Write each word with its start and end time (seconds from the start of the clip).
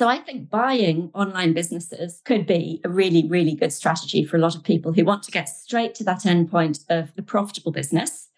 So 0.00 0.08
I 0.08 0.16
think 0.16 0.48
buying 0.48 1.10
online 1.12 1.52
businesses 1.52 2.22
could 2.24 2.46
be 2.46 2.80
a 2.86 2.88
really, 2.88 3.28
really 3.28 3.54
good 3.54 3.70
strategy 3.70 4.24
for 4.24 4.38
a 4.38 4.40
lot 4.40 4.56
of 4.56 4.64
people 4.64 4.94
who 4.94 5.04
want 5.04 5.22
to 5.24 5.30
get 5.30 5.46
straight 5.46 5.94
to 5.96 6.04
that 6.04 6.20
endpoint 6.20 6.86
of 6.88 7.14
the 7.16 7.22
profitable 7.22 7.70
business. 7.70 8.28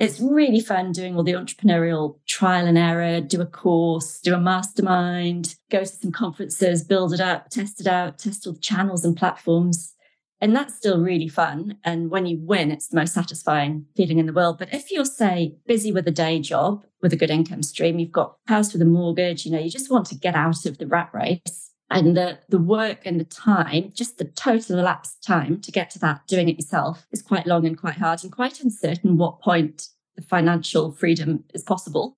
It's 0.00 0.18
really 0.18 0.58
fun 0.58 0.90
doing 0.90 1.14
all 1.14 1.22
the 1.22 1.34
entrepreneurial 1.34 2.18
trial 2.26 2.66
and 2.66 2.76
error, 2.76 3.20
do 3.20 3.40
a 3.40 3.46
course, 3.46 4.18
do 4.18 4.34
a 4.34 4.40
mastermind, 4.40 5.54
go 5.70 5.78
to 5.78 5.86
some 5.86 6.10
conferences, 6.10 6.82
build 6.82 7.12
it 7.12 7.20
up, 7.20 7.50
test 7.50 7.80
it 7.80 7.86
out, 7.86 8.18
test 8.18 8.48
all 8.48 8.54
the 8.54 8.58
channels 8.58 9.04
and 9.04 9.16
platforms. 9.16 9.94
And 10.40 10.56
that's 10.56 10.74
still 10.74 11.00
really 11.00 11.28
fun. 11.28 11.76
And 11.84 12.10
when 12.10 12.26
you 12.26 12.38
win, 12.40 12.70
it's 12.70 12.88
the 12.88 12.96
most 12.96 13.12
satisfying 13.12 13.86
feeling 13.96 14.18
in 14.18 14.26
the 14.26 14.32
world. 14.32 14.58
But 14.58 14.72
if 14.72 14.90
you're, 14.90 15.04
say, 15.04 15.56
busy 15.66 15.92
with 15.92 16.08
a 16.08 16.12
day 16.12 16.40
job 16.40 16.84
with 17.02 17.12
a 17.12 17.16
good 17.16 17.30
income 17.30 17.62
stream, 17.62 17.98
you've 17.98 18.12
got 18.12 18.36
house 18.46 18.72
with 18.72 18.82
a 18.82 18.86
mortgage, 18.86 19.44
you 19.44 19.52
know, 19.52 19.58
you 19.58 19.70
just 19.70 19.90
want 19.90 20.06
to 20.06 20.14
get 20.14 20.34
out 20.34 20.64
of 20.64 20.78
the 20.78 20.86
rat 20.86 21.10
race. 21.12 21.70
And 21.90 22.16
the, 22.16 22.38
the 22.48 22.58
work 22.58 23.00
and 23.04 23.18
the 23.18 23.24
time, 23.24 23.90
just 23.94 24.18
the 24.18 24.24
total 24.24 24.78
elapsed 24.78 25.24
time 25.24 25.60
to 25.62 25.72
get 25.72 25.90
to 25.90 25.98
that 25.98 26.26
doing 26.28 26.48
it 26.48 26.56
yourself 26.56 27.06
is 27.10 27.20
quite 27.20 27.46
long 27.46 27.66
and 27.66 27.76
quite 27.76 27.96
hard 27.96 28.22
and 28.22 28.32
quite 28.32 28.60
uncertain 28.60 29.16
what 29.16 29.40
point 29.40 29.88
the 30.14 30.22
financial 30.22 30.92
freedom 30.92 31.44
is 31.52 31.64
possible. 31.64 32.14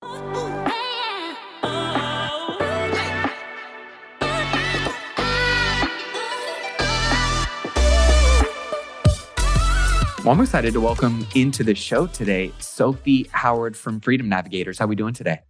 Well, 10.23 10.31
I'm 10.31 10.39
excited 10.39 10.71
to 10.71 10.79
welcome 10.79 11.27
into 11.35 11.65
the 11.65 11.75
show 11.75 12.07
today 12.07 12.53
Sophie 12.57 13.27
Howard 13.33 13.75
from 13.75 13.99
Freedom 13.99 14.29
Navigators. 14.29 14.79
How 14.79 14.85
are 14.85 14.87
we 14.87 14.95
doing 14.95 15.13
today? 15.13 15.41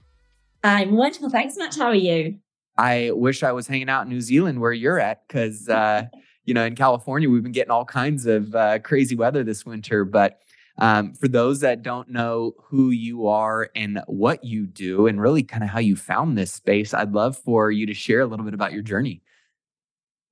I'm 0.64 0.94
wonderful. 0.94 1.30
Thanks, 1.30 1.56
Matt. 1.56 1.76
How 1.76 1.90
are 1.90 1.96
you? 1.96 2.40
I 2.76 3.12
wish 3.12 3.44
I 3.44 3.52
was 3.52 3.68
hanging 3.68 3.88
out 3.88 4.06
in 4.06 4.10
New 4.10 4.20
Zealand 4.20 4.60
where 4.60 4.74
you're 4.74 5.00
at 5.00 5.28
because, 5.28 5.70
uh, 5.70 6.06
you 6.46 6.56
know, 6.56 6.66
in 6.66 6.74
California, 6.74 7.30
we've 7.30 7.44
been 7.44 7.52
getting 7.52 7.70
all 7.70 7.86
kinds 7.86 8.26
of 8.26 8.56
uh, 8.56 8.80
crazy 8.80 9.16
weather 9.16 9.44
this 9.44 9.64
winter. 9.64 10.06
But 10.06 10.40
um, 10.80 11.14
for 11.14 11.28
those 11.28 11.60
that 11.60 11.84
don't 11.84 12.10
know 12.10 12.54
who 12.64 12.90
you 12.90 13.28
are 13.28 13.70
and 13.76 14.02
what 14.08 14.44
you 14.44 14.66
do, 14.66 15.06
and 15.06 15.22
really 15.22 15.44
kind 15.44 15.64
of 15.64 15.70
how 15.70 15.82
you 15.82 15.96
found 15.96 16.36
this 16.36 16.52
space, 16.52 16.96
I'd 16.96 17.14
love 17.14 17.38
for 17.38 17.70
you 17.70 17.86
to 17.86 17.94
share 17.94 18.22
a 18.22 18.26
little 18.26 18.44
bit 18.44 18.56
about 18.56 18.74
your 18.74 18.82
journey. 18.82 19.22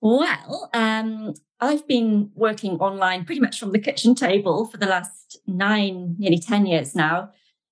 Well, 0.01 0.69
um, 0.73 1.35
I've 1.59 1.87
been 1.87 2.31
working 2.33 2.79
online 2.79 3.23
pretty 3.23 3.39
much 3.39 3.59
from 3.59 3.71
the 3.71 3.79
kitchen 3.79 4.15
table 4.15 4.65
for 4.65 4.77
the 4.77 4.87
last 4.87 5.39
nine, 5.45 6.15
nearly 6.17 6.39
10 6.39 6.65
years 6.65 6.95
now, 6.95 7.29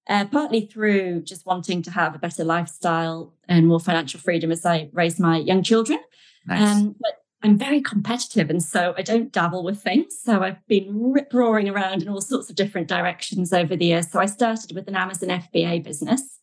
uh, 0.08 0.26
partly 0.26 0.68
through 0.68 1.24
just 1.24 1.48
wanting 1.48 1.82
to 1.84 1.92
have 1.92 2.14
a 2.14 2.20
better 2.20 2.44
lifestyle 2.44 3.34
and 3.48 3.68
more 3.68 3.80
financial 3.80 4.20
freedom 4.20 4.52
as 4.52 4.64
I 4.64 4.90
raise 4.94 5.20
my 5.20 5.38
young 5.38 5.64
children. 5.64 6.00
Nice. 6.46 6.78
Um, 6.78 6.96
but 7.00 7.14
I'm 7.42 7.58
very 7.58 7.82
competitive, 7.82 8.50
and 8.50 8.62
so 8.62 8.94
I 8.98 9.02
don't 9.02 9.32
dabble 9.32 9.64
with 9.64 9.82
things. 9.82 10.20
So 10.24 10.44
I've 10.44 10.66
been 10.68 11.12
rip 11.12 11.34
roaring 11.34 11.70
around 11.70 12.04
in 12.04 12.10
all 12.10 12.22
sorts 12.22 12.50
of 12.50 12.56
different 12.56 12.88
directions 12.90 13.54
over 13.54 13.76
the 13.76 13.86
years. 13.86 14.12
So 14.12 14.20
I 14.20 14.26
started 14.26 14.76
with 14.76 14.88
an 14.88 14.96
Amazon 14.96 15.30
FBA 15.30 15.84
business. 15.84 16.40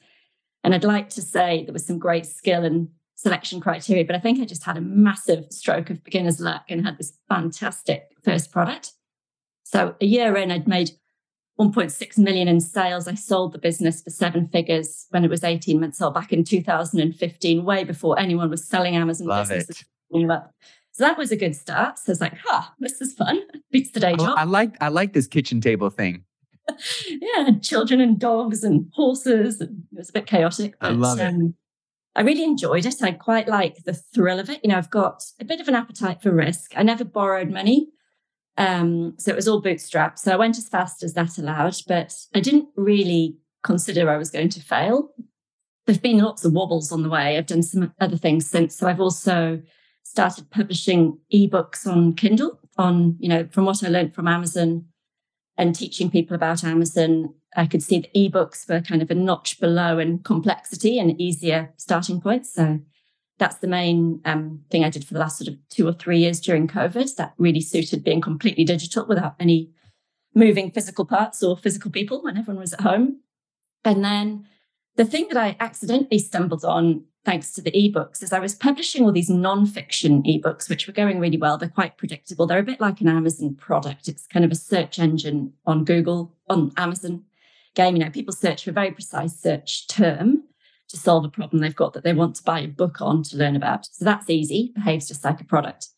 And 0.64 0.74
I'd 0.74 0.82
like 0.82 1.10
to 1.10 1.22
say 1.22 1.62
there 1.64 1.72
was 1.72 1.86
some 1.86 1.98
great 1.98 2.26
skill 2.26 2.64
and 2.64 2.88
selection 3.16 3.60
criteria, 3.60 4.04
but 4.04 4.14
I 4.14 4.20
think 4.20 4.40
I 4.40 4.44
just 4.44 4.64
had 4.64 4.76
a 4.76 4.80
massive 4.80 5.46
stroke 5.50 5.90
of 5.90 6.04
beginner's 6.04 6.40
luck 6.40 6.66
and 6.68 6.84
had 6.84 6.98
this 6.98 7.18
fantastic 7.28 8.10
first 8.22 8.52
product. 8.52 8.92
So 9.64 9.96
a 10.00 10.06
year 10.06 10.36
in, 10.36 10.52
I'd 10.52 10.68
made 10.68 10.92
1.6 11.58 12.18
million 12.18 12.46
in 12.46 12.60
sales. 12.60 13.08
I 13.08 13.14
sold 13.14 13.52
the 13.52 13.58
business 13.58 14.02
for 14.02 14.10
seven 14.10 14.46
figures 14.46 15.06
when 15.10 15.24
it 15.24 15.30
was 15.30 15.42
18 15.42 15.80
months 15.80 16.00
old 16.00 16.14
back 16.14 16.32
in 16.32 16.44
2015, 16.44 17.64
way 17.64 17.84
before 17.84 18.18
anyone 18.18 18.50
was 18.50 18.64
selling 18.64 18.94
Amazon 18.94 19.26
Love 19.26 19.48
businesses. 19.48 19.84
it. 20.10 20.40
So 20.92 21.04
that 21.04 21.18
was 21.18 21.32
a 21.32 21.36
good 21.36 21.56
start. 21.56 21.98
So 21.98 22.04
I 22.08 22.12
was 22.12 22.20
like, 22.20 22.34
huh, 22.42 22.62
this 22.78 23.00
is 23.00 23.14
fun. 23.14 23.40
Beats 23.70 23.90
the 23.90 24.00
day 24.00 24.12
I, 24.12 24.16
job. 24.16 24.38
I 24.38 24.44
like 24.44 24.76
I 24.80 24.88
like 24.88 25.12
this 25.12 25.26
kitchen 25.26 25.60
table 25.60 25.90
thing. 25.90 26.24
yeah, 27.08 27.50
children 27.60 28.00
and 28.00 28.18
dogs 28.18 28.64
and 28.64 28.90
horses. 28.94 29.60
And 29.60 29.84
it 29.92 29.98
was 29.98 30.10
a 30.10 30.12
bit 30.12 30.26
chaotic. 30.26 30.74
I 30.80 30.90
love 30.90 31.18
it. 31.18 31.24
um, 31.24 31.54
I 32.16 32.22
really 32.22 32.44
enjoyed 32.44 32.86
it. 32.86 33.02
I 33.02 33.12
quite 33.12 33.46
like 33.46 33.84
the 33.84 33.92
thrill 33.92 34.40
of 34.40 34.48
it. 34.48 34.60
You 34.64 34.70
know, 34.70 34.78
I've 34.78 34.90
got 34.90 35.22
a 35.38 35.44
bit 35.44 35.60
of 35.60 35.68
an 35.68 35.74
appetite 35.74 36.22
for 36.22 36.32
risk. 36.32 36.72
I 36.74 36.82
never 36.82 37.04
borrowed 37.04 37.50
money. 37.50 37.90
Um, 38.56 39.14
so 39.18 39.30
it 39.30 39.36
was 39.36 39.46
all 39.46 39.62
bootstrapped. 39.62 40.18
So 40.18 40.32
I 40.32 40.36
went 40.36 40.56
as 40.56 40.66
fast 40.66 41.02
as 41.02 41.12
that 41.12 41.36
allowed, 41.36 41.76
but 41.86 42.14
I 42.34 42.40
didn't 42.40 42.70
really 42.74 43.36
consider 43.62 44.08
I 44.08 44.16
was 44.16 44.30
going 44.30 44.48
to 44.48 44.62
fail. 44.62 45.10
There've 45.84 46.00
been 46.00 46.18
lots 46.18 46.42
of 46.46 46.54
wobbles 46.54 46.90
on 46.90 47.02
the 47.02 47.10
way. 47.10 47.36
I've 47.36 47.46
done 47.46 47.62
some 47.62 47.92
other 48.00 48.16
things 48.16 48.48
since. 48.48 48.74
So 48.74 48.88
I've 48.88 49.00
also 49.00 49.60
started 50.02 50.50
publishing 50.50 51.18
ebooks 51.34 51.86
on 51.86 52.14
Kindle 52.14 52.58
on, 52.78 53.16
you 53.18 53.28
know, 53.28 53.46
from 53.50 53.66
what 53.66 53.84
I 53.84 53.88
learned 53.88 54.14
from 54.14 54.26
Amazon 54.26 54.86
and 55.58 55.74
teaching 55.74 56.10
people 56.10 56.34
about 56.34 56.64
Amazon, 56.64 57.34
I 57.56 57.66
could 57.66 57.82
see 57.82 58.00
the 58.00 58.30
ebooks 58.30 58.68
were 58.68 58.80
kind 58.80 59.02
of 59.02 59.10
a 59.10 59.14
notch 59.14 59.58
below 59.58 59.98
in 59.98 60.18
complexity 60.20 60.98
and 60.98 61.18
easier 61.20 61.72
starting 61.76 62.20
points. 62.20 62.52
So 62.54 62.80
that's 63.38 63.56
the 63.56 63.66
main 63.66 64.20
um, 64.24 64.62
thing 64.70 64.84
I 64.84 64.90
did 64.90 65.04
for 65.04 65.14
the 65.14 65.20
last 65.20 65.38
sort 65.38 65.48
of 65.48 65.56
two 65.68 65.86
or 65.86 65.92
three 65.92 66.18
years 66.18 66.40
during 66.40 66.68
COVID. 66.68 67.16
That 67.16 67.34
really 67.38 67.60
suited 67.60 68.04
being 68.04 68.20
completely 68.20 68.64
digital 68.64 69.06
without 69.06 69.34
any 69.40 69.70
moving 70.34 70.70
physical 70.70 71.06
parts 71.06 71.42
or 71.42 71.56
physical 71.56 71.90
people 71.90 72.22
when 72.22 72.36
everyone 72.36 72.60
was 72.60 72.74
at 72.74 72.82
home. 72.82 73.20
And 73.84 74.04
then 74.04 74.46
the 74.96 75.04
thing 75.04 75.28
that 75.28 75.36
I 75.36 75.56
accidentally 75.60 76.18
stumbled 76.18 76.64
on, 76.64 77.04
thanks 77.26 77.52
to 77.52 77.60
the 77.60 77.72
ebooks, 77.72 78.22
is 78.22 78.32
I 78.32 78.38
was 78.38 78.54
publishing 78.54 79.04
all 79.04 79.10
these 79.10 79.28
non-fiction 79.28 80.22
ebooks, 80.22 80.70
which 80.70 80.86
were 80.86 80.92
going 80.92 81.18
really 81.18 81.36
well. 81.36 81.58
They're 81.58 81.68
quite 81.68 81.98
predictable. 81.98 82.46
They're 82.46 82.60
a 82.60 82.62
bit 82.62 82.80
like 82.80 83.00
an 83.00 83.08
Amazon 83.08 83.56
product. 83.56 84.06
It's 84.06 84.28
kind 84.28 84.44
of 84.44 84.52
a 84.52 84.54
search 84.54 85.00
engine 85.00 85.52
on 85.66 85.84
Google, 85.84 86.36
on 86.48 86.72
Amazon 86.76 87.24
game. 87.74 87.96
You 87.96 88.04
know, 88.04 88.10
people 88.10 88.32
search 88.32 88.62
for 88.62 88.70
a 88.70 88.72
very 88.72 88.92
precise 88.92 89.38
search 89.38 89.88
term 89.88 90.44
to 90.88 90.96
solve 90.96 91.24
a 91.24 91.28
problem 91.28 91.60
they've 91.60 91.74
got 91.74 91.94
that 91.94 92.04
they 92.04 92.12
want 92.12 92.36
to 92.36 92.44
buy 92.44 92.60
a 92.60 92.68
book 92.68 93.00
on 93.00 93.24
to 93.24 93.36
learn 93.36 93.56
about. 93.56 93.86
So 93.86 94.04
that's 94.04 94.30
easy, 94.30 94.70
behaves 94.76 95.08
just 95.08 95.24
like 95.24 95.40
a 95.40 95.44
product. 95.44 95.88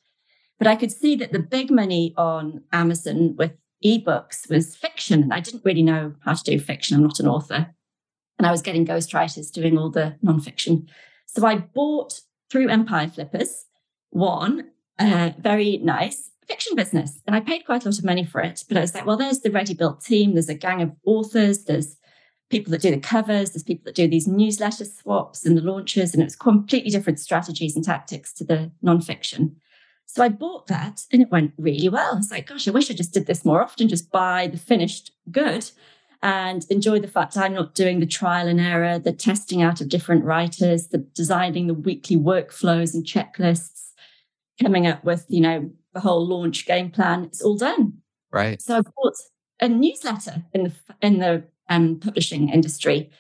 But 0.59 0.67
I 0.67 0.77
could 0.77 0.91
see 0.91 1.15
that 1.17 1.33
the 1.33 1.39
big 1.39 1.71
money 1.71 2.15
on 2.17 2.65
Amazon 2.73 3.37
with 3.37 3.53
ebooks 3.85 4.49
was 4.49 4.75
fiction. 4.75 5.23
And 5.25 5.35
I 5.35 5.41
didn't 5.41 5.65
really 5.65 5.83
know 5.83 6.15
how 6.25 6.33
to 6.33 6.43
do 6.43 6.59
fiction. 6.59 6.97
I'm 6.97 7.03
not 7.03 7.21
an 7.21 7.29
author. 7.29 7.75
And 8.39 8.47
I 8.47 8.51
was 8.51 8.63
getting 8.63 8.87
ghostwriters 8.87 9.53
doing 9.53 9.77
all 9.77 9.91
the 9.91 10.17
nonfiction. 10.25 10.89
So 11.29 11.47
I 11.47 11.57
bought 11.57 12.21
through 12.51 12.69
Empire 12.69 13.09
Flippers 13.09 13.67
one 14.11 14.71
uh, 14.99 15.31
very 15.39 15.79
nice 15.79 16.31
fiction 16.49 16.75
business. 16.75 17.21
And 17.27 17.37
I 17.37 17.41
paid 17.41 17.67
quite 17.67 17.85
a 17.85 17.89
lot 17.89 17.99
of 17.99 18.05
money 18.05 18.25
for 18.25 18.41
it. 18.41 18.65
But 18.67 18.79
I 18.79 18.81
was 18.81 18.95
like, 18.95 19.07
well, 19.07 19.19
there's 19.19 19.41
the 19.41 19.51
ready 19.51 19.75
built 19.75 20.01
team, 20.01 20.33
there's 20.33 20.49
a 20.49 20.55
gang 20.55 20.83
of 20.83 20.93
authors, 21.05 21.65
there's 21.65 21.97
people 22.51 22.71
that 22.71 22.81
do 22.81 22.91
the 22.91 22.99
covers, 22.99 23.51
there's 23.51 23.63
people 23.63 23.85
that 23.85 23.95
do 23.95 24.09
these 24.09 24.27
newsletter 24.27 24.87
swaps 24.87 25.45
and 25.45 25.57
the 25.57 25.63
launches. 25.63 26.15
And 26.15 26.23
it 26.23 26.27
was 26.27 26.37
completely 26.37 26.91
different 26.91 27.21
strategies 27.21 27.77
and 27.77 27.85
tactics 27.85 28.33
to 28.35 28.45
the 28.45 28.71
nonfiction. 28.83 29.57
So 30.07 30.25
I 30.25 30.31
bought 30.31 30.69
that 30.69 31.03
and 31.13 31.21
it 31.21 31.31
went 31.31 31.53
really 31.59 31.91
well. 31.91 32.15
I 32.15 32.17
was 32.17 32.31
like, 32.31 32.47
gosh, 32.47 32.67
I 32.67 32.71
wish 32.71 32.91
I 32.91 32.95
just 32.95 33.13
did 33.13 33.27
this 33.27 33.45
more 33.45 33.63
often, 33.63 33.89
just 33.89 34.11
buy 34.11 34.47
the 34.47 34.57
finished 34.57 35.13
good 35.31 35.71
and 36.23 36.65
enjoy 36.71 36.99
the 36.99 37.09
fact 37.09 37.37
I'm 37.37 37.55
not 37.55 37.75
doing 37.75 38.01
the 38.01 38.07
trial 38.07 38.49
and 38.49 38.61
error, 38.61 38.99
the 38.99 39.13
testing 39.13 39.63
out 39.63 39.81
of 39.81 39.89
different 39.89 40.25
writers, 40.25 40.89
the 40.89 40.99
designing 40.99 41.67
the 41.67 41.75
weekly 41.75 42.17
workflows 42.17 42.95
and 42.95 43.05
checklists, 43.05 43.91
coming 44.61 44.87
up 44.87 45.05
with, 45.05 45.27
you 45.29 45.41
know, 45.41 45.71
the 45.95 46.01
whole 46.01 46.27
launch 46.27 46.67
game 46.67 46.91
plan. 46.91 47.25
It's 47.25 47.43
all 47.43 47.57
done. 47.57 47.99
Right. 48.33 48.61
So 48.61 48.79
I 48.79 48.81
bought 48.81 49.15
a 49.61 49.69
newsletter 49.69 50.45
in 50.53 50.65
the 50.65 50.73
in 51.01 51.19
the 51.19 51.45
um, 51.69 51.99
publishing 52.01 52.49
industry, 52.49 53.11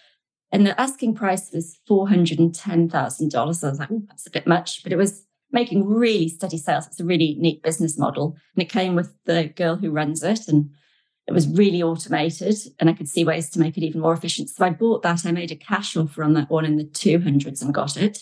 and 0.53 0.66
the 0.66 0.78
asking 0.80 1.15
price 1.15 1.50
was 1.53 1.78
four 1.86 2.09
hundred 2.09 2.38
and 2.38 2.54
ten 2.54 2.88
thousand 2.88 3.30
dollars. 3.30 3.62
I 3.62 3.70
was 3.70 3.78
like, 3.78 3.91
that's 4.09 4.26
a 4.26 4.30
bit 4.30 4.47
much, 4.47 4.82
but 4.82 4.92
it 4.92 4.97
was 4.97 5.25
making 5.51 5.86
really 5.86 6.28
steady 6.28 6.59
sales. 6.59 6.86
It's 6.86 7.01
a 7.01 7.04
really 7.04 7.36
neat 7.39 7.62
business 7.62 7.98
model, 7.98 8.36
and 8.54 8.62
it 8.62 8.68
came 8.68 8.94
with 8.94 9.15
the 9.24 9.53
girl 9.56 9.77
who 9.77 9.91
runs 9.91 10.22
it, 10.22 10.48
and 10.48 10.71
it 11.28 11.34
was 11.34 11.47
really 11.47 11.83
automated, 11.83 12.57
and 12.80 12.89
I 12.89 12.95
could 12.95 13.09
see 13.09 13.22
ways 13.22 13.51
to 13.51 13.60
make 13.60 13.77
it 13.77 13.84
even 13.84 14.01
more 14.01 14.15
efficient. 14.15 14.48
So 14.48 14.65
I 14.65 14.71
bought 14.71 15.03
that. 15.03 15.27
I 15.27 15.30
made 15.30 15.53
a 15.53 15.57
cash 15.57 15.95
offer 15.95 16.25
on 16.25 16.33
that 16.33 16.48
one 16.48 16.65
in 16.65 16.77
the 16.77 16.84
two 16.84 17.21
hundreds 17.21 17.60
and 17.60 17.75
got 17.75 17.98
it. 17.98 18.21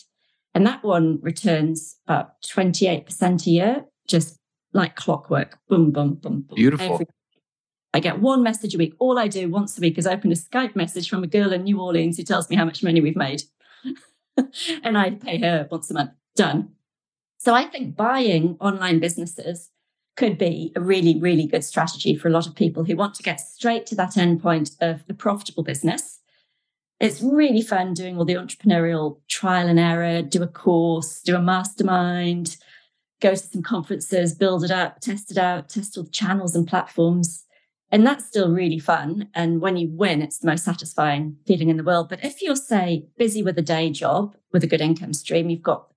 And 0.56 0.66
that 0.66 0.82
one 0.82 1.20
returns 1.22 1.96
about 2.08 2.42
28% 2.42 3.46
a 3.46 3.50
year, 3.50 3.84
just 4.08 4.40
like 4.72 4.96
clockwork. 4.96 5.56
Boom, 5.68 5.92
boom, 5.92 6.14
boom, 6.14 6.40
boom. 6.48 6.56
Beautiful. 6.56 6.94
Every- 6.94 7.06
I 7.94 8.00
get 8.00 8.20
one 8.20 8.42
message 8.42 8.74
a 8.74 8.78
week. 8.78 8.94
All 8.98 9.20
I 9.20 9.28
do 9.28 9.48
once 9.48 9.78
a 9.78 9.80
week 9.80 9.98
is 9.98 10.06
open 10.06 10.32
a 10.32 10.34
Skype 10.34 10.74
message 10.74 11.08
from 11.08 11.22
a 11.22 11.28
girl 11.28 11.52
in 11.52 11.62
New 11.62 11.80
Orleans 11.80 12.16
who 12.16 12.24
tells 12.24 12.50
me 12.50 12.56
how 12.56 12.64
much 12.64 12.82
money 12.82 13.00
we've 13.00 13.14
made. 13.14 13.42
and 14.82 14.98
I 14.98 15.10
pay 15.10 15.38
her 15.38 15.68
once 15.70 15.90
a 15.92 15.94
month. 15.94 16.10
Done. 16.34 16.70
So 17.38 17.54
I 17.54 17.66
think 17.66 17.94
buying 17.94 18.56
online 18.60 18.98
businesses 18.98 19.70
could 20.16 20.38
be 20.38 20.72
a 20.74 20.80
really, 20.80 21.18
really 21.20 21.46
good 21.46 21.64
strategy 21.64 22.16
for 22.16 22.28
a 22.28 22.30
lot 22.30 22.46
of 22.46 22.54
people 22.54 22.84
who 22.84 22.96
want 22.96 23.14
to 23.14 23.22
get 23.22 23.40
straight 23.40 23.86
to 23.86 23.94
that 23.94 24.12
endpoint 24.12 24.76
of 24.80 25.06
the 25.06 25.14
profitable 25.14 25.62
business. 25.62 26.20
it's 26.98 27.20
really 27.20 27.60
fun 27.60 27.92
doing 27.92 28.16
all 28.16 28.24
the 28.24 28.34
entrepreneurial 28.34 29.20
trial 29.28 29.68
and 29.68 29.78
error, 29.78 30.22
do 30.22 30.42
a 30.42 30.46
course, 30.46 31.20
do 31.20 31.36
a 31.36 31.42
mastermind, 31.42 32.56
go 33.20 33.30
to 33.30 33.36
some 33.36 33.62
conferences, 33.62 34.34
build 34.34 34.64
it 34.64 34.70
up, 34.70 35.00
test 35.00 35.30
it 35.30 35.36
out, 35.36 35.68
test 35.68 35.96
all 35.96 36.04
the 36.04 36.10
channels 36.10 36.56
and 36.56 36.66
platforms. 36.66 37.44
And 37.92 38.06
that's 38.06 38.26
still 38.26 38.50
really 38.50 38.78
fun. 38.78 39.28
And 39.34 39.60
when 39.60 39.76
you 39.76 39.88
win, 39.90 40.22
it's 40.22 40.38
the 40.38 40.48
most 40.48 40.64
satisfying 40.64 41.36
feeling 41.46 41.68
in 41.68 41.76
the 41.76 41.84
world. 41.84 42.08
But 42.08 42.24
if 42.24 42.42
you're, 42.42 42.56
say, 42.56 43.06
busy 43.16 43.42
with 43.42 43.58
a 43.58 43.62
day 43.62 43.90
job 43.90 44.34
with 44.52 44.64
a 44.64 44.66
good 44.66 44.80
income 44.80 45.12
stream, 45.12 45.50
you've 45.50 45.62
got 45.62 45.88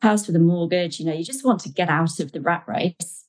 house 0.00 0.26
with 0.26 0.36
a 0.36 0.40
mortgage, 0.40 0.98
you 0.98 1.06
know, 1.06 1.12
you 1.12 1.24
just 1.24 1.44
want 1.44 1.60
to 1.60 1.68
get 1.68 1.88
out 1.88 2.18
of 2.20 2.32
the 2.32 2.40
rat 2.40 2.64
race. 2.66 3.26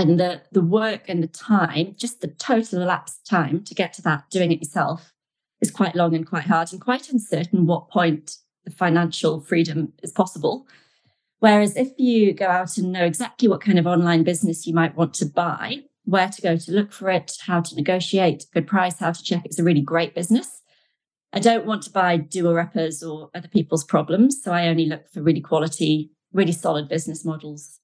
And 0.00 0.20
the 0.20 0.42
the 0.52 0.62
work 0.62 1.08
and 1.08 1.22
the 1.22 1.28
time, 1.28 1.94
just 1.96 2.20
the 2.20 2.28
total 2.28 2.82
elapsed 2.82 3.26
time 3.26 3.64
to 3.64 3.74
get 3.74 3.92
to 3.94 4.02
that 4.02 4.30
doing 4.30 4.52
it 4.52 4.60
yourself 4.60 5.12
is 5.60 5.70
quite 5.70 5.94
long 5.94 6.14
and 6.14 6.26
quite 6.26 6.44
hard 6.44 6.72
and 6.72 6.80
quite 6.80 7.10
uncertain 7.10 7.66
what 7.66 7.88
point 7.88 8.36
the 8.64 8.70
financial 8.70 9.40
freedom 9.40 9.92
is 10.02 10.12
possible. 10.12 10.66
Whereas 11.38 11.76
if 11.76 11.88
you 11.98 12.32
go 12.32 12.46
out 12.46 12.76
and 12.78 12.92
know 12.92 13.04
exactly 13.04 13.48
what 13.48 13.60
kind 13.60 13.78
of 13.78 13.86
online 13.86 14.24
business 14.24 14.66
you 14.66 14.74
might 14.74 14.96
want 14.96 15.14
to 15.14 15.26
buy, 15.26 15.82
where 16.04 16.28
to 16.28 16.42
go 16.42 16.56
to 16.56 16.72
look 16.72 16.92
for 16.92 17.10
it, 17.10 17.36
how 17.46 17.60
to 17.60 17.74
negotiate 17.74 18.46
good 18.52 18.66
price, 18.66 18.98
how 18.98 19.12
to 19.12 19.22
check 19.22 19.44
it's 19.44 19.58
a 19.58 19.64
really 19.64 19.82
great 19.82 20.14
business. 20.14 20.62
I 21.32 21.38
don't 21.38 21.66
want 21.66 21.82
to 21.82 21.90
buy 21.90 22.16
doer 22.16 22.58
uppers 22.58 23.02
or 23.02 23.30
other 23.34 23.48
people's 23.48 23.84
problems. 23.84 24.42
So 24.42 24.52
I 24.52 24.68
only 24.68 24.86
look 24.86 25.10
for 25.10 25.22
really 25.22 25.40
quality, 25.40 26.10
really 26.32 26.52
solid 26.52 26.88
business 26.88 27.24
models. 27.24 27.78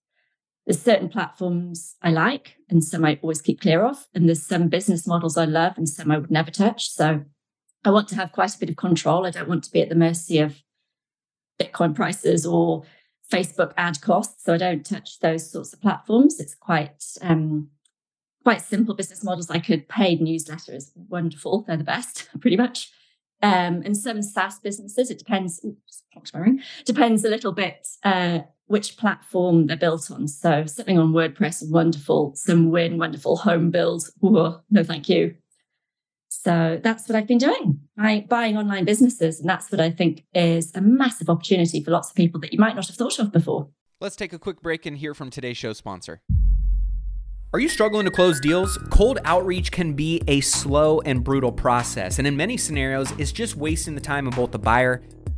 There's 0.66 0.80
certain 0.80 1.08
platforms 1.08 1.96
I 2.02 2.10
like 2.10 2.56
and 2.68 2.84
some 2.84 3.04
I 3.04 3.18
always 3.22 3.42
keep 3.42 3.60
clear 3.60 3.84
of. 3.84 4.06
And 4.14 4.28
there's 4.28 4.46
some 4.46 4.68
business 4.68 5.06
models 5.06 5.36
I 5.36 5.44
love 5.44 5.76
and 5.76 5.88
some 5.88 6.10
I 6.10 6.18
would 6.18 6.30
never 6.30 6.50
touch. 6.50 6.88
So 6.90 7.24
I 7.84 7.90
want 7.90 8.08
to 8.08 8.14
have 8.14 8.32
quite 8.32 8.54
a 8.54 8.58
bit 8.58 8.70
of 8.70 8.76
control. 8.76 9.26
I 9.26 9.30
don't 9.30 9.48
want 9.48 9.64
to 9.64 9.72
be 9.72 9.82
at 9.82 9.88
the 9.88 9.94
mercy 9.94 10.38
of 10.38 10.62
Bitcoin 11.60 11.94
prices 11.94 12.46
or 12.46 12.84
Facebook 13.30 13.72
ad 13.76 14.00
costs. 14.00 14.44
So 14.44 14.54
I 14.54 14.58
don't 14.58 14.86
touch 14.86 15.18
those 15.18 15.50
sorts 15.50 15.72
of 15.72 15.80
platforms. 15.80 16.38
It's 16.38 16.54
quite 16.54 17.02
um, 17.22 17.68
quite 18.42 18.62
simple 18.62 18.94
business 18.94 19.24
models. 19.24 19.50
I 19.50 19.58
could 19.58 19.88
paid 19.88 20.20
newsletter 20.20 20.74
is 20.74 20.92
wonderful. 20.94 21.64
They're 21.66 21.76
the 21.76 21.84
best, 21.84 22.28
pretty 22.40 22.56
much. 22.56 22.90
Um, 23.42 23.82
and 23.84 23.96
some 23.96 24.22
SaaS 24.22 24.60
businesses, 24.60 25.10
it 25.10 25.18
depends. 25.18 25.60
Oops, 25.64 26.02
depends 26.84 27.24
a 27.24 27.28
little 27.28 27.52
bit 27.52 27.88
uh, 28.04 28.40
which 28.66 28.96
platform 28.96 29.66
they're 29.66 29.76
built 29.76 30.10
on. 30.10 30.28
So 30.28 30.64
something 30.66 30.98
on 30.98 31.12
WordPress, 31.12 31.68
wonderful. 31.68 32.32
Some 32.36 32.70
win, 32.70 32.98
wonderful 32.98 33.36
home 33.36 33.70
build. 33.70 34.08
Ooh, 34.24 34.60
no, 34.70 34.84
thank 34.84 35.08
you. 35.08 35.34
So 36.28 36.80
that's 36.82 37.08
what 37.08 37.16
I've 37.16 37.26
been 37.26 37.38
doing. 37.38 37.80
I 37.98 38.24
buying 38.28 38.56
online 38.56 38.84
businesses, 38.84 39.40
and 39.40 39.48
that's 39.48 39.70
what 39.70 39.80
I 39.80 39.90
think 39.90 40.24
is 40.34 40.72
a 40.74 40.80
massive 40.80 41.28
opportunity 41.28 41.82
for 41.84 41.90
lots 41.90 42.10
of 42.10 42.16
people 42.16 42.40
that 42.40 42.52
you 42.52 42.58
might 42.58 42.74
not 42.74 42.86
have 42.86 42.96
thought 42.96 43.18
of 43.18 43.32
before. 43.32 43.68
Let's 44.00 44.16
take 44.16 44.32
a 44.32 44.38
quick 44.38 44.62
break 44.62 44.86
and 44.86 44.96
hear 44.96 45.14
from 45.14 45.30
today's 45.30 45.56
show 45.56 45.72
sponsor. 45.72 46.22
Are 47.54 47.60
you 47.60 47.68
struggling 47.68 48.06
to 48.06 48.10
close 48.10 48.40
deals? 48.40 48.78
Cold 48.88 49.18
outreach 49.26 49.70
can 49.70 49.92
be 49.92 50.22
a 50.26 50.40
slow 50.40 51.00
and 51.00 51.22
brutal 51.22 51.52
process, 51.52 52.16
and 52.18 52.26
in 52.26 52.34
many 52.34 52.56
scenarios, 52.56 53.12
it's 53.18 53.30
just 53.30 53.56
wasting 53.56 53.94
the 53.94 54.00
time 54.00 54.26
of 54.26 54.34
both 54.34 54.52
the 54.52 54.58
buyer 54.58 55.02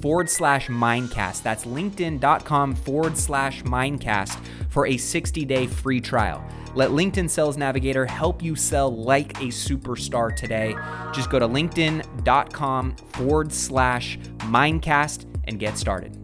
forward 0.00 0.30
slash 0.30 0.68
mindcast. 0.68 1.42
That's 1.42 1.64
linkedin.com 1.64 2.74
forward 2.74 3.16
slash 3.16 3.62
mindcast 3.64 4.38
for 4.68 4.86
a 4.86 4.96
60 4.96 5.44
day 5.44 5.66
free 5.66 6.00
trial. 6.00 6.44
Let 6.74 6.90
LinkedIn 6.90 7.28
Sales 7.28 7.56
Navigator 7.56 8.06
help 8.06 8.42
you 8.42 8.54
sell 8.54 8.94
like 8.94 9.32
a 9.38 9.46
superstar 9.46 10.34
today. 10.34 10.76
Just 11.12 11.30
go 11.30 11.38
to 11.38 11.48
linkedin.com 11.48 12.96
forward 12.96 13.52
slash 13.52 14.18
mindcast 14.38 15.26
and 15.44 15.58
get 15.58 15.76
started. 15.76 16.16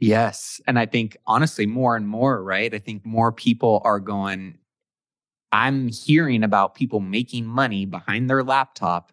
Yes. 0.00 0.60
And 0.66 0.78
I 0.78 0.84
think 0.84 1.16
honestly, 1.26 1.64
more 1.64 1.96
and 1.96 2.06
more, 2.06 2.42
right? 2.42 2.74
I 2.74 2.78
think 2.78 3.06
more 3.06 3.32
people 3.32 3.80
are 3.84 4.00
going, 4.00 4.58
I'm 5.54 5.86
hearing 5.86 6.42
about 6.42 6.74
people 6.74 6.98
making 6.98 7.46
money 7.46 7.86
behind 7.86 8.28
their 8.28 8.42
laptop. 8.42 9.12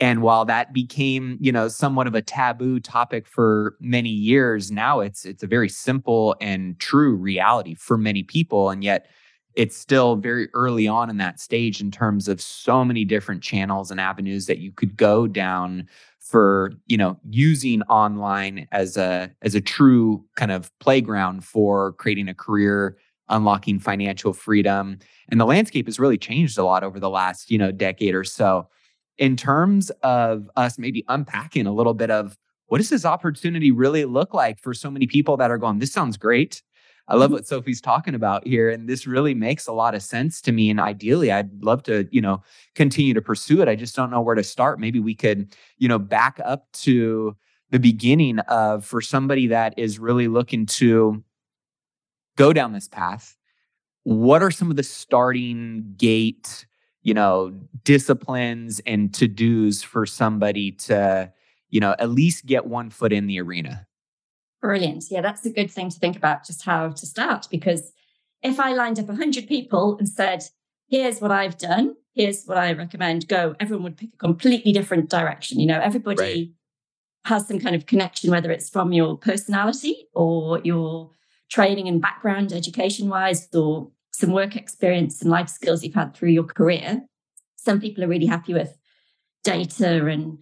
And 0.00 0.22
while 0.22 0.46
that 0.46 0.72
became, 0.72 1.36
you 1.38 1.52
know, 1.52 1.68
somewhat 1.68 2.06
of 2.06 2.14
a 2.14 2.22
taboo 2.22 2.80
topic 2.80 3.28
for 3.28 3.76
many 3.78 4.08
years, 4.08 4.70
now 4.70 5.00
it's 5.00 5.26
it's 5.26 5.42
a 5.42 5.46
very 5.46 5.68
simple 5.68 6.34
and 6.40 6.80
true 6.80 7.14
reality 7.14 7.74
for 7.74 7.98
many 7.98 8.22
people. 8.22 8.70
And 8.70 8.82
yet 8.82 9.08
it's 9.54 9.76
still 9.76 10.16
very 10.16 10.48
early 10.54 10.88
on 10.88 11.10
in 11.10 11.18
that 11.18 11.40
stage 11.40 11.82
in 11.82 11.90
terms 11.90 12.26
of 12.26 12.40
so 12.40 12.82
many 12.82 13.04
different 13.04 13.42
channels 13.42 13.90
and 13.90 14.00
avenues 14.00 14.46
that 14.46 14.58
you 14.58 14.72
could 14.72 14.96
go 14.96 15.26
down 15.26 15.86
for 16.20 16.72
you 16.86 16.96
know 16.96 17.18
using 17.28 17.82
online 17.82 18.66
as 18.72 18.96
a 18.96 19.30
as 19.42 19.54
a 19.54 19.60
true 19.60 20.24
kind 20.36 20.52
of 20.52 20.70
playground 20.78 21.44
for 21.44 21.92
creating 21.94 22.28
a 22.28 22.34
career 22.34 22.96
unlocking 23.28 23.78
financial 23.78 24.32
freedom. 24.32 24.98
And 25.28 25.40
the 25.40 25.46
landscape 25.46 25.86
has 25.86 25.98
really 25.98 26.18
changed 26.18 26.58
a 26.58 26.64
lot 26.64 26.84
over 26.84 27.00
the 27.00 27.10
last, 27.10 27.50
you 27.50 27.58
know, 27.58 27.72
decade 27.72 28.14
or 28.14 28.24
so. 28.24 28.68
In 29.18 29.36
terms 29.36 29.90
of 30.02 30.48
us 30.56 30.78
maybe 30.78 31.04
unpacking 31.08 31.66
a 31.66 31.72
little 31.72 31.94
bit 31.94 32.10
of 32.10 32.36
what 32.66 32.78
does 32.78 32.90
this 32.90 33.04
opportunity 33.04 33.70
really 33.70 34.04
look 34.04 34.34
like 34.34 34.60
for 34.60 34.74
so 34.74 34.90
many 34.90 35.06
people 35.06 35.36
that 35.36 35.50
are 35.50 35.58
going, 35.58 35.78
this 35.78 35.92
sounds 35.92 36.16
great. 36.16 36.62
I 37.08 37.14
love 37.14 37.26
mm-hmm. 37.26 37.34
what 37.34 37.46
Sophie's 37.46 37.80
talking 37.80 38.14
about 38.14 38.46
here. 38.46 38.68
And 38.68 38.88
this 38.88 39.06
really 39.06 39.34
makes 39.34 39.68
a 39.68 39.72
lot 39.72 39.94
of 39.94 40.02
sense 40.02 40.40
to 40.42 40.52
me. 40.52 40.70
And 40.70 40.80
ideally, 40.80 41.30
I'd 41.30 41.62
love 41.62 41.84
to, 41.84 42.08
you 42.10 42.20
know, 42.20 42.42
continue 42.74 43.14
to 43.14 43.22
pursue 43.22 43.62
it. 43.62 43.68
I 43.68 43.76
just 43.76 43.94
don't 43.94 44.10
know 44.10 44.20
where 44.20 44.34
to 44.34 44.42
start. 44.42 44.80
Maybe 44.80 44.98
we 44.98 45.14
could, 45.14 45.54
you 45.78 45.88
know, 45.88 46.00
back 46.00 46.40
up 46.44 46.66
to 46.72 47.36
the 47.70 47.78
beginning 47.78 48.40
of 48.40 48.84
for 48.84 49.00
somebody 49.00 49.46
that 49.48 49.78
is 49.78 49.98
really 49.98 50.28
looking 50.28 50.66
to 50.66 51.22
go 52.36 52.52
down 52.52 52.72
this 52.72 52.88
path, 52.88 53.36
what 54.04 54.42
are 54.42 54.50
some 54.50 54.70
of 54.70 54.76
the 54.76 54.82
starting 54.82 55.94
gate, 55.96 56.66
you 57.02 57.12
know, 57.12 57.52
disciplines 57.82 58.80
and 58.86 59.12
to 59.14 59.26
dos 59.26 59.82
for 59.82 60.06
somebody 60.06 60.70
to, 60.72 61.32
you 61.70 61.80
know, 61.80 61.96
at 61.98 62.10
least 62.10 62.46
get 62.46 62.66
one 62.66 62.90
foot 62.90 63.12
in 63.12 63.26
the 63.26 63.40
arena? 63.40 63.86
Brilliant. 64.62 65.04
Yeah, 65.10 65.20
that's 65.20 65.44
a 65.44 65.50
good 65.50 65.70
thing 65.70 65.90
to 65.90 65.98
think 65.98 66.16
about 66.16 66.44
just 66.44 66.64
how 66.64 66.90
to 66.90 67.06
start. 67.06 67.48
Because 67.50 67.92
if 68.42 68.60
I 68.60 68.72
lined 68.72 68.98
up 68.98 69.06
100 69.06 69.48
people 69.48 69.96
and 69.98 70.08
said, 70.08 70.44
here's 70.88 71.20
what 71.20 71.30
I've 71.30 71.58
done, 71.58 71.96
here's 72.14 72.44
what 72.44 72.58
I 72.58 72.72
recommend, 72.72 73.28
go, 73.28 73.54
everyone 73.60 73.84
would 73.84 73.96
pick 73.96 74.10
a 74.14 74.18
completely 74.18 74.72
different 74.72 75.10
direction. 75.10 75.58
You 75.58 75.66
know, 75.66 75.80
everybody 75.80 76.22
right. 76.22 76.48
has 77.24 77.48
some 77.48 77.58
kind 77.58 77.74
of 77.74 77.86
connection, 77.86 78.30
whether 78.30 78.50
it's 78.50 78.70
from 78.70 78.92
your 78.92 79.16
personality 79.18 80.06
or 80.14 80.60
your 80.60 81.10
training 81.50 81.88
and 81.88 82.00
background 82.00 82.52
education 82.52 83.08
wise 83.08 83.48
or 83.54 83.90
some 84.10 84.32
work 84.32 84.56
experience 84.56 85.20
and 85.20 85.30
life 85.30 85.48
skills 85.48 85.84
you've 85.84 85.94
had 85.94 86.14
through 86.14 86.30
your 86.30 86.44
career. 86.44 87.02
Some 87.56 87.80
people 87.80 88.02
are 88.04 88.08
really 88.08 88.26
happy 88.26 88.54
with 88.54 88.76
data 89.44 90.06
and 90.06 90.38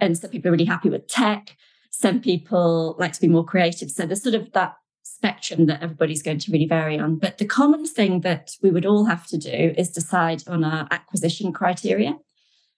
and 0.00 0.18
some 0.18 0.30
people 0.30 0.48
are 0.48 0.52
really 0.52 0.64
happy 0.64 0.90
with 0.90 1.06
tech. 1.06 1.56
Some 1.90 2.20
people 2.20 2.96
like 2.98 3.12
to 3.12 3.20
be 3.20 3.28
more 3.28 3.44
creative. 3.44 3.90
So 3.90 4.06
there's 4.06 4.22
sort 4.22 4.34
of 4.34 4.52
that 4.52 4.74
spectrum 5.02 5.66
that 5.66 5.82
everybody's 5.82 6.22
going 6.22 6.38
to 6.38 6.52
really 6.52 6.66
vary 6.66 6.98
on. 6.98 7.16
But 7.16 7.38
the 7.38 7.44
common 7.44 7.86
thing 7.86 8.20
that 8.20 8.50
we 8.62 8.70
would 8.70 8.86
all 8.86 9.04
have 9.04 9.26
to 9.28 9.38
do 9.38 9.74
is 9.76 9.90
decide 9.90 10.42
on 10.48 10.64
our 10.64 10.88
acquisition 10.90 11.52
criteria. 11.52 12.16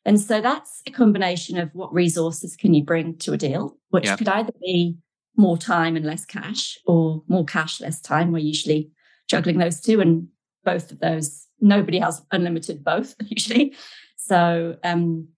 And 0.05 0.21
so 0.21 0.41
that's 0.41 0.83
a 0.87 0.91
combination 0.91 1.59
of 1.59 1.71
what 1.75 1.93
resources 1.93 2.57
can 2.57 2.73
you 2.73 2.83
bring 2.85 3.17
to 3.19 3.33
a 3.33 3.37
deal, 3.37 3.77
which 3.91 4.07
Yeah. 4.07 4.17
could 4.17 4.29
either 4.29 4.53
be 4.61 4.97
more 5.37 5.57
time 5.57 5.97
and 5.97 6.05
less 6.05 6.25
cash 6.25 6.79
or 6.87 7.23
more 7.29 7.45
cash, 7.45 7.81
less 7.81 8.01
time. 8.01 8.33
We're 8.33 8.39
usually 8.39 8.91
juggling 9.29 9.59
those 9.59 9.81
two. 9.81 10.01
And 10.01 10.29
both 10.65 10.91
of 10.93 11.01
those, 11.01 11.47
nobody 11.61 11.99
has 11.99 12.23
unlimited 12.33 12.85
both 12.85 13.15
usually. 13.29 13.75
So 14.17 14.77
um, 14.85 15.29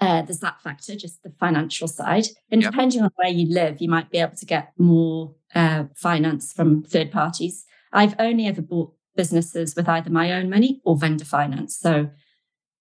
uh, 0.00 0.22
there's 0.22 0.40
that 0.40 0.60
factor, 0.62 0.96
just 0.96 1.22
the 1.22 1.32
financial 1.38 1.86
side. 1.88 2.26
And 2.50 2.62
Yep. 2.62 2.72
depending 2.72 3.02
on 3.02 3.10
where 3.16 3.28
you 3.28 3.52
live, 3.52 3.80
you 3.80 3.88
might 3.88 4.10
be 4.10 4.18
able 4.18 4.36
to 4.36 4.46
get 4.46 4.72
more 4.78 5.34
uh, 5.54 5.84
finance 5.94 6.52
from 6.52 6.82
third 6.82 7.10
parties. 7.12 7.64
I've 7.92 8.14
only 8.18 8.46
ever 8.46 8.62
bought 8.62 8.92
businesses 9.16 9.74
with 9.76 9.88
either 9.88 10.10
my 10.10 10.32
own 10.32 10.48
money 10.48 10.80
or 10.84 10.96
vendor 10.96 11.24
finance. 11.24 11.76
So 11.76 12.10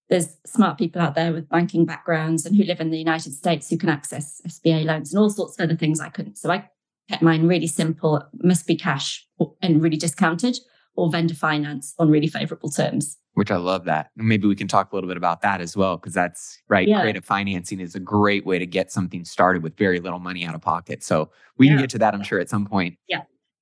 there's 0.09 0.37
smart 0.45 0.77
people 0.77 1.01
out 1.01 1.15
there 1.15 1.31
with 1.31 1.49
banking 1.49 1.85
backgrounds 1.85 2.45
and 2.45 2.55
who 2.55 2.63
live 2.63 2.81
in 2.81 2.89
the 2.89 2.97
United 2.97 3.33
States 3.33 3.69
who 3.69 3.77
can 3.77 3.89
access 3.89 4.41
SBA 4.47 4.85
loans 4.85 5.13
and 5.13 5.19
all 5.19 5.29
sorts 5.29 5.59
of 5.59 5.63
other 5.63 5.75
things 5.75 5.99
I 5.99 6.09
couldn't. 6.09 6.37
So 6.37 6.49
I 6.51 6.67
kept 7.09 7.21
mine 7.21 7.47
really 7.47 7.67
simple, 7.67 8.17
It 8.17 8.43
must 8.43 8.65
be 8.67 8.75
cash 8.75 9.25
and 9.61 9.81
really 9.81 9.97
discounted 9.97 10.57
or 10.95 11.09
vendor 11.11 11.35
finance 11.35 11.93
on 11.99 12.09
really 12.09 12.27
favorable 12.27 12.69
terms. 12.69 13.17
which 13.35 13.51
I 13.51 13.55
love 13.57 13.85
that. 13.85 14.09
Maybe 14.17 14.47
we 14.47 14.55
can 14.55 14.67
talk 14.67 14.91
a 14.91 14.95
little 14.95 15.07
bit 15.07 15.15
about 15.15 15.41
that 15.43 15.61
as 15.61 15.77
well, 15.77 15.95
because 15.95 16.13
that's 16.13 16.59
right. 16.67 16.87
Yeah. 16.87 17.01
Creative 17.01 17.23
financing 17.23 17.79
is 17.79 17.95
a 17.95 17.99
great 17.99 18.45
way 18.45 18.59
to 18.59 18.65
get 18.65 18.91
something 18.91 19.23
started 19.23 19.63
with 19.63 19.77
very 19.77 19.99
little 19.99 20.19
money 20.19 20.45
out 20.45 20.55
of 20.55 20.61
pocket. 20.61 21.03
So 21.03 21.29
we 21.57 21.67
can 21.69 21.77
get 21.77 21.89
to 21.91 21.99
that, 21.99 22.13
I'm 22.13 22.23
sure, 22.23 22.39
at 22.39 22.49
some 22.49 22.65
point. 22.65 22.97
Yeah. 23.07 23.21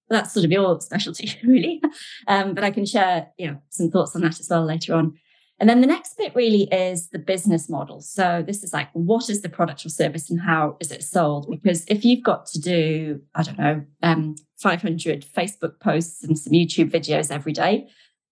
That's 0.10 0.34
sort 0.34 0.46
of 0.46 0.52
your 0.52 0.80
specialty, 0.82 1.32
really. 1.44 1.82
Um, 2.28 2.54
but 2.54 2.64
I 2.64 2.72
can 2.72 2.86
share, 2.86 3.28
you 3.38 3.48
know, 3.52 3.62
some 3.70 3.92
thoughts 3.92 4.16
on 4.16 4.22
that 4.22 4.40
as 4.40 4.48
well 4.50 4.66
later 4.66 4.96
on. 4.96 5.14
And 5.60 5.68
then 5.70 5.82
the 5.82 5.88
next 5.88 6.18
bit 6.18 6.36
really 6.36 6.64
is 6.64 7.10
the 7.10 7.20
business 7.20 7.68
model. 7.68 8.00
So 8.02 8.44
this 8.46 8.64
is 8.64 8.74
like, 8.74 8.90
what 8.94 9.30
is 9.30 9.42
the 9.42 9.50
product 9.50 9.86
or 9.86 9.90
service 9.90 10.30
and 10.30 10.40
how 10.40 10.78
is 10.80 10.92
it 10.92 11.04
sold? 11.04 11.50
Because 11.50 11.84
if 11.88 12.06
you've 12.06 12.24
got 12.24 12.46
to 12.48 12.62
do, 12.62 13.22
I 13.34 13.42
don't 13.42 13.58
know, 13.58 13.84
um, 14.04 14.36
500 14.60 15.26
Facebook 15.26 15.80
posts 15.80 16.24
and 16.24 16.38
some 16.38 16.54
YouTube 16.54 16.92
videos 16.92 17.32
every 17.32 17.54
day, 17.54 17.88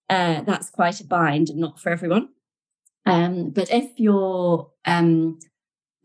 uh, 0.09 0.41
that's 0.41 0.69
quite 0.69 0.99
a 0.99 1.03
bind 1.03 1.49
and 1.49 1.59
not 1.59 1.79
for 1.79 1.89
everyone. 1.89 2.29
Um, 3.07 3.49
but 3.49 3.71
if 3.71 3.99
you're 3.99 4.69
um, 4.85 5.39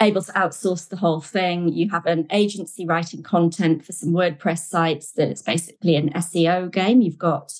able 0.00 0.22
to 0.22 0.32
outsource 0.32 0.88
the 0.88 0.96
whole 0.96 1.20
thing. 1.20 1.68
You 1.68 1.90
have 1.90 2.06
an 2.06 2.26
agency 2.30 2.86
writing 2.86 3.22
content 3.22 3.84
for 3.84 3.92
some 3.92 4.10
WordPress 4.10 4.60
sites 4.60 5.12
that 5.12 5.28
it's 5.28 5.42
basically 5.42 5.96
an 5.96 6.10
SEO 6.14 6.72
game. 6.72 7.02
You've 7.02 7.18
got 7.18 7.52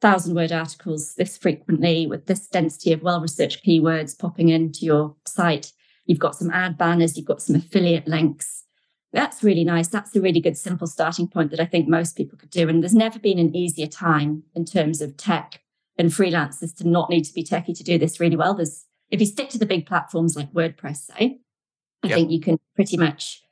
thousand 0.00 0.34
word 0.34 0.52
articles 0.52 1.14
this 1.14 1.36
frequently 1.36 2.06
with 2.06 2.26
this 2.26 2.46
density 2.48 2.92
of 2.92 3.02
well 3.02 3.20
researched 3.20 3.64
keywords 3.64 4.18
popping 4.18 4.48
into 4.48 4.84
your 4.84 5.14
site. 5.26 5.72
You've 6.06 6.18
got 6.18 6.34
some 6.34 6.50
ad 6.50 6.78
banners, 6.78 7.16
you've 7.16 7.26
got 7.26 7.42
some 7.42 7.56
affiliate 7.56 8.08
links. 8.08 8.64
That's 9.12 9.42
really 9.42 9.64
nice. 9.64 9.88
That's 9.88 10.14
a 10.14 10.20
really 10.20 10.40
good, 10.40 10.56
simple 10.56 10.86
starting 10.86 11.26
point 11.26 11.50
that 11.50 11.60
I 11.60 11.64
think 11.66 11.88
most 11.88 12.16
people 12.16 12.38
could 12.38 12.50
do. 12.50 12.68
And 12.68 12.82
there's 12.82 12.94
never 12.94 13.18
been 13.18 13.38
an 13.40 13.54
easier 13.56 13.88
time 13.88 14.44
in 14.54 14.64
terms 14.64 15.00
of 15.00 15.16
tech 15.16 15.60
and 15.98 16.10
freelancers 16.10 16.74
to 16.76 16.88
not 16.88 17.10
need 17.10 17.24
to 17.24 17.34
be 17.34 17.42
techie 17.42 17.76
to 17.76 17.84
do 17.84 17.98
this 17.98 18.20
really 18.20 18.36
well. 18.36 18.54
There's 18.54 18.86
if 19.10 19.18
you 19.20 19.26
stick 19.26 19.48
to 19.50 19.58
the 19.58 19.66
big 19.66 19.86
platforms 19.86 20.36
like 20.36 20.52
WordPress, 20.52 20.98
say, 20.98 21.40
I 22.02 22.08
Yep. 22.08 22.14
think 22.14 22.30
you 22.30 22.40
can 22.40 22.58
pretty 22.76 22.96
much 22.96 23.42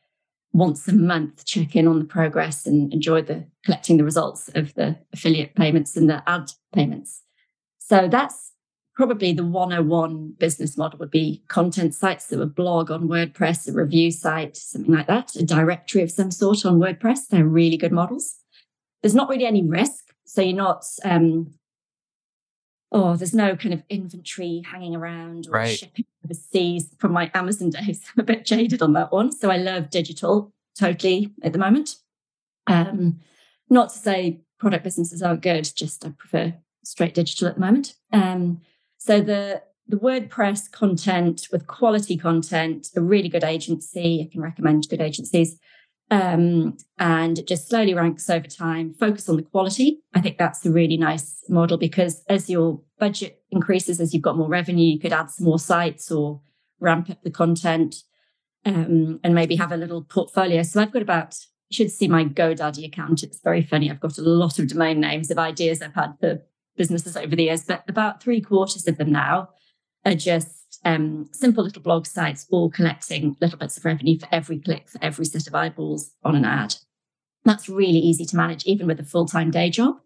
once 0.53 0.89
a 0.89 0.95
month 0.95 1.45
check 1.45 1.77
in 1.77 1.87
on 1.87 1.99
the 1.99 2.05
progress 2.05 2.67
and 2.67 2.93
enjoy 2.93 3.23
the 3.23 3.47
collecting 3.65 3.97
the 3.97 4.05
results 4.05 4.49
of 4.55 4.75
the 4.75 4.97
affiliate 5.13 5.55
payments 5.55 5.97
and 5.97 6.09
the 6.09 6.23
ad 6.29 6.51
payments. 6.73 7.23
So 7.79 8.09
that's 8.09 8.53
probably 8.95 9.33
the 9.33 9.45
101 9.45 10.35
business 10.39 10.77
model 10.77 10.99
would 10.99 11.11
be 11.11 11.43
content 11.49 11.95
sites 11.95 12.27
that 12.27 12.39
would 12.39 12.55
blog 12.55 12.91
on 12.91 13.09
WordPress, 13.09 13.69
a 13.69 13.73
review 13.73 14.11
site, 14.11 14.57
something 14.57 14.93
like 14.93 15.07
that, 15.07 15.37
a 15.37 15.45
directory 15.45 16.03
of 16.03 16.11
some 16.11 16.33
sort 16.33 16.67
on 16.67 16.81
WordPress. 16.81 17.29
They're 17.31 17.47
really 17.47 17.77
good 17.77 17.93
models. 17.93 18.37
There's 19.03 19.15
not 19.15 19.29
really 19.29 19.47
any 19.47 19.63
risk. 19.63 20.05
So 20.27 20.43
you're 20.43 20.57
not 20.57 20.85
um, 21.05 21.55
oh, 22.91 23.17
there's 23.17 23.35
no 23.35 23.55
kind 23.57 23.75
of 23.75 23.83
inventory 23.91 24.63
hanging 24.65 24.97
around 24.97 25.47
or 25.49 25.53
Right. 25.53 25.79
shipping 25.79 26.07
overseas 26.25 26.89
from 26.99 27.13
my 27.13 27.31
Amazon 27.35 27.71
days. 27.79 28.01
I'm 28.17 28.21
a 28.23 28.25
bit 28.25 28.45
jaded 28.45 28.83
on 28.83 28.93
that 28.95 29.13
one. 29.13 29.31
So 29.33 29.51
I 29.51 29.57
love 29.59 29.91
digital 29.91 30.53
totally 30.79 31.35
at 31.43 31.53
the 31.53 31.59
moment. 31.59 31.97
Um, 32.67 33.21
not 33.71 33.91
to 33.91 33.99
say 33.99 34.41
product 34.59 34.85
businesses 34.85 35.23
aren't 35.23 35.43
good, 35.43 35.71
just 35.75 36.05
I 36.05 36.11
prefer 36.11 36.55
straight 36.85 37.15
digital 37.15 37.49
at 37.49 37.55
the 37.55 37.61
moment. 37.61 37.95
Um, 38.13 38.61
so 38.99 39.21
the 39.21 39.63
the 39.91 39.97
WordPress 39.97 40.71
content 40.71 41.49
with 41.51 41.67
quality 41.67 42.19
content, 42.19 42.89
a 42.95 43.01
really 43.01 43.31
good 43.31 43.43
agency. 43.45 44.23
I 44.23 44.31
can 44.31 44.43
recommend 44.43 44.87
good 44.89 45.01
agencies. 45.01 45.59
Um, 46.11 46.79
and 46.99 47.47
just 47.47 47.69
slowly 47.69 47.93
ranks 47.93 48.31
over 48.31 48.47
time. 48.47 48.95
Focus 48.95 49.29
on 49.29 49.37
the 49.37 49.43
quality. 49.43 50.01
I 50.15 50.23
think 50.23 50.39
that's 50.39 50.65
a 50.65 50.73
really 50.73 50.97
nice 50.97 51.45
model 51.51 51.77
because 51.77 52.25
as 52.31 52.49
your 52.49 52.81
budget 52.99 53.43
increases, 53.51 54.01
as 54.01 54.15
you've 54.15 54.23
got 54.23 54.39
more 54.39 54.49
revenue, 54.49 54.91
you 54.91 54.99
could 54.99 55.13
add 55.13 55.31
some 55.31 55.45
more 55.45 55.59
sites 55.59 56.11
or 56.11 56.41
ramp 56.81 57.11
up 57.11 57.23
the 57.23 57.31
content 57.31 57.97
um, 58.65 59.21
and 59.23 59.35
maybe 59.35 59.57
have 59.57 59.71
a 59.71 59.77
little 59.77 60.03
portfolio. 60.03 60.63
So 60.63 60.81
I've 60.81 60.93
got 60.93 61.03
about, 61.03 61.37
should 61.71 61.91
see 61.91 62.09
my 62.09 62.25
GoDaddy 62.25 62.87
account. 62.87 63.23
It's 63.23 63.41
very 63.41 63.63
funny. 63.63 63.91
I've 63.91 64.01
got 64.01 64.17
a 64.17 64.23
lot 64.23 64.59
of 64.59 64.69
domain 64.69 65.01
names 65.01 65.31
of 65.31 65.39
ideas 65.39 65.83
I've 65.83 65.95
had 65.95 66.15
for 66.21 66.41
businesses 66.77 67.17
over 67.17 67.37
the 67.37 67.45
years, 67.45 67.65
but 67.65 67.85
about 67.87 68.23
three 68.23 68.41
quarters 68.41 68.87
of 68.89 68.97
them 68.97 69.13
now 69.13 69.51
are 70.05 70.15
just 70.15 70.58
um, 70.85 71.29
simple 71.33 71.65
little 71.65 71.83
blog 71.83 72.07
sites, 72.07 72.47
all 72.51 72.71
collecting 72.71 73.37
little 73.41 73.59
bits 73.59 73.77
of 73.77 73.85
revenue 73.85 74.19
for 74.19 74.29
every 74.33 74.59
click, 74.59 74.89
for 74.89 74.99
every 75.03 75.25
set 75.25 75.47
of 75.47 75.55
eyeballs 75.55 76.13
on 76.25 76.37
an 76.37 76.45
ad. 76.45 76.77
That's 77.45 77.69
really 77.69 77.99
easy 77.99 78.25
to 78.27 78.37
manage, 78.37 78.65
even 78.65 78.87
with 78.87 79.01
a 79.01 79.05
full 79.05 79.27
time 79.27 79.51
day 79.51 79.71
job. 79.71 79.97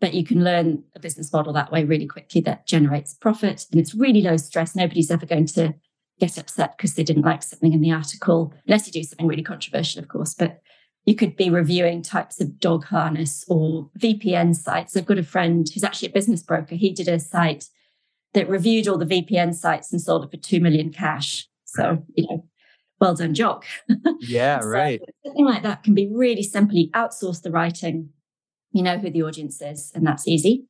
But 0.00 0.14
you 0.14 0.24
can 0.24 0.42
learn 0.42 0.82
a 0.96 1.00
business 1.00 1.32
model 1.32 1.52
that 1.52 1.70
way 1.70 1.84
really 1.84 2.06
quickly 2.06 2.40
that 2.42 2.66
generates 2.66 3.14
profit 3.14 3.66
and 3.70 3.80
it's 3.80 3.94
really 3.94 4.20
low 4.20 4.36
stress. 4.36 4.74
Nobody's 4.74 5.12
ever 5.12 5.26
going 5.26 5.46
to 5.46 5.74
get 6.18 6.38
upset 6.38 6.76
because 6.76 6.94
they 6.94 7.04
didn't 7.04 7.24
like 7.24 7.42
something 7.42 7.72
in 7.72 7.80
the 7.80 7.92
article, 7.92 8.52
unless 8.66 8.86
you 8.86 8.92
do 8.92 9.04
something 9.04 9.26
really 9.26 9.42
controversial, 9.42 10.02
of 10.02 10.08
course. 10.08 10.34
But 10.34 10.60
you 11.04 11.14
could 11.14 11.36
be 11.36 11.50
reviewing 11.50 12.02
types 12.02 12.40
of 12.40 12.60
dog 12.60 12.84
harness 12.84 13.44
or 13.48 13.90
VPN 13.98 14.54
sites. 14.54 14.96
I've 14.96 15.06
got 15.06 15.18
a 15.18 15.24
friend 15.24 15.66
who's 15.72 15.84
actually 15.84 16.08
a 16.08 16.12
business 16.12 16.42
broker. 16.42 16.74
He 16.74 16.92
did 16.92 17.08
a 17.08 17.18
site 17.18 17.66
that 18.34 18.48
reviewed 18.48 18.88
all 18.88 18.98
the 18.98 19.06
VPN 19.06 19.54
sites 19.54 19.92
and 19.92 20.00
sold 20.00 20.24
it 20.24 20.30
for 20.30 20.36
2 20.36 20.60
million 20.60 20.90
cash. 20.90 21.48
So, 21.64 22.04
you 22.14 22.26
know, 22.28 22.44
well 23.00 23.14
done, 23.14 23.34
Jock. 23.34 23.64
Yeah, 24.20 24.60
So 24.60 24.68
right. 24.68 25.00
Something 25.24 25.44
like 25.44 25.62
that 25.64 25.82
can 25.82 25.94
be 25.94 26.08
really 26.12 26.42
simply 26.42 26.90
outsource 26.94 27.42
the 27.42 27.50
writing. 27.50 28.10
You 28.70 28.82
know 28.82 28.98
who 28.98 29.10
the 29.10 29.22
audience 29.22 29.60
is, 29.60 29.90
and 29.94 30.06
that's 30.06 30.26
easy. 30.26 30.66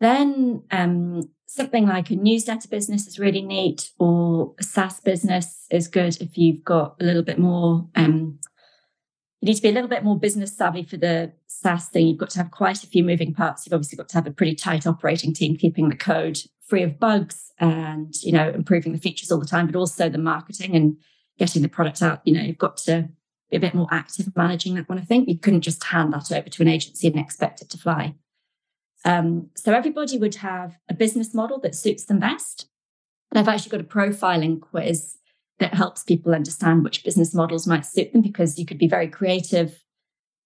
Then 0.00 0.64
um, 0.70 1.22
something 1.46 1.86
like 1.86 2.10
a 2.10 2.16
newsletter 2.16 2.68
business 2.68 3.06
is 3.06 3.18
really 3.18 3.40
neat, 3.40 3.90
or 3.98 4.54
a 4.58 4.62
SaaS 4.62 5.00
business 5.00 5.66
is 5.70 5.88
good 5.88 6.20
if 6.20 6.36
you've 6.36 6.64
got 6.64 6.96
a 7.00 7.04
little 7.04 7.22
bit 7.22 7.38
more. 7.38 7.86
Um, 7.94 8.40
you 9.44 9.50
need 9.50 9.56
to 9.56 9.62
be 9.62 9.68
a 9.68 9.72
little 9.72 9.90
bit 9.90 10.02
more 10.02 10.18
business 10.18 10.56
savvy 10.56 10.84
for 10.84 10.96
the 10.96 11.30
SaaS 11.48 11.90
thing. 11.90 12.06
You've 12.06 12.16
got 12.16 12.30
to 12.30 12.38
have 12.38 12.50
quite 12.50 12.82
a 12.82 12.86
few 12.86 13.04
moving 13.04 13.34
parts. 13.34 13.66
You've 13.66 13.74
obviously 13.74 13.98
got 13.98 14.08
to 14.08 14.14
have 14.14 14.26
a 14.26 14.30
pretty 14.30 14.54
tight 14.54 14.86
operating 14.86 15.34
team, 15.34 15.54
keeping 15.54 15.90
the 15.90 15.96
code 15.96 16.38
free 16.66 16.82
of 16.82 16.98
bugs 16.98 17.52
and 17.60 18.14
you 18.22 18.32
know 18.32 18.48
improving 18.48 18.92
the 18.92 18.98
features 18.98 19.30
all 19.30 19.38
the 19.38 19.44
time, 19.44 19.66
but 19.66 19.76
also 19.76 20.08
the 20.08 20.16
marketing 20.16 20.74
and 20.74 20.96
getting 21.38 21.60
the 21.60 21.68
product 21.68 22.00
out. 22.00 22.22
You 22.24 22.32
know, 22.32 22.40
you've 22.40 22.56
got 22.56 22.78
to 22.78 23.10
be 23.50 23.58
a 23.58 23.60
bit 23.60 23.74
more 23.74 23.86
active 23.90 24.34
managing 24.34 24.76
that 24.76 24.88
one. 24.88 24.98
I 24.98 25.02
think 25.02 25.28
you 25.28 25.38
couldn't 25.38 25.60
just 25.60 25.84
hand 25.84 26.14
that 26.14 26.32
over 26.32 26.48
to 26.48 26.62
an 26.62 26.68
agency 26.68 27.08
and 27.08 27.18
expect 27.18 27.60
it 27.60 27.68
to 27.68 27.76
fly. 27.76 28.14
Um, 29.04 29.50
so 29.56 29.74
everybody 29.74 30.16
would 30.16 30.36
have 30.36 30.78
a 30.88 30.94
business 30.94 31.34
model 31.34 31.60
that 31.60 31.74
suits 31.74 32.06
them 32.06 32.18
best. 32.18 32.66
And 33.30 33.38
I've 33.38 33.54
actually 33.54 33.72
got 33.72 33.80
a 33.82 33.84
profiling 33.84 34.58
quiz 34.58 35.18
that 35.58 35.74
helps 35.74 36.02
people 36.02 36.34
understand 36.34 36.82
which 36.84 37.04
business 37.04 37.34
models 37.34 37.66
might 37.66 37.86
suit 37.86 38.12
them 38.12 38.22
because 38.22 38.58
you 38.58 38.66
could 38.66 38.78
be 38.78 38.88
very 38.88 39.08
creative 39.08 39.80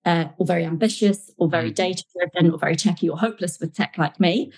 uh, 0.04 0.26
or 0.38 0.46
very 0.46 0.64
ambitious 0.64 1.30
or 1.38 1.48
very 1.48 1.70
Mhm. 1.70 1.74
data 1.76 2.04
driven 2.16 2.52
or 2.52 2.58
very 2.58 2.76
techy 2.76 3.08
or 3.08 3.18
hopeless 3.18 3.58
with 3.60 3.74
tech 3.74 3.96
like 3.98 4.18
me. 4.20 4.52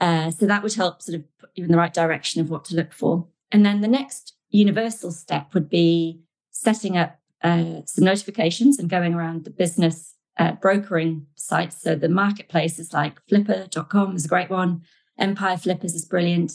Uh, 0.00 0.30
so 0.30 0.46
that 0.46 0.62
would 0.62 0.74
help 0.74 1.00
sort 1.02 1.16
of 1.16 1.24
put 1.38 1.50
you 1.54 1.64
in 1.64 1.70
the 1.70 1.76
right 1.78 1.94
direction 1.94 2.40
of 2.40 2.50
what 2.50 2.64
to 2.66 2.74
look 2.76 2.92
for. 2.92 3.26
And 3.52 3.64
then 3.64 3.80
the 3.80 3.88
next 3.88 4.34
universal 4.50 5.10
step 5.12 5.54
would 5.54 5.68
be 5.68 6.20
setting 6.50 6.96
up 6.96 7.18
uh, 7.42 7.82
some 7.86 8.04
notifications 8.04 8.78
and 8.78 8.88
going 8.88 9.14
around 9.14 9.44
the 9.44 9.50
business 9.50 10.14
uh, 10.38 10.52
brokering 10.52 11.26
sites. 11.34 11.80
So 11.82 11.94
the 11.94 12.08
marketplaces 12.08 12.92
like 12.92 13.18
flippa.com 13.26 14.14
is 14.16 14.24
a 14.24 14.28
great 14.28 14.50
one. 14.50 14.82
Empire 15.18 15.56
Flippers 15.56 15.94
is 15.94 16.04
brilliant. 16.04 16.52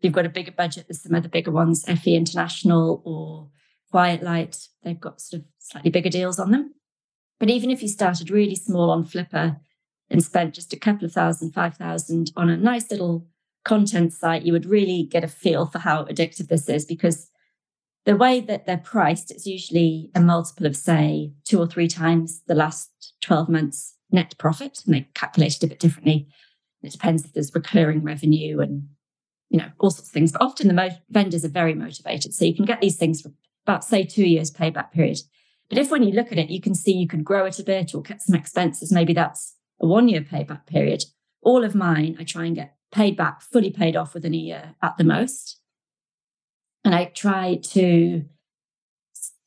You've 0.00 0.12
got 0.12 0.26
a 0.26 0.30
bigger 0.30 0.52
budget, 0.52 0.86
there's 0.88 1.02
some 1.02 1.14
other 1.14 1.28
bigger 1.28 1.50
ones, 1.50 1.84
FE 1.84 2.14
International 2.14 3.02
or 3.04 3.50
Quiet 3.90 4.22
Light. 4.22 4.68
They've 4.82 5.00
got 5.00 5.20
sort 5.20 5.42
of 5.42 5.48
slightly 5.58 5.90
bigger 5.90 6.10
deals 6.10 6.38
on 6.38 6.50
them. 6.50 6.74
But 7.38 7.50
even 7.50 7.70
if 7.70 7.82
you 7.82 7.88
started 7.88 8.30
really 8.30 8.54
small 8.54 8.90
on 8.90 9.04
Flippa 9.04 9.58
and 10.10 10.22
spent 10.22 10.54
just 10.54 10.72
a 10.72 10.78
couple 10.78 11.06
of 11.06 11.12
thousand, 11.12 11.52
five 11.52 11.76
thousand 11.76 12.32
on 12.36 12.48
a 12.48 12.56
nice 12.56 12.90
little 12.90 13.26
content 13.64 14.12
site, 14.12 14.44
you 14.44 14.52
would 14.52 14.66
really 14.66 15.02
get 15.02 15.24
a 15.24 15.28
feel 15.28 15.66
for 15.66 15.80
how 15.80 16.04
addictive 16.04 16.48
this 16.48 16.68
is 16.68 16.84
because 16.84 17.30
the 18.06 18.16
way 18.16 18.40
that 18.40 18.66
they're 18.66 18.78
priced, 18.78 19.32
it's 19.32 19.46
usually 19.46 20.10
a 20.14 20.20
multiple 20.20 20.64
of, 20.64 20.76
say, 20.76 21.32
two 21.44 21.58
or 21.58 21.66
three 21.66 21.88
times 21.88 22.40
the 22.46 22.54
last 22.54 23.14
12 23.22 23.48
months 23.48 23.96
net 24.12 24.34
profit. 24.38 24.82
And 24.86 24.94
they 24.94 25.08
calculate 25.14 25.56
it 25.56 25.64
a 25.64 25.66
bit 25.66 25.80
differently. 25.80 26.28
It 26.82 26.92
depends 26.92 27.24
if 27.24 27.32
there's 27.32 27.52
recurring 27.52 28.04
revenue 28.04 28.60
and, 28.60 28.88
you 29.50 29.58
know, 29.58 29.70
all 29.78 29.90
sorts 29.90 30.08
of 30.08 30.12
things. 30.12 30.32
But 30.32 30.42
often 30.42 30.68
the 30.68 30.74
mo- 30.74 30.96
vendors 31.10 31.44
are 31.44 31.48
very 31.48 31.74
motivated. 31.74 32.34
So 32.34 32.44
you 32.44 32.54
can 32.54 32.64
get 32.64 32.80
these 32.80 32.96
things 32.96 33.20
for 33.20 33.32
about, 33.64 33.84
say, 33.84 34.04
two 34.04 34.26
years 34.26 34.50
payback 34.50 34.92
period. 34.92 35.18
But 35.68 35.78
if 35.78 35.90
when 35.90 36.02
you 36.02 36.12
look 36.12 36.32
at 36.32 36.38
it, 36.38 36.50
you 36.50 36.60
can 36.60 36.74
see 36.74 36.92
you 36.92 37.08
could 37.08 37.24
grow 37.24 37.44
it 37.46 37.58
a 37.58 37.64
bit 37.64 37.94
or 37.94 38.02
cut 38.02 38.22
some 38.22 38.36
expenses, 38.36 38.92
maybe 38.92 39.12
that's 39.12 39.56
a 39.80 39.86
one 39.86 40.08
year 40.08 40.20
payback 40.20 40.66
period. 40.66 41.04
All 41.42 41.64
of 41.64 41.74
mine, 41.74 42.16
I 42.18 42.24
try 42.24 42.44
and 42.44 42.56
get 42.56 42.76
paid 42.92 43.16
back, 43.16 43.42
fully 43.42 43.70
paid 43.70 43.96
off 43.96 44.14
within 44.14 44.34
a 44.34 44.38
year 44.38 44.74
at 44.82 44.96
the 44.96 45.04
most. 45.04 45.60
And 46.84 46.94
I 46.94 47.06
try 47.06 47.56
to 47.56 48.24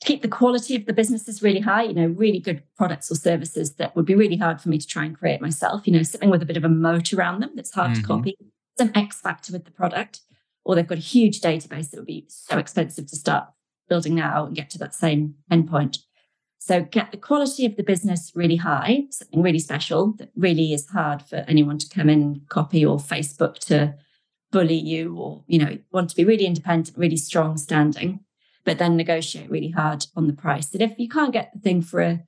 keep 0.01 0.21
the 0.21 0.27
quality 0.27 0.75
of 0.75 0.85
the 0.85 0.93
businesses 0.93 1.41
really 1.41 1.59
high, 1.59 1.83
you 1.83 1.93
know, 1.93 2.07
really 2.07 2.39
good 2.39 2.63
products 2.77 3.11
or 3.11 3.15
services 3.15 3.75
that 3.75 3.95
would 3.95 4.05
be 4.05 4.15
really 4.15 4.37
hard 4.37 4.61
for 4.61 4.69
me 4.69 4.77
to 4.77 4.87
try 4.87 5.05
and 5.05 5.17
create 5.17 5.41
myself, 5.41 5.85
you 5.85 5.93
know, 5.93 6.03
something 6.03 6.29
with 6.29 6.41
a 6.41 6.45
bit 6.45 6.57
of 6.57 6.63
a 6.63 6.69
moat 6.69 7.13
around 7.13 7.41
them 7.41 7.51
that's 7.55 7.73
hard 7.73 7.91
mm-hmm. 7.91 8.01
to 8.01 8.07
copy, 8.07 8.37
some 8.79 8.91
X 8.95 9.19
factor 9.19 9.51
with 9.51 9.65
the 9.65 9.71
product, 9.71 10.21
or 10.63 10.73
they've 10.73 10.87
got 10.87 10.97
a 10.97 11.01
huge 11.01 11.41
database 11.41 11.89
that 11.89 11.97
would 11.97 12.05
be 12.05 12.25
so 12.29 12.57
expensive 12.57 13.07
to 13.07 13.15
start 13.17 13.49
building 13.89 14.15
now 14.15 14.45
and 14.45 14.55
get 14.55 14.69
to 14.69 14.77
that 14.79 14.95
same 14.95 15.35
endpoint. 15.51 15.97
So 16.59 16.81
get 16.81 17.11
the 17.11 17.17
quality 17.17 17.65
of 17.65 17.75
the 17.75 17.83
business 17.83 18.31
really 18.35 18.55
high, 18.55 19.03
something 19.09 19.41
really 19.41 19.59
special 19.59 20.13
that 20.13 20.29
really 20.33 20.71
is 20.71 20.87
hard 20.89 21.21
for 21.21 21.43
anyone 21.47 21.77
to 21.79 21.89
come 21.89 22.09
in 22.09 22.21
and 22.21 22.47
copy 22.47 22.85
or 22.85 22.97
Facebook 22.97 23.57
to 23.65 23.95
bully 24.51 24.75
you 24.75 25.15
or, 25.17 25.43
you 25.47 25.59
know, 25.59 25.77
want 25.91 26.09
to 26.11 26.15
be 26.15 26.23
really 26.23 26.45
independent, 26.45 26.97
really 26.97 27.17
strong 27.17 27.57
standing, 27.57 28.21
but 28.63 28.77
then 28.77 28.95
negotiate 28.95 29.49
really 29.49 29.71
hard 29.71 30.05
on 30.15 30.27
the 30.27 30.33
price. 30.33 30.67
That 30.67 30.81
if 30.81 30.97
you 30.97 31.09
can't 31.09 31.33
get 31.33 31.51
the 31.53 31.59
thing 31.59 31.81
for 31.81 31.99
a 32.01 32.23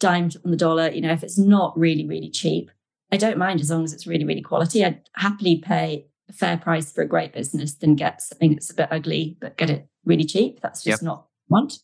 dime 0.00 0.30
on 0.44 0.50
the 0.50 0.56
dollar, 0.56 0.88
you 0.90 1.02
know, 1.02 1.12
if 1.12 1.22
it's 1.22 1.38
not 1.38 1.78
really, 1.78 2.06
really 2.06 2.30
cheap, 2.30 2.70
I 3.12 3.18
don't 3.18 3.38
mind 3.38 3.60
as 3.60 3.70
long 3.70 3.84
as 3.84 3.92
it's 3.92 4.06
really, 4.06 4.24
really 4.24 4.40
quality. 4.40 4.84
I'd 4.84 5.02
happily 5.16 5.56
pay 5.56 6.06
a 6.30 6.32
fair 6.32 6.56
price 6.56 6.90
for 6.90 7.02
a 7.02 7.08
great 7.08 7.32
business 7.32 7.74
than 7.74 7.94
get 7.94 8.22
something 8.22 8.52
that's 8.52 8.70
a 8.70 8.74
bit 8.74 8.88
ugly, 8.90 9.36
but 9.40 9.58
get 9.58 9.70
it 9.70 9.86
really 10.04 10.24
cheap. 10.24 10.60
That's 10.62 10.82
just 10.82 11.02
yep. 11.02 11.06
not 11.06 11.26
want. 11.48 11.74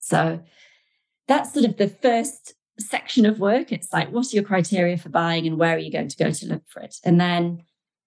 So 0.00 0.40
that's 1.28 1.54
sort 1.54 1.64
of 1.64 1.76
the 1.76 1.88
first 1.88 2.54
section 2.80 3.24
of 3.24 3.38
work. 3.38 3.70
It's 3.70 3.92
like, 3.92 4.10
what 4.10 4.26
are 4.26 4.36
your 4.36 4.44
criteria 4.44 4.96
for 4.96 5.10
buying 5.10 5.46
and 5.46 5.58
where 5.58 5.76
are 5.76 5.78
you 5.78 5.92
going 5.92 6.08
to 6.08 6.16
go 6.16 6.30
to 6.30 6.46
look 6.46 6.62
for 6.66 6.80
it? 6.82 6.96
And 7.04 7.20
then 7.20 7.62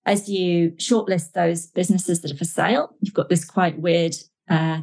as 0.05 0.27
you 0.27 0.71
shortlist 0.71 1.33
those 1.33 1.67
businesses 1.67 2.21
that 2.21 2.31
are 2.31 2.37
for 2.37 2.45
sale, 2.45 2.95
you've 2.99 3.13
got 3.13 3.29
this 3.29 3.45
quite 3.45 3.79
weird, 3.79 4.15
uh, 4.49 4.81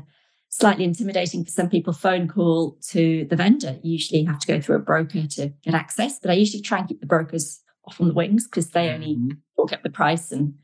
slightly 0.50 0.84
intimidating 0.84 1.44
for 1.44 1.50
some 1.50 1.68
people 1.68 1.92
phone 1.92 2.28
call 2.28 2.78
to 2.88 3.26
the 3.28 3.36
vendor. 3.36 3.78
You 3.82 3.92
usually 3.92 4.24
have 4.24 4.38
to 4.40 4.46
go 4.46 4.60
through 4.60 4.76
a 4.76 4.80
broker 4.80 5.26
to 5.26 5.52
get 5.62 5.74
access, 5.74 6.18
but 6.18 6.30
I 6.30 6.34
usually 6.34 6.62
try 6.62 6.78
and 6.78 6.88
keep 6.88 7.00
the 7.00 7.06
brokers 7.06 7.60
off 7.84 8.00
on 8.00 8.08
the 8.08 8.14
wings 8.14 8.46
because 8.46 8.70
they 8.70 8.88
only 8.90 9.16
mm-hmm. 9.16 9.38
talk 9.56 9.72
up 9.72 9.82
the 9.82 9.90
price 9.90 10.32
and 10.32 10.54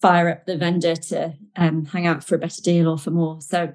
fire 0.00 0.28
up 0.28 0.46
the 0.46 0.56
vendor 0.56 0.94
to 0.94 1.34
um, 1.56 1.86
hang 1.86 2.06
out 2.06 2.22
for 2.22 2.34
a 2.34 2.38
better 2.38 2.62
deal 2.62 2.88
or 2.88 2.98
for 2.98 3.10
more. 3.10 3.40
So 3.40 3.72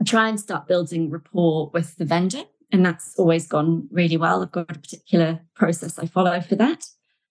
I 0.00 0.04
try 0.04 0.28
and 0.28 0.40
start 0.40 0.68
building 0.68 1.10
rapport 1.10 1.70
with 1.72 1.96
the 1.96 2.04
vendor. 2.04 2.42
And 2.70 2.84
that's 2.84 3.18
always 3.18 3.46
gone 3.46 3.88
really 3.90 4.16
well. 4.16 4.42
I've 4.42 4.52
got 4.52 4.70
a 4.70 4.78
particular 4.78 5.40
process 5.54 5.98
I 5.98 6.06
follow 6.06 6.40
for 6.40 6.56
that 6.56 6.84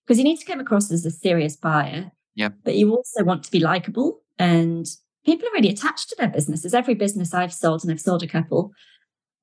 because 0.05 0.17
you 0.17 0.23
need 0.23 0.39
to 0.39 0.45
come 0.45 0.59
across 0.59 0.91
as 0.91 1.05
a 1.05 1.11
serious 1.11 1.55
buyer. 1.55 2.11
Yeah. 2.35 2.49
But 2.63 2.75
you 2.75 2.95
also 2.95 3.23
want 3.23 3.43
to 3.43 3.51
be 3.51 3.59
likable 3.59 4.21
and 4.39 4.87
people 5.27 5.47
are 5.47 5.51
really 5.51 5.69
attached 5.69 6.09
to 6.09 6.15
their 6.17 6.29
businesses. 6.29 6.73
Every 6.73 6.95
business 6.95 7.33
I've 7.33 7.53
sold, 7.53 7.83
and 7.83 7.91
I've 7.91 8.01
sold 8.01 8.23
a 8.23 8.27
couple, 8.27 8.71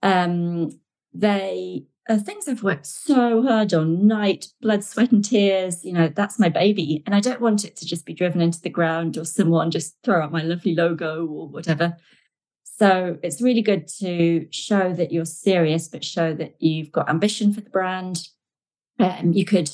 um, 0.02 0.70
they 1.12 1.84
are 2.08 2.18
things 2.18 2.48
I've 2.48 2.62
worked 2.62 2.86
so 2.86 3.42
hard 3.42 3.74
on, 3.74 4.06
night, 4.06 4.46
blood, 4.62 4.82
sweat, 4.82 5.12
and 5.12 5.22
tears. 5.22 5.84
You 5.84 5.92
know, 5.92 6.08
that's 6.08 6.38
my 6.38 6.48
baby. 6.48 7.02
And 7.04 7.14
I 7.14 7.20
don't 7.20 7.40
want 7.40 7.64
it 7.64 7.76
to 7.76 7.86
just 7.86 8.06
be 8.06 8.14
driven 8.14 8.40
into 8.40 8.60
the 8.62 8.70
ground 8.70 9.18
or 9.18 9.24
someone 9.24 9.70
just 9.70 9.96
throw 10.02 10.22
out 10.22 10.32
my 10.32 10.42
lovely 10.42 10.74
logo 10.74 11.26
or 11.26 11.48
whatever. 11.48 11.96
So 12.62 13.18
it's 13.22 13.42
really 13.42 13.62
good 13.62 13.86
to 14.00 14.46
show 14.50 14.92
that 14.94 15.12
you're 15.12 15.26
serious, 15.26 15.86
but 15.86 16.02
show 16.02 16.34
that 16.34 16.56
you've 16.58 16.92
got 16.92 17.10
ambition 17.10 17.52
for 17.52 17.60
the 17.60 17.70
brand. 17.70 18.28
Um, 18.98 19.32
you 19.32 19.44
could 19.44 19.70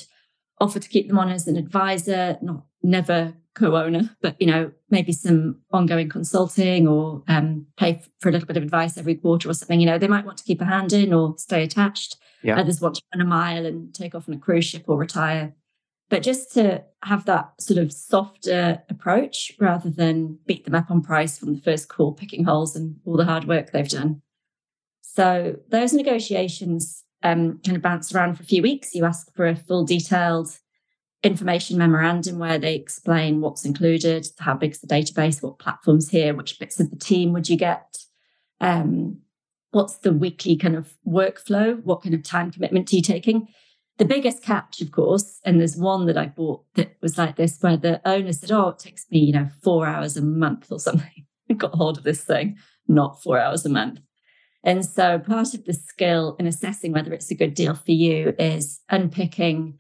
offer 0.60 0.80
to 0.80 0.88
keep 0.88 1.08
them 1.08 1.18
on 1.18 1.30
as 1.30 1.46
an 1.46 1.56
advisor, 1.56 2.36
not 2.42 2.64
never 2.82 3.34
co-owner, 3.54 4.16
but 4.22 4.36
you 4.40 4.46
know 4.46 4.70
maybe 4.90 5.12
some 5.12 5.60
ongoing 5.72 6.08
consulting 6.08 6.86
or 6.86 7.22
um, 7.28 7.66
pay 7.76 8.02
for 8.20 8.28
a 8.28 8.32
little 8.32 8.46
bit 8.46 8.56
of 8.56 8.62
advice 8.62 8.96
every 8.96 9.14
quarter 9.14 9.48
or 9.48 9.54
something. 9.54 9.80
You 9.80 9.86
know 9.86 9.98
they 9.98 10.08
might 10.08 10.24
want 10.24 10.38
to 10.38 10.44
keep 10.44 10.60
a 10.60 10.64
hand 10.64 10.92
in 10.92 11.12
or 11.12 11.36
stay 11.38 11.62
attached. 11.62 12.16
Yeah. 12.42 12.58
Others 12.58 12.80
want 12.80 12.94
to 12.96 13.02
run 13.14 13.26
a 13.26 13.28
mile 13.28 13.66
and 13.66 13.94
take 13.94 14.14
off 14.14 14.28
on 14.28 14.34
a 14.34 14.38
cruise 14.38 14.64
ship 14.64 14.84
or 14.86 14.96
retire. 14.96 15.54
But 16.08 16.22
just 16.22 16.52
to 16.54 16.82
have 17.04 17.24
that 17.26 17.52
sort 17.60 17.78
of 17.78 17.92
softer 17.92 18.82
approach 18.88 19.52
rather 19.60 19.90
than 19.90 20.38
beat 20.44 20.64
them 20.64 20.74
up 20.74 20.90
on 20.90 21.02
price 21.02 21.38
from 21.38 21.54
the 21.54 21.60
first 21.60 21.88
call, 21.88 22.12
picking 22.12 22.44
holes 22.44 22.74
and 22.74 22.96
all 23.04 23.16
the 23.16 23.24
hard 23.24 23.46
work 23.46 23.70
they've 23.70 23.88
done. 23.88 24.20
So 25.02 25.56
those 25.68 25.92
negotiations 25.92 27.04
um, 27.22 27.60
kind 27.64 27.76
of 27.76 27.82
bounce 27.82 28.12
around 28.12 28.36
for 28.36 28.42
a 28.42 28.46
few 28.46 28.62
weeks. 28.62 28.94
You 28.94 29.04
ask 29.04 29.32
for 29.34 29.46
a 29.46 29.54
full 29.54 29.84
detailed 29.84 30.58
information 31.22 31.76
memorandum 31.76 32.38
where 32.38 32.58
they 32.58 32.74
explain 32.74 33.40
what's 33.40 33.64
included, 33.64 34.26
how 34.38 34.54
big's 34.54 34.80
the 34.80 34.86
database, 34.86 35.42
what 35.42 35.58
platforms 35.58 36.08
here, 36.08 36.34
which 36.34 36.58
bits 36.58 36.80
of 36.80 36.90
the 36.90 36.96
team 36.96 37.32
would 37.32 37.48
you 37.48 37.56
get, 37.56 37.98
um, 38.60 39.18
what's 39.70 39.98
the 39.98 40.12
weekly 40.12 40.56
kind 40.56 40.76
of 40.76 40.94
workflow, 41.06 41.82
what 41.84 42.02
kind 42.02 42.14
of 42.14 42.22
time 42.22 42.50
commitment 42.50 42.92
are 42.92 42.96
you 42.96 43.02
taking 43.02 43.48
the 44.00 44.06
biggest 44.06 44.42
catch, 44.42 44.80
of 44.80 44.92
course, 44.92 45.40
and 45.44 45.60
there's 45.60 45.76
one 45.76 46.06
that 46.06 46.16
I 46.16 46.24
bought 46.24 46.62
that 46.74 46.96
was 47.02 47.18
like 47.18 47.36
this, 47.36 47.58
where 47.60 47.76
the 47.76 48.00
owner 48.08 48.32
said, 48.32 48.50
Oh, 48.50 48.68
it 48.68 48.78
takes 48.78 49.04
me, 49.10 49.18
you 49.18 49.32
know, 49.34 49.50
four 49.62 49.86
hours 49.86 50.16
a 50.16 50.22
month 50.22 50.72
or 50.72 50.80
something. 50.80 51.26
I 51.50 51.52
got 51.52 51.74
hold 51.74 51.98
of 51.98 52.04
this 52.04 52.24
thing, 52.24 52.56
not 52.88 53.22
four 53.22 53.38
hours 53.38 53.66
a 53.66 53.68
month. 53.68 54.00
And 54.64 54.86
so 54.86 55.18
part 55.18 55.52
of 55.52 55.66
the 55.66 55.74
skill 55.74 56.34
in 56.38 56.46
assessing 56.46 56.92
whether 56.92 57.12
it's 57.12 57.30
a 57.30 57.34
good 57.34 57.52
deal 57.52 57.74
for 57.74 57.92
you 57.92 58.34
is 58.38 58.80
unpicking 58.88 59.76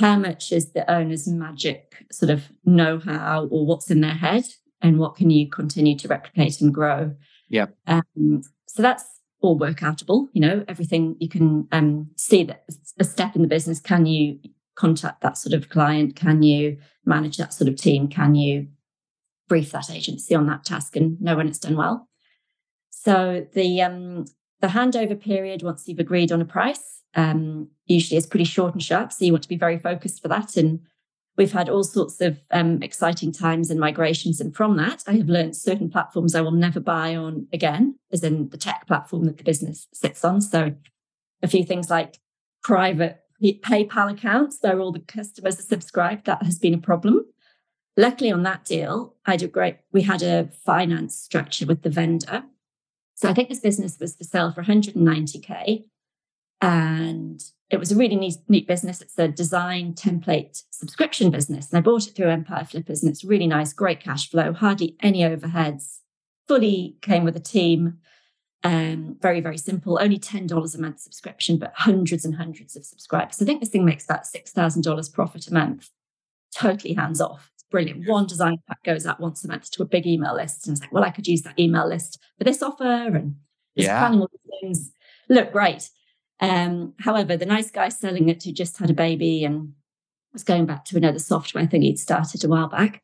how 0.00 0.16
much 0.16 0.52
is 0.52 0.72
the 0.72 0.88
owner's 0.90 1.26
magic 1.26 2.06
sort 2.12 2.30
of 2.30 2.44
know 2.64 2.98
how 2.98 3.48
or 3.50 3.66
what's 3.66 3.90
in 3.90 4.00
their 4.00 4.14
head 4.14 4.44
and 4.80 4.98
what 4.98 5.16
can 5.16 5.30
you 5.30 5.48
continue 5.48 5.96
to 5.98 6.08
replicate 6.08 6.60
and 6.60 6.72
grow. 6.72 7.14
Yeah. 7.48 7.66
Um, 7.86 8.42
so 8.66 8.82
that's 8.82 9.04
all 9.40 9.58
workoutable. 9.58 10.28
You 10.32 10.40
know, 10.40 10.64
everything 10.68 11.16
you 11.18 11.28
can 11.28 11.66
um, 11.72 12.10
see 12.16 12.44
that 12.44 12.64
a 12.98 13.04
step 13.04 13.34
in 13.34 13.42
the 13.42 13.48
business. 13.48 13.80
Can 13.80 14.06
you 14.06 14.38
contact 14.76 15.20
that 15.22 15.36
sort 15.36 15.54
of 15.54 15.68
client? 15.68 16.14
Can 16.14 16.42
you 16.42 16.78
manage 17.04 17.36
that 17.38 17.52
sort 17.52 17.68
of 17.68 17.76
team? 17.76 18.08
Can 18.08 18.34
you 18.34 18.68
brief 19.48 19.72
that 19.72 19.90
agency 19.90 20.34
on 20.34 20.46
that 20.46 20.64
task 20.64 20.94
and 20.94 21.20
know 21.20 21.36
when 21.36 21.48
it's 21.48 21.58
done 21.58 21.76
well? 21.76 22.08
So 22.90 23.46
the 23.52 23.82
um, 23.82 24.26
the 24.60 24.68
handover 24.68 25.18
period, 25.18 25.62
once 25.62 25.86
you've 25.86 25.98
agreed 25.98 26.32
on 26.32 26.40
a 26.40 26.44
price, 26.44 26.97
um, 27.14 27.68
usually 27.86 28.16
is 28.16 28.26
pretty 28.26 28.44
short 28.44 28.74
and 28.74 28.82
sharp. 28.82 29.12
So 29.12 29.24
you 29.24 29.32
want 29.32 29.42
to 29.42 29.48
be 29.48 29.56
very 29.56 29.78
focused 29.78 30.22
for 30.22 30.28
that 30.28 30.56
and 30.56 30.80
We've 31.38 31.52
had 31.52 31.68
all 31.68 31.84
sorts 31.84 32.20
of 32.20 32.40
um, 32.50 32.82
exciting 32.82 33.30
times 33.30 33.70
and 33.70 33.78
migrations. 33.78 34.40
And 34.40 34.54
from 34.54 34.76
that, 34.76 35.04
I 35.06 35.12
have 35.12 35.28
learned 35.28 35.56
certain 35.56 35.88
platforms 35.88 36.34
I 36.34 36.40
will 36.40 36.50
never 36.50 36.80
buy 36.80 37.14
on 37.14 37.46
again, 37.52 37.94
as 38.12 38.24
in 38.24 38.48
the 38.48 38.56
tech 38.56 38.88
platform 38.88 39.24
that 39.26 39.38
the 39.38 39.44
business 39.44 39.86
sits 39.94 40.24
on. 40.24 40.40
So 40.40 40.74
a 41.40 41.46
few 41.46 41.62
things 41.62 41.88
like 41.88 42.18
private 42.64 43.20
PayPal 43.40 44.12
accounts 44.12 44.58
where 44.60 44.80
all 44.80 44.90
the 44.90 44.98
customers 44.98 45.60
are 45.60 45.62
subscribed, 45.62 46.26
that 46.26 46.42
has 46.42 46.58
been 46.58 46.74
a 46.74 46.78
problem. 46.78 47.24
Luckily, 47.96 48.32
on 48.32 48.42
that 48.42 48.64
deal, 48.64 49.14
I 49.24 49.36
did 49.36 49.52
great. 49.52 49.76
We 49.92 50.02
had 50.02 50.22
a 50.22 50.48
finance 50.64 51.16
structure 51.16 51.66
with 51.66 51.82
the 51.82 51.90
vendor. 51.90 52.42
So 53.14 53.28
I 53.28 53.34
think 53.34 53.48
this 53.48 53.60
business 53.60 53.96
was 54.00 54.16
for 54.16 54.24
sale 54.24 54.50
for 54.50 54.64
190K. 54.64 55.84
And 56.60 57.42
it 57.70 57.78
was 57.78 57.92
a 57.92 57.96
really 57.96 58.16
neat, 58.16 58.36
neat 58.48 58.66
business. 58.66 59.00
It's 59.00 59.18
a 59.18 59.28
design 59.28 59.92
template 59.94 60.64
subscription 60.70 61.30
business. 61.30 61.70
And 61.70 61.78
I 61.78 61.80
bought 61.82 62.06
it 62.06 62.14
through 62.14 62.30
Empire 62.30 62.64
Flippers, 62.64 63.02
and 63.02 63.10
it's 63.10 63.24
really 63.24 63.46
nice, 63.46 63.72
great 63.72 64.00
cash 64.00 64.30
flow, 64.30 64.52
hardly 64.52 64.96
any 65.00 65.20
overheads, 65.20 65.98
fully 66.46 66.96
came 67.02 67.24
with 67.24 67.36
a 67.36 67.40
team. 67.40 67.98
Um, 68.64 69.16
very, 69.20 69.40
very 69.40 69.58
simple, 69.58 70.00
only 70.02 70.18
$10 70.18 70.74
a 70.74 70.80
month 70.80 70.98
subscription, 70.98 71.58
but 71.58 71.72
hundreds 71.76 72.24
and 72.24 72.34
hundreds 72.34 72.74
of 72.74 72.84
subscribers. 72.84 73.40
I 73.40 73.44
think 73.44 73.60
this 73.60 73.68
thing 73.68 73.84
makes 73.84 74.04
about 74.04 74.24
$6,000 74.24 75.12
profit 75.12 75.46
a 75.46 75.54
month, 75.54 75.90
totally 76.52 76.94
hands 76.94 77.20
off. 77.20 77.52
It's 77.54 77.62
brilliant. 77.70 78.08
One 78.08 78.26
design 78.26 78.56
pack 78.66 78.82
goes 78.82 79.06
out 79.06 79.20
once 79.20 79.44
a 79.44 79.48
month 79.48 79.70
to 79.70 79.82
a 79.82 79.86
big 79.86 80.08
email 80.08 80.34
list. 80.34 80.66
And 80.66 80.74
it's 80.74 80.80
like, 80.80 80.92
well, 80.92 81.04
I 81.04 81.10
could 81.10 81.28
use 81.28 81.42
that 81.42 81.58
email 81.58 81.86
list 81.86 82.18
for 82.36 82.42
this 82.42 82.60
offer 82.60 82.84
and 82.84 83.36
yeah. 83.76 84.00
planning 84.00 84.22
all 84.22 84.30
these 84.32 84.60
things. 84.60 84.90
Look 85.28 85.52
great. 85.52 85.90
Um, 86.40 86.94
however, 87.00 87.36
the 87.36 87.46
nice 87.46 87.70
guy 87.70 87.88
selling 87.88 88.28
it 88.28 88.44
who 88.44 88.52
just 88.52 88.78
had 88.78 88.90
a 88.90 88.94
baby 88.94 89.44
and 89.44 89.72
was 90.32 90.44
going 90.44 90.66
back 90.66 90.84
to 90.86 90.96
another 90.96 91.18
software 91.18 91.66
thing 91.66 91.82
he'd 91.82 91.98
started 91.98 92.44
a 92.44 92.48
while 92.48 92.68
back. 92.68 93.02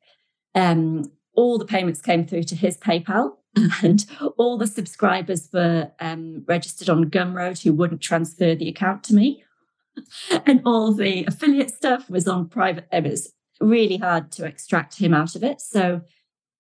Um, 0.55 1.11
all 1.35 1.59
the 1.59 1.65
payments 1.65 2.01
came 2.01 2.27
through 2.27 2.45
to 2.45 2.57
his 2.57 2.77
PayPal, 2.77 3.33
and 3.83 4.07
all 4.37 4.57
the 4.57 4.67
subscribers 4.67 5.49
were 5.53 5.91
um, 6.01 6.45
registered 6.47 6.89
on 6.89 7.11
Gumroad 7.11 7.63
who 7.63 7.73
wouldn't 7.73 8.01
transfer 8.01 8.55
the 8.55 8.69
account 8.69 9.05
to 9.05 9.15
me. 9.15 9.45
and 10.47 10.61
all 10.65 10.93
the 10.93 11.25
affiliate 11.27 11.71
stuff 11.71 12.11
was 12.11 12.27
on 12.27 12.49
private. 12.49 12.87
It 12.93 13.05
was 13.05 13.33
really 13.61 13.97
hard 13.97 14.33
to 14.33 14.45
extract 14.45 14.99
him 14.99 15.15
out 15.15 15.37
of 15.37 15.45
it. 15.45 15.61
So 15.61 16.03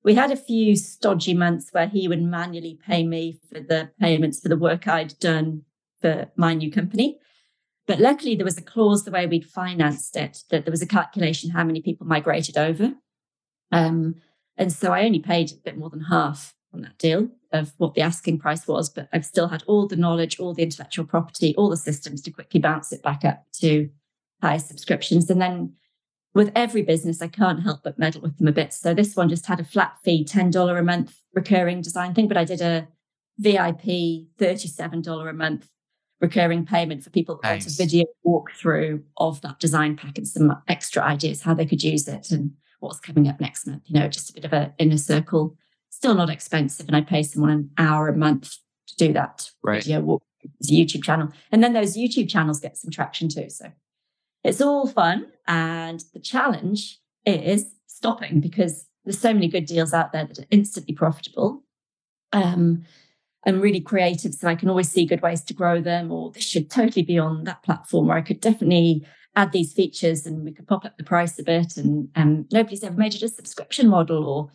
we 0.04 0.14
had 0.14 0.30
a 0.30 0.36
few 0.36 0.76
stodgy 0.76 1.34
months 1.34 1.70
where 1.72 1.88
he 1.88 2.06
would 2.06 2.22
manually 2.22 2.78
pay 2.86 3.04
me 3.04 3.40
for 3.48 3.60
the 3.60 3.90
payments 4.00 4.40
for 4.40 4.48
the 4.48 4.56
work 4.56 4.86
I'd 4.86 5.18
done 5.18 5.62
for 6.04 6.30
my 6.36 6.52
new 6.52 6.70
company. 6.70 7.18
But 7.86 7.98
luckily, 7.98 8.36
there 8.36 8.44
was 8.44 8.58
a 8.58 8.62
clause 8.62 9.04
the 9.04 9.10
way 9.10 9.26
we'd 9.26 9.46
financed 9.46 10.16
it 10.16 10.40
that 10.50 10.66
there 10.66 10.70
was 10.70 10.82
a 10.82 10.86
calculation 10.86 11.48
how 11.48 11.64
many 11.64 11.80
people 11.80 12.06
migrated 12.06 12.58
over. 12.58 12.92
Um, 13.72 14.16
and 14.58 14.70
so 14.70 14.92
I 14.92 15.04
only 15.06 15.20
paid 15.20 15.50
a 15.50 15.56
bit 15.64 15.78
more 15.78 15.88
than 15.88 16.02
half 16.02 16.54
on 16.74 16.82
that 16.82 16.98
deal 16.98 17.28
of 17.52 17.72
what 17.78 17.94
the 17.94 18.02
asking 18.02 18.38
price 18.38 18.68
was, 18.68 18.90
but 18.90 19.08
I've 19.14 19.24
still 19.24 19.48
had 19.48 19.62
all 19.66 19.86
the 19.86 19.96
knowledge, 19.96 20.38
all 20.38 20.52
the 20.52 20.62
intellectual 20.62 21.06
property, 21.06 21.54
all 21.56 21.70
the 21.70 21.76
systems 21.78 22.20
to 22.22 22.30
quickly 22.30 22.60
bounce 22.60 22.92
it 22.92 23.02
back 23.02 23.24
up 23.24 23.44
to 23.60 23.88
higher 24.42 24.58
subscriptions. 24.58 25.30
And 25.30 25.40
then 25.40 25.72
with 26.34 26.52
every 26.54 26.82
business, 26.82 27.22
I 27.22 27.28
can't 27.28 27.62
help 27.62 27.80
but 27.82 27.98
meddle 27.98 28.20
with 28.20 28.36
them 28.36 28.48
a 28.48 28.52
bit. 28.52 28.74
So 28.74 28.92
this 28.92 29.16
one 29.16 29.30
just 29.30 29.46
had 29.46 29.60
a 29.60 29.64
flat 29.64 29.96
fee, 30.04 30.22
$10 30.22 30.78
a 30.78 30.82
month 30.82 31.16
recurring 31.32 31.80
design 31.80 32.12
thing, 32.12 32.28
but 32.28 32.36
I 32.36 32.44
did 32.44 32.60
a 32.60 32.88
VIP 33.38 34.28
$37 34.38 35.30
a 35.30 35.32
month 35.32 35.70
recurring 36.24 36.64
payment 36.64 37.04
for 37.04 37.10
people 37.10 37.38
nice. 37.42 37.66
a 37.66 37.82
video 37.82 38.04
walkthrough 38.26 39.02
of 39.18 39.40
that 39.42 39.58
design 39.60 39.96
pack 39.96 40.16
and 40.16 40.26
some 40.26 40.56
extra 40.68 41.02
ideas 41.02 41.42
how 41.42 41.54
they 41.54 41.66
could 41.66 41.82
use 41.82 42.08
it 42.08 42.30
and 42.30 42.52
what's 42.80 43.00
coming 43.00 43.28
up 43.28 43.40
next 43.40 43.66
month. 43.66 43.82
You 43.86 43.98
know, 43.98 44.08
just 44.08 44.30
a 44.30 44.32
bit 44.32 44.44
of 44.44 44.52
an 44.52 44.72
inner 44.78 44.98
circle. 44.98 45.56
Still 45.90 46.14
not 46.14 46.30
expensive, 46.30 46.86
and 46.88 46.96
I 46.96 47.02
pay 47.02 47.22
someone 47.22 47.50
an 47.50 47.70
hour 47.78 48.08
a 48.08 48.16
month 48.16 48.56
to 48.88 48.96
do 48.96 49.12
that 49.12 49.50
right. 49.62 49.82
video 49.82 50.00
walk. 50.00 50.22
YouTube 50.62 51.02
channel, 51.02 51.28
and 51.50 51.64
then 51.64 51.72
those 51.72 51.96
YouTube 51.96 52.28
channels 52.28 52.60
get 52.60 52.76
some 52.76 52.90
traction 52.90 53.30
too. 53.30 53.48
So 53.48 53.72
it's 54.42 54.60
all 54.60 54.86
fun, 54.86 55.28
and 55.46 56.04
the 56.12 56.20
challenge 56.20 56.98
is 57.24 57.74
stopping 57.86 58.40
because 58.40 58.86
there's 59.04 59.18
so 59.18 59.32
many 59.32 59.48
good 59.48 59.64
deals 59.64 59.94
out 59.94 60.12
there 60.12 60.26
that 60.26 60.38
are 60.38 60.46
instantly 60.50 60.94
profitable. 60.94 61.62
Um, 62.34 62.84
I'm 63.46 63.60
really 63.60 63.80
creative, 63.80 64.34
so 64.34 64.48
I 64.48 64.54
can 64.54 64.68
always 64.68 64.88
see 64.88 65.06
good 65.06 65.22
ways 65.22 65.42
to 65.44 65.54
grow 65.54 65.80
them, 65.80 66.10
or 66.10 66.30
this 66.30 66.44
should 66.44 66.70
totally 66.70 67.02
be 67.02 67.18
on 67.18 67.44
that 67.44 67.62
platform 67.62 68.06
where 68.06 68.16
I 68.16 68.22
could 68.22 68.40
definitely 68.40 69.06
add 69.36 69.52
these 69.52 69.72
features 69.72 70.26
and 70.26 70.44
we 70.44 70.52
could 70.52 70.68
pop 70.68 70.84
up 70.84 70.96
the 70.96 71.04
price 71.04 71.38
a 71.38 71.42
bit. 71.42 71.76
And 71.76 72.08
um, 72.14 72.46
nobody's 72.52 72.84
ever 72.84 72.96
made 72.96 73.14
it 73.14 73.22
a 73.22 73.28
subscription 73.28 73.88
model, 73.88 74.26
or 74.26 74.50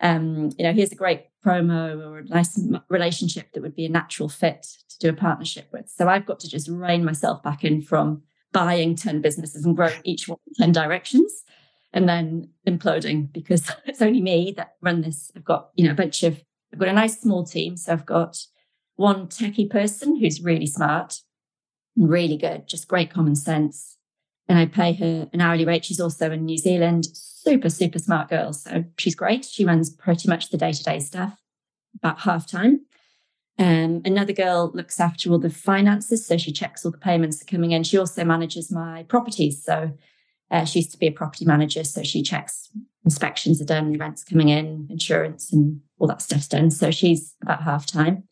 um, 0.00 0.50
you 0.58 0.64
know, 0.64 0.72
here's 0.72 0.92
a 0.92 0.96
great 0.96 1.24
promo 1.44 2.06
or 2.06 2.18
a 2.18 2.24
nice 2.24 2.58
relationship 2.88 3.52
that 3.52 3.62
would 3.62 3.74
be 3.74 3.86
a 3.86 3.90
natural 3.90 4.28
fit 4.28 4.66
to 4.88 4.98
do 4.98 5.08
a 5.08 5.12
partnership 5.12 5.68
with. 5.72 5.88
So 5.88 6.08
I've 6.08 6.26
got 6.26 6.40
to 6.40 6.48
just 6.48 6.68
rein 6.68 7.04
myself 7.04 7.42
back 7.42 7.64
in 7.64 7.82
from 7.82 8.22
buying 8.52 8.96
10 8.96 9.20
businesses 9.20 9.64
and 9.64 9.76
growing 9.76 10.00
each 10.04 10.28
one 10.28 10.38
in 10.46 10.72
10 10.72 10.72
directions 10.72 11.44
and 11.92 12.08
then 12.08 12.48
imploding 12.66 13.32
because 13.32 13.70
it's 13.86 14.02
only 14.02 14.20
me 14.20 14.52
that 14.56 14.74
run 14.80 15.02
this. 15.02 15.30
I've 15.36 15.44
got, 15.44 15.70
you 15.74 15.84
know, 15.84 15.92
a 15.92 15.96
bunch 15.96 16.22
of 16.22 16.42
I've 16.72 16.78
got 16.78 16.88
a 16.88 16.92
nice 16.92 17.20
small 17.20 17.44
team. 17.44 17.76
So 17.76 17.92
I've 17.92 18.06
got 18.06 18.38
one 18.96 19.26
techie 19.26 19.70
person 19.70 20.16
who's 20.16 20.42
really 20.42 20.66
smart, 20.66 21.20
really 21.96 22.36
good, 22.36 22.68
just 22.68 22.88
great 22.88 23.10
common 23.10 23.34
sense. 23.34 23.96
And 24.48 24.58
I 24.58 24.66
pay 24.66 24.92
her 24.94 25.28
an 25.32 25.40
hourly 25.40 25.64
rate. 25.64 25.84
She's 25.84 26.00
also 26.00 26.30
in 26.32 26.44
New 26.44 26.58
Zealand, 26.58 27.06
super, 27.12 27.70
super 27.70 27.98
smart 27.98 28.28
girl. 28.28 28.52
So 28.52 28.84
she's 28.98 29.14
great. 29.14 29.44
She 29.44 29.64
runs 29.64 29.90
pretty 29.90 30.28
much 30.28 30.50
the 30.50 30.58
day 30.58 30.72
to 30.72 30.82
day 30.82 30.98
stuff 31.00 31.38
about 31.96 32.20
half 32.20 32.46
time. 32.46 32.84
Um, 33.58 34.00
another 34.04 34.32
girl 34.32 34.70
looks 34.74 34.98
after 34.98 35.30
all 35.30 35.38
the 35.38 35.50
finances. 35.50 36.26
So 36.26 36.36
she 36.36 36.52
checks 36.52 36.84
all 36.84 36.90
the 36.90 36.98
payments 36.98 37.38
that 37.38 37.48
are 37.48 37.56
coming 37.56 37.72
in. 37.72 37.84
She 37.84 37.98
also 37.98 38.24
manages 38.24 38.72
my 38.72 39.04
properties. 39.04 39.62
So 39.62 39.92
uh, 40.50 40.64
she 40.64 40.80
used 40.80 40.92
to 40.92 40.98
be 40.98 41.06
a 41.06 41.12
property 41.12 41.44
manager. 41.44 41.84
So 41.84 42.02
she 42.02 42.22
checks 42.22 42.70
inspections 43.04 43.60
are 43.60 43.66
done, 43.66 43.96
rents 43.96 44.24
coming 44.24 44.48
in, 44.48 44.86
insurance, 44.90 45.52
and 45.52 45.80
all 45.98 46.06
that 46.08 46.22
stuff's 46.22 46.48
done. 46.48 46.70
So 46.70 46.90
she's 46.90 47.34
about 47.42 47.62
half 47.62 47.86
time. 47.86 48.24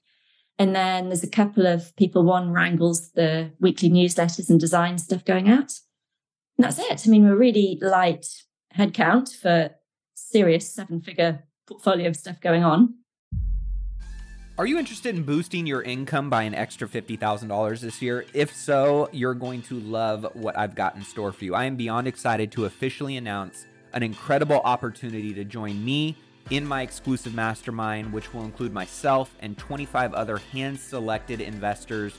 And 0.59 0.75
then 0.75 1.09
there's 1.09 1.23
a 1.23 1.31
couple 1.31 1.67
of 1.67 1.95
people. 1.97 2.25
One 2.25 2.51
wrangles 2.51 3.13
the 3.13 3.53
weekly 3.61 3.91
newsletters 3.91 4.51
and 4.51 4.59
design 4.59 4.99
stuff 4.99 5.25
going 5.25 5.49
out. 5.49 5.73
And 6.57 6.65
that's 6.65 6.79
it. 6.79 7.07
I 7.07 7.11
mean, 7.11 7.25
we're 7.25 7.37
really 7.37 7.79
light 7.81 8.27
headcount 8.77 9.35
for 9.35 9.71
serious 10.15 10.73
seven 10.73 11.01
figure 11.01 11.45
portfolio 11.67 12.09
of 12.09 12.17
stuff 12.17 12.41
going 12.41 12.65
on. 12.65 12.95
Are 14.59 14.67
you 14.67 14.77
interested 14.77 15.15
in 15.15 15.23
boosting 15.23 15.69
your 15.69 15.83
income 15.83 16.31
by 16.31 16.43
an 16.43 16.53
extra 16.53 16.89
$50,000 16.89 17.79
this 17.79 18.03
year? 18.03 18.27
If 18.35 18.53
so, 18.57 19.09
you're 19.13 19.35
going 19.35 19.63
to 19.63 19.79
love 19.79 20.27
what 20.33 20.59
I've 20.59 20.75
got 20.75 20.97
in 20.97 21.05
store 21.05 21.31
for 21.31 21.45
you. 21.45 21.55
I 21.55 21.67
am 21.67 21.77
beyond 21.77 22.09
excited 22.09 22.51
to 22.53 22.65
officially 22.65 23.17
announce 23.17 23.67
an 23.93 24.03
incredible 24.03 24.61
opportunity 24.65 25.33
to 25.33 25.45
join 25.45 25.85
me 25.85 26.17
in 26.51 26.67
my 26.67 26.83
exclusive 26.83 27.37
mastermind, 27.37 28.13
which 28.13 28.35
will 28.35 28.43
include 28.43 28.73
myself 28.73 29.33
and 29.39 29.57
25 29.57 30.13
other 30.13 30.39
hand 30.39 30.81
selected 30.81 31.41
investors 31.41 32.19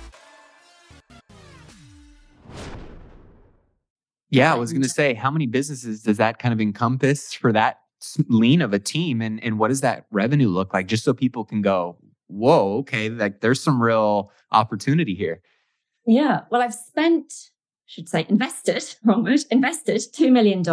Yeah, 4.31 4.53
I 4.53 4.57
was 4.57 4.71
going 4.71 4.81
to 4.81 4.89
say, 4.89 5.13
how 5.13 5.29
many 5.29 5.45
businesses 5.45 6.03
does 6.03 6.17
that 6.17 6.39
kind 6.39 6.53
of 6.53 6.61
encompass 6.61 7.33
for 7.33 7.51
that 7.51 7.81
lean 8.27 8.61
of 8.61 8.73
a 8.73 8.79
team? 8.79 9.21
And, 9.21 9.43
and 9.43 9.59
what 9.59 9.67
does 9.67 9.81
that 9.81 10.05
revenue 10.09 10.47
look 10.47 10.73
like? 10.73 10.87
Just 10.87 11.03
so 11.03 11.13
people 11.13 11.43
can 11.43 11.61
go, 11.61 11.97
whoa, 12.27 12.77
okay, 12.79 13.09
like 13.09 13.41
there's 13.41 13.61
some 13.61 13.81
real 13.81 14.31
opportunity 14.51 15.13
here. 15.13 15.41
Yeah. 16.07 16.41
Well, 16.49 16.61
I've 16.61 16.73
spent 16.73 17.33
I 17.33 17.87
should 17.87 18.09
say 18.09 18.25
invested, 18.29 18.95
wrong 19.03 19.23
word, 19.23 19.41
invested 19.51 19.97
$2 19.97 20.31
million 20.31 20.63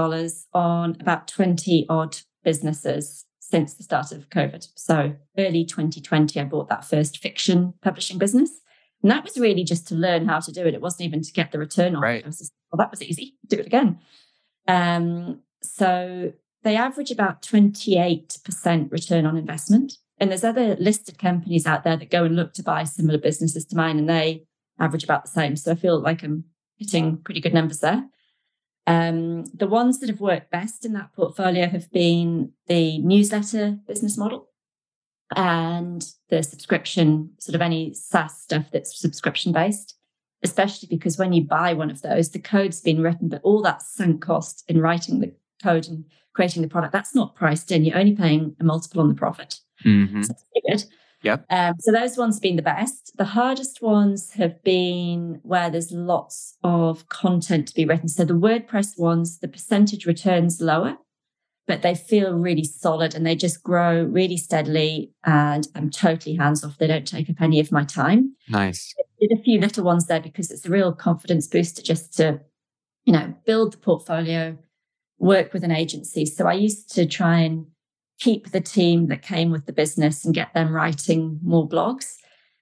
on 0.55 0.97
about 1.01 1.27
20 1.27 1.87
odd 1.89 2.19
businesses 2.45 3.27
since 3.41 3.75
the 3.75 3.83
start 3.83 4.13
of 4.13 4.31
COVID. 4.31 4.69
So 4.77 5.15
early 5.37 5.65
2020, 5.65 6.39
I 6.39 6.45
bought 6.45 6.69
that 6.69 6.85
first 6.85 7.19
fiction 7.19 7.75
publishing 7.83 8.19
business. 8.19 8.61
And 9.03 9.11
that 9.11 9.25
was 9.25 9.39
really 9.39 9.65
just 9.65 9.87
to 9.89 9.95
learn 9.95 10.27
how 10.27 10.41
to 10.41 10.53
do 10.53 10.67
it. 10.67 10.75
It 10.75 10.81
wasn't 10.81 11.03
even 11.03 11.23
to 11.23 11.33
get 11.33 11.53
the 11.53 11.59
return 11.59 11.95
on 11.95 12.03
right. 12.03 12.21
it. 12.21 12.25
I 12.25 12.29
was 12.29 12.39
just, 12.39 12.53
well, 12.73 12.79
that 12.79 12.91
was 12.91 13.03
easy. 13.03 13.37
Do 13.47 13.59
it 13.59 13.67
again. 13.67 13.99
Um, 14.67 15.41
so 15.63 16.33
they 16.63 16.77
average 16.77 17.11
about 17.11 17.43
28% 17.43 18.91
return 18.91 19.27
on 19.27 19.37
investment. 19.37 19.95
And 20.19 20.31
there's 20.31 20.45
other 20.45 20.77
listed 20.77 21.19
companies 21.19 21.67
out 21.67 21.85
there 21.85 21.97
that 21.97 22.11
go 22.11 22.25
and 22.25 22.35
look 22.35 22.53
to 22.55 22.63
buy 22.63 22.85
similar 22.85 23.19
businesses 23.19 23.65
to 23.67 23.77
mine, 23.77 23.99
and 23.99 24.09
they 24.09 24.45
average 24.81 25.05
about 25.05 25.25
the 25.25 25.31
same. 25.31 25.55
So 25.55 25.73
I 25.73 25.77
feel 25.77 26.01
like 26.01 26.23
I'm 26.23 26.45
hitting 26.77 27.19
pretty 27.19 27.41
good 27.41 27.55
numbers 27.55 27.81
there. 27.81 28.05
Um, 28.87 29.45
the 29.55 29.67
ones 29.67 30.01
that 30.01 30.09
have 30.09 30.21
worked 30.21 30.51
best 30.51 30.85
in 30.85 30.93
that 30.95 31.13
portfolio 31.13 31.69
have 31.69 31.91
been 31.93 32.53
the 32.67 32.99
newsletter 32.99 33.79
business 33.87 34.17
model 34.17 34.49
and 35.37 36.05
the 36.31 36.43
subscription, 36.43 37.31
sort 37.39 37.55
of 37.55 37.61
any 37.61 37.93
SaaS 37.95 38.37
stuff 38.39 38.67
that's 38.73 38.99
subscription 38.99 39.53
based, 39.53 39.97
especially 40.43 40.89
because 40.89 41.19
when 41.19 41.33
you 41.33 41.43
buy 41.43 41.75
one 41.75 41.91
of 41.91 42.03
those, 42.03 42.31
the 42.31 42.39
code's 42.39 42.81
been 42.81 43.03
written, 43.03 43.29
but 43.29 43.43
all 43.43 43.63
that 43.63 43.83
sunk 43.83 44.23
cost 44.23 44.65
in 44.69 44.81
writing 44.81 45.21
the 45.21 45.33
code 45.63 45.87
and 45.89 46.05
creating 46.35 46.63
the 46.63 46.69
product, 46.69 46.93
that's 46.93 47.15
not 47.15 47.35
priced 47.35 47.73
in. 47.73 47.85
You're 47.85 47.99
only 47.99 48.15
paying 48.15 48.55
a 48.61 48.65
multiple 48.65 49.01
on 49.01 49.09
the 49.09 49.15
profit. 49.15 49.61
Mm-hmm. 49.85 50.23
So 50.23 50.29
that's 50.29 50.45
pretty 50.53 50.69
good. 50.71 50.85
Yep. 51.23 51.47
Um, 51.51 51.75
so 51.81 51.91
those 51.91 52.17
ones 52.17 52.37
have 52.37 52.43
been 52.43 52.57
the 52.57 52.63
best. 52.63 53.13
The 53.17 53.25
hardest 53.25 53.83
ones 53.83 54.33
have 54.35 54.63
been 54.63 55.41
where 55.43 55.69
there's 55.69 55.91
lots 55.91 56.57
of 56.63 57.09
content 57.09 57.67
to 57.69 57.75
be 57.75 57.85
written. 57.85 58.09
So 58.09 58.25
the 58.25 58.35
WordPress 58.35 58.99
ones, 58.99 59.41
the 59.41 59.49
percentage 59.49 60.07
returns 60.07 60.61
lower, 60.61 60.97
but 61.69 61.83
they 61.83 61.95
feel 61.95 62.33
really 62.33 62.65
solid 62.65 63.15
and 63.15 63.25
they 63.25 63.37
just 63.37 63.63
grow 63.63 64.03
really 64.03 64.39
steadily. 64.39 65.13
And 65.25 65.69
I'm 65.77 65.91
totally 65.91 66.35
hands 66.35 66.65
off. 66.65 66.79
They 66.79 66.87
don't 66.87 67.07
take 67.07 67.29
up 67.31 67.41
any 67.41 67.61
of 67.61 67.71
my 67.71 67.85
time. 67.85 68.35
Nice. 68.49 68.95
Did 69.21 69.39
a 69.39 69.43
few 69.43 69.61
little 69.61 69.85
ones 69.85 70.07
there 70.07 70.21
because 70.21 70.51
it's 70.51 70.65
a 70.65 70.71
real 70.71 70.93
confidence 70.93 71.47
booster 71.47 71.83
just 71.83 72.17
to, 72.17 72.41
you 73.05 73.13
know, 73.13 73.35
build 73.45 73.75
the 73.75 73.79
portfolio, 73.79 74.57
work 75.19 75.53
with 75.53 75.63
an 75.63 75.71
agency. 75.71 76.25
So 76.25 76.47
I 76.47 76.55
used 76.55 76.93
to 76.95 77.05
try 77.05 77.41
and 77.41 77.67
keep 78.19 78.51
the 78.51 78.61
team 78.61 79.09
that 79.09 79.23
came 79.23 79.51
with 79.51 79.67
the 79.67 79.73
business 79.73 80.25
and 80.25 80.35
get 80.35 80.55
them 80.55 80.73
writing 80.73 81.39
more 81.43 81.69
blogs. 81.69 82.15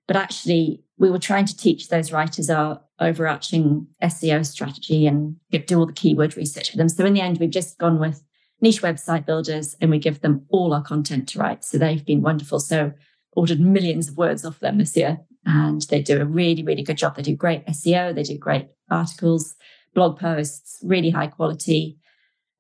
But 0.09 0.17
actually, 0.17 0.83
we 0.99 1.11
were 1.11 1.19
trying 1.19 1.47
to 1.47 1.57
teach 1.57 1.89
those 1.89 2.11
writers 2.11 2.51
our 2.51 2.81
overarching 2.99 3.87
SEO 4.03 4.45
strategy 4.45 5.07
and 5.07 5.37
do 5.67 5.79
all 5.79 5.87
the 5.87 5.93
keyword 5.93 6.37
research 6.37 6.71
for 6.71 6.77
them. 6.77 6.89
So 6.89 7.05
in 7.05 7.13
the 7.13 7.21
end, 7.21 7.39
we've 7.39 7.51
just 7.51 7.79
gone 7.79 7.99
with 7.99 8.23
niche 8.61 8.83
website 8.83 9.27
builders 9.27 9.77
and 9.81 9.91
we 9.91 9.99
give 9.99 10.21
them 10.21 10.47
all 10.49 10.73
our 10.73 10.83
content 10.83 11.29
to 11.29 11.39
write. 11.39 11.65
So 11.65 11.79
they've 11.79 12.05
been 12.05 12.23
wonderful. 12.23 12.61
So 12.61 12.93
ordered 13.33 13.61
millions 13.61 14.09
of 14.09 14.17
words 14.17 14.45
off 14.45 14.61
them 14.61 14.79
this 14.79 14.97
year 14.97 15.21
and 15.45 15.83
they 15.83 16.03
do 16.03 16.21
a 16.21 16.25
really, 16.25 16.63
really 16.63 16.83
good 16.83 16.97
job. 16.97 17.17
They 17.17 17.23
do 17.23 17.37
great 17.37 17.67
SEO, 17.67 18.15
they 18.15 18.23
do 18.23 18.39
great 18.39 18.69
articles, 18.91 19.55
blog 19.95 20.19
posts, 20.19 20.79
really 20.83 21.11
high 21.11 21.29
quality 21.29 21.99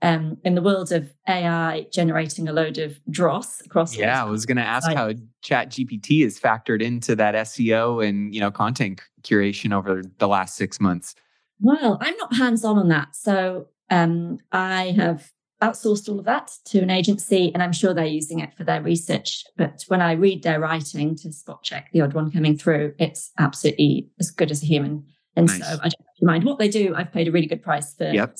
um, 0.02 0.36
in 0.44 0.54
the 0.54 0.62
world 0.62 0.92
of 0.92 1.12
AI 1.26 1.86
generating 1.92 2.48
a 2.48 2.52
load 2.52 2.78
of 2.78 3.00
dross 3.10 3.60
across. 3.62 3.96
Yeah, 3.96 4.22
I 4.22 4.28
was 4.28 4.44
going 4.44 4.58
to 4.58 4.62
ask 4.62 4.90
how 4.92 5.12
ChatGPT 5.44 6.24
is 6.24 6.38
factored 6.38 6.82
into 6.82 7.16
that 7.16 7.34
SEO 7.34 8.06
and 8.06 8.34
you 8.34 8.40
know 8.40 8.50
content 8.50 9.00
curation 9.22 9.72
over 9.72 10.02
the 10.18 10.28
last 10.28 10.56
six 10.56 10.80
months. 10.80 11.14
Well, 11.60 11.98
I'm 12.00 12.16
not 12.18 12.34
hands 12.34 12.64
on 12.64 12.78
on 12.78 12.88
that, 12.88 13.16
so 13.16 13.68
um, 13.90 14.38
I 14.52 14.94
have 14.96 15.32
outsourced 15.62 16.08
all 16.08 16.18
of 16.18 16.26
that 16.26 16.50
to 16.66 16.80
an 16.80 16.90
agency, 16.90 17.50
and 17.52 17.62
I'm 17.62 17.72
sure 17.72 17.94
they're 17.94 18.04
using 18.04 18.40
it 18.40 18.52
for 18.56 18.64
their 18.64 18.82
research. 18.82 19.44
But 19.56 19.84
when 19.88 20.02
I 20.02 20.12
read 20.12 20.42
their 20.42 20.60
writing 20.60 21.16
to 21.16 21.32
spot 21.32 21.62
check 21.62 21.88
the 21.92 22.02
odd 22.02 22.14
one 22.14 22.30
coming 22.30 22.56
through, 22.56 22.94
it's 22.98 23.30
absolutely 23.38 24.10
as 24.20 24.30
good 24.30 24.50
as 24.50 24.62
a 24.62 24.66
human. 24.66 25.04
And 25.34 25.46
nice. 25.46 25.58
so 25.58 25.78
I 25.82 25.88
don't 25.88 26.22
mind 26.22 26.44
what 26.44 26.58
they 26.58 26.68
do. 26.68 26.94
I've 26.94 27.12
paid 27.12 27.28
a 27.28 27.32
really 27.32 27.46
good 27.46 27.62
price 27.62 27.94
for 27.94 28.10
yep. 28.10 28.36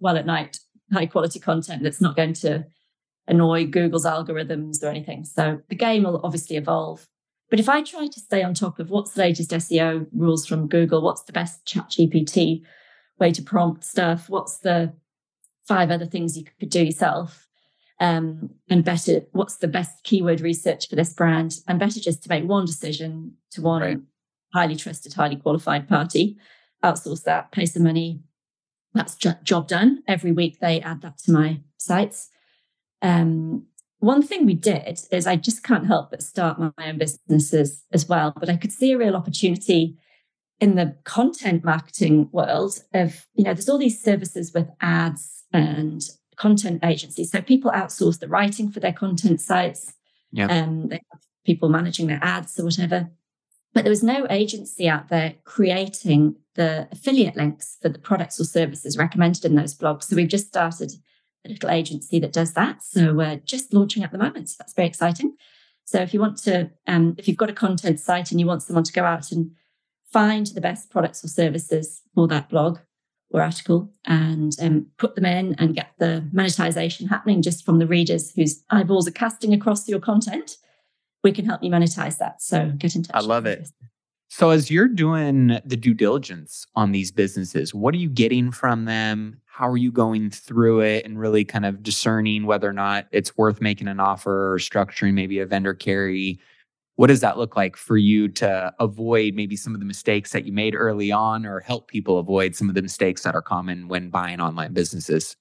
well 0.00 0.16
at 0.16 0.26
night 0.26 0.58
high 0.92 1.06
quality 1.06 1.38
content 1.38 1.82
that's 1.82 2.00
not 2.00 2.16
going 2.16 2.32
to 2.32 2.64
annoy 3.26 3.66
Google's 3.66 4.06
algorithms 4.06 4.82
or 4.82 4.88
anything. 4.88 5.24
So 5.24 5.60
the 5.68 5.74
game 5.74 6.04
will 6.04 6.20
obviously 6.24 6.56
evolve. 6.56 7.06
But 7.50 7.60
if 7.60 7.68
I 7.68 7.82
try 7.82 8.06
to 8.06 8.20
stay 8.20 8.42
on 8.42 8.54
top 8.54 8.78
of 8.78 8.90
what's 8.90 9.12
the 9.12 9.22
latest 9.22 9.50
SEO 9.50 10.06
rules 10.12 10.46
from 10.46 10.68
Google, 10.68 11.02
what's 11.02 11.22
the 11.22 11.32
best 11.32 11.64
ChatGPT 11.66 12.62
way 13.18 13.32
to 13.32 13.42
prompt 13.42 13.84
stuff, 13.84 14.28
what's 14.28 14.58
the 14.58 14.92
five 15.68 15.90
other 15.90 16.06
things 16.06 16.36
you 16.36 16.44
could 16.58 16.70
do 16.70 16.84
yourself, 16.84 17.46
um, 18.00 18.50
and 18.70 18.84
better, 18.84 19.20
what's 19.32 19.56
the 19.56 19.68
best 19.68 20.02
keyword 20.04 20.40
research 20.40 20.88
for 20.88 20.96
this 20.96 21.12
brand, 21.12 21.60
and 21.68 21.78
better 21.78 22.00
just 22.00 22.22
to 22.22 22.28
make 22.28 22.44
one 22.44 22.64
decision 22.64 23.34
to 23.52 23.62
one 23.62 23.82
right. 23.82 23.98
highly 24.54 24.76
trusted, 24.76 25.12
highly 25.12 25.36
qualified 25.36 25.88
party, 25.88 26.36
outsource 26.82 27.24
that, 27.24 27.52
pay 27.52 27.66
some 27.66 27.82
money, 27.84 28.20
that's 28.94 29.16
job 29.16 29.68
done. 29.68 30.02
Every 30.08 30.32
week 30.32 30.60
they 30.60 30.80
add 30.80 31.02
that 31.02 31.18
to 31.18 31.32
my 31.32 31.60
sites. 31.76 32.30
Um, 33.02 33.66
one 34.00 34.22
thing 34.22 34.46
we 34.46 34.54
did 34.54 35.00
is 35.10 35.26
I 35.26 35.36
just 35.36 35.62
can't 35.62 35.86
help 35.86 36.10
but 36.10 36.22
start 36.22 36.58
my 36.58 36.72
own 36.88 36.98
businesses 36.98 37.84
as 37.92 38.08
well. 38.08 38.32
But 38.36 38.48
I 38.48 38.56
could 38.56 38.72
see 38.72 38.92
a 38.92 38.98
real 38.98 39.16
opportunity 39.16 39.98
in 40.60 40.74
the 40.74 40.96
content 41.04 41.64
marketing 41.64 42.28
world 42.32 42.80
of, 42.94 43.26
you 43.34 43.44
know, 43.44 43.54
there's 43.54 43.68
all 43.68 43.78
these 43.78 44.02
services 44.02 44.52
with 44.52 44.68
ads 44.80 45.37
and 45.52 46.02
content 46.36 46.80
agencies. 46.84 47.30
So 47.30 47.40
people 47.40 47.70
outsource 47.70 48.18
the 48.18 48.28
writing 48.28 48.70
for 48.70 48.80
their 48.80 48.92
content 48.92 49.40
sites. 49.40 49.92
Yeah. 50.30 50.46
Um, 50.46 50.88
they 50.88 51.00
have 51.12 51.22
people 51.44 51.68
managing 51.68 52.06
their 52.06 52.20
ads 52.22 52.58
or 52.58 52.64
whatever. 52.64 53.10
But 53.74 53.84
there 53.84 53.90
was 53.90 54.02
no 54.02 54.26
agency 54.30 54.88
out 54.88 55.08
there 55.08 55.34
creating 55.44 56.36
the 56.54 56.88
affiliate 56.90 57.36
links 57.36 57.76
for 57.80 57.88
the 57.88 57.98
products 57.98 58.40
or 58.40 58.44
services 58.44 58.96
recommended 58.96 59.44
in 59.44 59.54
those 59.54 59.76
blogs. 59.76 60.04
So 60.04 60.16
we've 60.16 60.28
just 60.28 60.48
started 60.48 60.92
a 61.44 61.50
little 61.50 61.70
agency 61.70 62.18
that 62.20 62.32
does 62.32 62.54
that. 62.54 62.82
So 62.82 63.14
we're 63.14 63.36
just 63.36 63.72
launching 63.72 64.02
at 64.02 64.12
the 64.12 64.18
moment. 64.18 64.48
So 64.48 64.56
that's 64.58 64.74
very 64.74 64.88
exciting. 64.88 65.36
So 65.84 66.00
if 66.00 66.12
you 66.12 66.20
want 66.20 66.38
to, 66.38 66.70
um, 66.86 67.14
if 67.18 67.28
you've 67.28 67.36
got 67.36 67.50
a 67.50 67.54
content 67.54 68.00
site 68.00 68.30
and 68.30 68.40
you 68.40 68.46
want 68.46 68.62
someone 68.62 68.84
to 68.84 68.92
go 68.92 69.04
out 69.04 69.32
and 69.32 69.52
find 70.12 70.46
the 70.46 70.60
best 70.60 70.90
products 70.90 71.24
or 71.24 71.28
services 71.28 72.02
for 72.14 72.26
that 72.28 72.48
blog 72.48 72.78
or 73.30 73.42
article 73.42 73.90
and 74.06 74.52
um, 74.60 74.86
put 74.98 75.14
them 75.14 75.26
in 75.26 75.54
and 75.58 75.74
get 75.74 75.92
the 75.98 76.26
monetization 76.32 77.08
happening 77.08 77.42
just 77.42 77.64
from 77.64 77.78
the 77.78 77.86
readers 77.86 78.32
whose 78.34 78.62
eyeballs 78.70 79.06
are 79.06 79.12
casting 79.12 79.52
across 79.52 79.88
your 79.88 80.00
content, 80.00 80.56
we 81.22 81.32
can 81.32 81.44
help 81.44 81.62
you 81.62 81.70
monetize 81.70 82.18
that. 82.18 82.40
So 82.40 82.72
get 82.78 82.94
in 82.94 83.02
touch. 83.02 83.16
I 83.16 83.20
love 83.20 83.46
it. 83.46 83.68
So, 84.30 84.50
as 84.50 84.70
you're 84.70 84.88
doing 84.88 85.58
the 85.64 85.76
due 85.76 85.94
diligence 85.94 86.66
on 86.74 86.92
these 86.92 87.10
businesses, 87.10 87.74
what 87.74 87.94
are 87.94 87.98
you 87.98 88.10
getting 88.10 88.50
from 88.52 88.84
them? 88.84 89.40
How 89.46 89.66
are 89.68 89.78
you 89.78 89.90
going 89.90 90.30
through 90.30 90.82
it 90.82 91.06
and 91.06 91.18
really 91.18 91.46
kind 91.46 91.64
of 91.64 91.82
discerning 91.82 92.44
whether 92.44 92.68
or 92.68 92.74
not 92.74 93.06
it's 93.10 93.36
worth 93.38 93.62
making 93.62 93.88
an 93.88 94.00
offer 94.00 94.52
or 94.52 94.58
structuring 94.58 95.14
maybe 95.14 95.38
a 95.38 95.46
vendor 95.46 95.72
carry? 95.72 96.38
What 96.98 97.06
does 97.06 97.20
that 97.20 97.38
look 97.38 97.54
like 97.54 97.76
for 97.76 97.96
you 97.96 98.26
to 98.26 98.74
avoid 98.80 99.34
maybe 99.36 99.54
some 99.54 99.72
of 99.72 99.78
the 99.78 99.86
mistakes 99.86 100.32
that 100.32 100.46
you 100.46 100.52
made 100.52 100.74
early 100.74 101.12
on 101.12 101.46
or 101.46 101.60
help 101.60 101.86
people 101.86 102.18
avoid 102.18 102.56
some 102.56 102.68
of 102.68 102.74
the 102.74 102.82
mistakes 102.82 103.22
that 103.22 103.36
are 103.36 103.40
common 103.40 103.86
when 103.86 104.10
buying 104.10 104.40
online 104.40 104.72
businesses? 104.72 105.36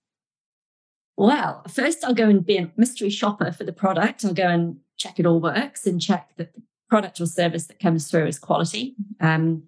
Well, 1.16 1.64
first 1.68 2.06
I'll 2.06 2.14
go 2.14 2.30
and 2.30 2.46
be 2.46 2.58
a 2.58 2.72
mystery 2.78 3.10
shopper 3.10 3.52
for 3.52 3.64
the 3.64 3.74
product. 3.74 4.24
I'll 4.24 4.36
go 4.36 4.48
and 4.48 4.78
check 4.98 5.20
it 5.20 5.26
all 5.26 5.40
works 5.40 5.88
and 5.88 6.00
check 6.00 6.30
that 6.38 6.54
the 6.54 6.62
product 6.92 7.20
or 7.20 7.26
service 7.26 7.66
that 7.66 7.80
comes 7.80 8.08
through 8.08 8.28
is 8.28 8.38
quality. 8.38 8.94
Um, 9.20 9.64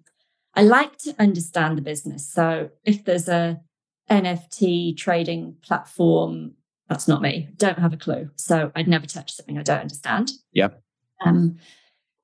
I 0.54 0.62
like 0.62 0.96
to 0.98 1.16
understand 1.18 1.76
the 1.76 1.82
business. 1.82 2.24
So 2.32 2.70
if 2.84 3.04
there's 3.04 3.28
a 3.28 3.60
NFT 4.08 4.96
trading 4.96 5.56
platform, 5.60 6.52
that's 6.88 7.08
not 7.08 7.20
me. 7.20 7.48
Don't 7.56 7.80
have 7.80 7.92
a 7.92 7.96
clue. 7.96 8.30
So 8.36 8.70
I'd 8.76 8.86
never 8.86 9.06
touch 9.06 9.32
something 9.32 9.58
I 9.58 9.64
don't 9.64 9.80
understand. 9.80 10.30
Yep. 10.52 10.80
Um, 11.26 11.58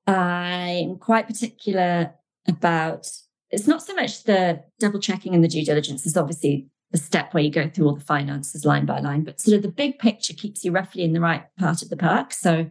I'm 0.07 0.97
quite 0.97 1.27
particular 1.27 2.13
about 2.47 3.07
it's 3.49 3.67
not 3.67 3.81
so 3.81 3.93
much 3.93 4.23
the 4.23 4.63
double 4.79 4.99
checking 4.99 5.33
and 5.33 5.43
the 5.43 5.47
due 5.47 5.63
diligence 5.63 6.05
is 6.05 6.17
obviously 6.17 6.67
the 6.91 6.97
step 6.97 7.33
where 7.33 7.43
you 7.43 7.51
go 7.51 7.69
through 7.69 7.87
all 7.87 7.95
the 7.95 8.03
finances 8.03 8.65
line 8.65 8.85
by 8.85 8.99
line, 8.99 9.23
but 9.23 9.41
sort 9.41 9.57
of 9.57 9.61
the 9.61 9.67
big 9.67 9.99
picture 9.99 10.33
keeps 10.33 10.63
you 10.63 10.71
roughly 10.71 11.03
in 11.03 11.13
the 11.13 11.19
right 11.19 11.43
part 11.57 11.81
of 11.81 11.89
the 11.89 11.97
park. 11.97 12.33
So 12.33 12.69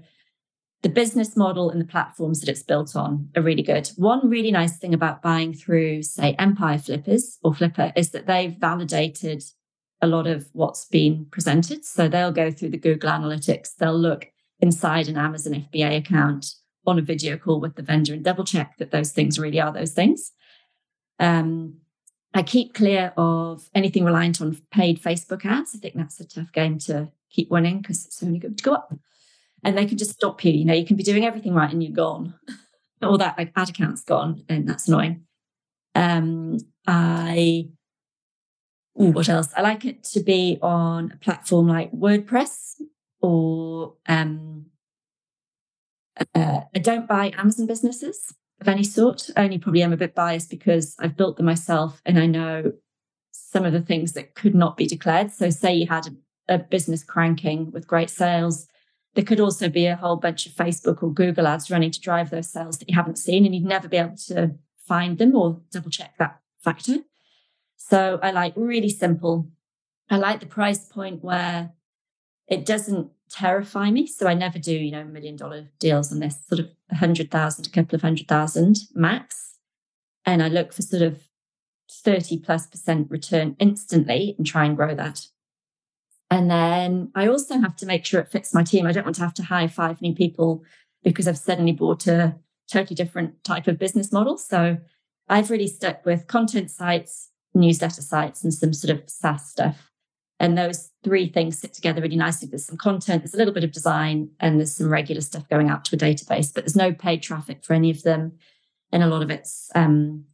the 0.82 0.88
business 0.88 1.36
model 1.36 1.70
and 1.70 1.80
the 1.80 1.86
platforms 1.86 2.40
that 2.40 2.48
it's 2.48 2.62
built 2.62 2.96
on 2.96 3.28
are 3.36 3.42
really 3.42 3.62
good. 3.62 3.90
One 3.96 4.28
really 4.28 4.50
nice 4.50 4.78
thing 4.78 4.94
about 4.94 5.22
buying 5.22 5.52
through, 5.52 6.02
say, 6.02 6.34
Empire 6.38 6.78
Flippers 6.78 7.38
or 7.42 7.52
Flippa 7.52 7.92
is 7.96 8.10
that 8.10 8.26
they've 8.26 8.56
validated 8.56 9.42
a 10.00 10.06
lot 10.06 10.26
of 10.26 10.48
what's 10.52 10.86
been 10.86 11.26
presented. 11.30 11.84
So 11.84 12.08
they'll 12.08 12.32
go 12.32 12.50
through 12.50 12.70
the 12.70 12.78
Google 12.78 13.10
Analytics, 13.10 13.74
they'll 13.78 13.98
look 13.98 14.28
inside 14.60 15.08
an 15.08 15.18
Amazon 15.18 15.66
FBA 15.72 15.98
account 15.98 16.46
on 16.86 16.98
a 16.98 17.02
video 17.02 17.36
call 17.36 17.60
with 17.60 17.76
the 17.76 17.82
vendor 17.82 18.14
and 18.14 18.24
double 18.24 18.44
check 18.44 18.76
that 18.78 18.90
those 18.90 19.12
things 19.12 19.38
really 19.38 19.60
are 19.60 19.72
those 19.72 19.92
things. 19.92 20.32
Um, 21.18 21.78
I 22.34 22.42
keep 22.42 22.74
clear 22.74 23.12
of 23.16 23.70
anything 23.74 24.04
reliant 24.04 24.40
on 24.40 24.60
paid 24.70 25.02
Facebook 25.02 25.44
ads. 25.46 25.74
I 25.74 25.78
think 25.78 25.94
that's 25.94 26.20
a 26.20 26.28
tough 26.28 26.52
game 26.52 26.78
to 26.80 27.08
keep 27.30 27.50
winning 27.50 27.80
because 27.80 28.04
it's 28.04 28.22
only 28.22 28.38
going 28.38 28.56
to 28.56 28.62
go 28.62 28.74
up 28.74 28.94
and 29.64 29.76
they 29.76 29.86
can 29.86 29.98
just 29.98 30.12
stop 30.12 30.44
you. 30.44 30.52
You 30.52 30.64
know, 30.64 30.74
you 30.74 30.86
can 30.86 30.96
be 30.96 31.02
doing 31.02 31.24
everything 31.24 31.54
right 31.54 31.70
and 31.70 31.82
you're 31.82 31.92
gone, 31.92 32.34
All 33.02 33.18
that 33.18 33.36
like, 33.36 33.52
ad 33.56 33.68
account's 33.68 34.04
gone, 34.04 34.42
and 34.48 34.66
that's 34.66 34.88
annoying. 34.88 35.26
Um, 35.94 36.58
I, 36.86 37.68
ooh, 39.00 39.10
what 39.10 39.28
else? 39.28 39.48
I 39.54 39.60
like 39.60 39.84
it 39.84 40.04
to 40.04 40.20
be 40.20 40.58
on 40.62 41.12
a 41.12 41.16
platform 41.18 41.68
like 41.68 41.92
WordPress 41.92 42.80
or 43.20 43.94
um, 44.08 44.66
uh, 46.34 46.60
I 46.74 46.78
don't 46.78 47.06
buy 47.08 47.32
Amazon 47.36 47.66
businesses. 47.66 48.34
of 48.60 48.68
any 48.68 48.84
sort. 48.84 49.30
Only 49.36 49.58
probably 49.58 49.84
I'm 49.84 49.92
a 49.92 49.96
bit 49.96 50.14
biased 50.14 50.50
because 50.50 50.96
I've 50.98 51.16
built 51.16 51.36
them 51.36 51.46
myself 51.46 52.00
and 52.04 52.18
I 52.18 52.26
know 52.26 52.72
some 53.30 53.64
of 53.64 53.72
the 53.72 53.80
things 53.82 54.12
that 54.12 54.34
could 54.34 54.54
not 54.54 54.76
be 54.76 54.86
declared. 54.86 55.30
So, 55.32 55.50
say 55.50 55.74
you 55.74 55.86
had 55.86 56.08
a, 56.48 56.54
a 56.54 56.58
business 56.58 57.04
cranking 57.04 57.70
with 57.70 57.86
great 57.86 58.10
sales, 58.10 58.66
there 59.14 59.24
could 59.24 59.40
also 59.40 59.68
be 59.68 59.86
a 59.86 59.96
whole 59.96 60.16
bunch 60.16 60.46
of 60.46 60.52
Facebook 60.52 61.02
or 61.02 61.12
Google 61.12 61.46
ads 61.46 61.70
running 61.70 61.90
to 61.90 62.00
drive 62.00 62.30
those 62.30 62.50
sales 62.50 62.78
that 62.78 62.88
you 62.88 62.94
haven't 62.94 63.18
seen, 63.18 63.44
and 63.44 63.54
you'd 63.54 63.64
never 63.64 63.88
be 63.88 63.96
able 63.96 64.16
to 64.28 64.54
find 64.86 65.18
them 65.18 65.34
or 65.34 65.60
double 65.70 65.90
check 65.90 66.14
that 66.18 66.40
factor. 66.62 66.98
So, 67.76 68.18
I 68.22 68.30
like 68.30 68.54
really 68.56 68.90
simple. 68.90 69.48
I 70.10 70.16
like 70.16 70.40
the 70.40 70.46
price 70.46 70.86
point 70.86 71.22
where 71.22 71.72
it 72.48 72.64
doesn't 72.64 73.10
terrify 73.30 73.90
me. 73.90 74.06
So 74.06 74.26
I 74.26 74.34
never 74.34 74.58
do, 74.58 74.72
you 74.72 74.90
know, 74.90 75.04
million 75.04 75.36
dollar 75.36 75.68
deals 75.78 76.12
on 76.12 76.20
this 76.20 76.38
sort 76.48 76.60
of 76.60 76.68
a 76.90 76.96
hundred 76.96 77.30
thousand, 77.30 77.66
a 77.66 77.70
couple 77.70 77.96
of 77.96 78.02
hundred 78.02 78.28
thousand 78.28 78.76
max. 78.94 79.54
And 80.24 80.42
I 80.42 80.48
look 80.48 80.72
for 80.72 80.82
sort 80.82 81.02
of 81.02 81.22
30 81.90 82.40
plus 82.40 82.66
percent 82.66 83.10
return 83.10 83.56
instantly 83.58 84.34
and 84.38 84.46
try 84.46 84.64
and 84.64 84.76
grow 84.76 84.94
that. 84.94 85.26
And 86.30 86.50
then 86.50 87.12
I 87.14 87.28
also 87.28 87.60
have 87.60 87.76
to 87.76 87.86
make 87.86 88.04
sure 88.04 88.20
it 88.20 88.30
fits 88.30 88.52
my 88.52 88.64
team. 88.64 88.86
I 88.86 88.92
don't 88.92 89.04
want 89.04 89.16
to 89.16 89.22
have 89.22 89.34
to 89.34 89.44
hire 89.44 89.68
five 89.68 90.02
new 90.02 90.14
people 90.14 90.64
because 91.04 91.28
I've 91.28 91.38
suddenly 91.38 91.72
bought 91.72 92.06
a 92.08 92.36
totally 92.70 92.96
different 92.96 93.44
type 93.44 93.68
of 93.68 93.78
business 93.78 94.12
model. 94.12 94.36
So 94.36 94.78
I've 95.28 95.50
really 95.50 95.68
stuck 95.68 96.04
with 96.04 96.26
content 96.26 96.70
sites, 96.70 97.30
newsletter 97.54 98.02
sites, 98.02 98.42
and 98.42 98.52
some 98.52 98.72
sort 98.72 98.98
of 98.98 99.08
SaaS 99.08 99.48
stuff. 99.48 99.90
And 100.38 100.56
those 100.56 100.90
three 101.02 101.28
things 101.28 101.58
sit 101.58 101.72
together 101.72 102.02
really 102.02 102.16
nicely. 102.16 102.48
There's 102.48 102.66
some 102.66 102.76
content, 102.76 103.22
there's 103.22 103.34
a 103.34 103.38
little 103.38 103.54
bit 103.54 103.64
of 103.64 103.72
design, 103.72 104.30
and 104.38 104.58
there's 104.58 104.76
some 104.76 104.88
regular 104.88 105.22
stuff 105.22 105.48
going 105.48 105.70
out 105.70 105.84
to 105.86 105.96
a 105.96 105.98
database, 105.98 106.52
but 106.52 106.64
there's 106.64 106.76
no 106.76 106.92
paid 106.92 107.22
traffic 107.22 107.64
for 107.64 107.72
any 107.72 107.90
of 107.90 108.02
them. 108.02 108.32
And 108.92 109.02
a 109.02 109.06
lot 109.06 109.22
of 109.22 109.30
it's 109.30 109.70
um, 109.74 110.24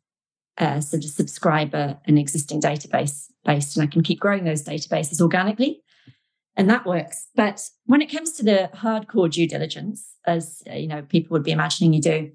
uh, 0.59 0.81
sort 0.81 1.05
of 1.05 1.11
subscriber 1.11 1.99
and 2.05 2.19
existing 2.19 2.61
database 2.61 3.27
based. 3.45 3.77
And 3.77 3.85
I 3.85 3.87
can 3.87 4.03
keep 4.03 4.21
growing 4.21 4.45
those 4.45 4.65
databases 4.65 5.21
organically. 5.21 5.83
And 6.57 6.69
that 6.69 6.85
works. 6.85 7.29
But 7.35 7.63
when 7.87 8.03
it 8.03 8.13
comes 8.13 8.33
to 8.33 8.43
the 8.43 8.71
hardcore 8.75 9.31
due 9.31 9.49
diligence, 9.49 10.17
as 10.27 10.63
you 10.67 10.87
know, 10.87 11.03
people 11.03 11.35
would 11.35 11.45
be 11.45 11.53
imagining 11.53 11.95
you 11.95 12.03
do, 12.03 12.33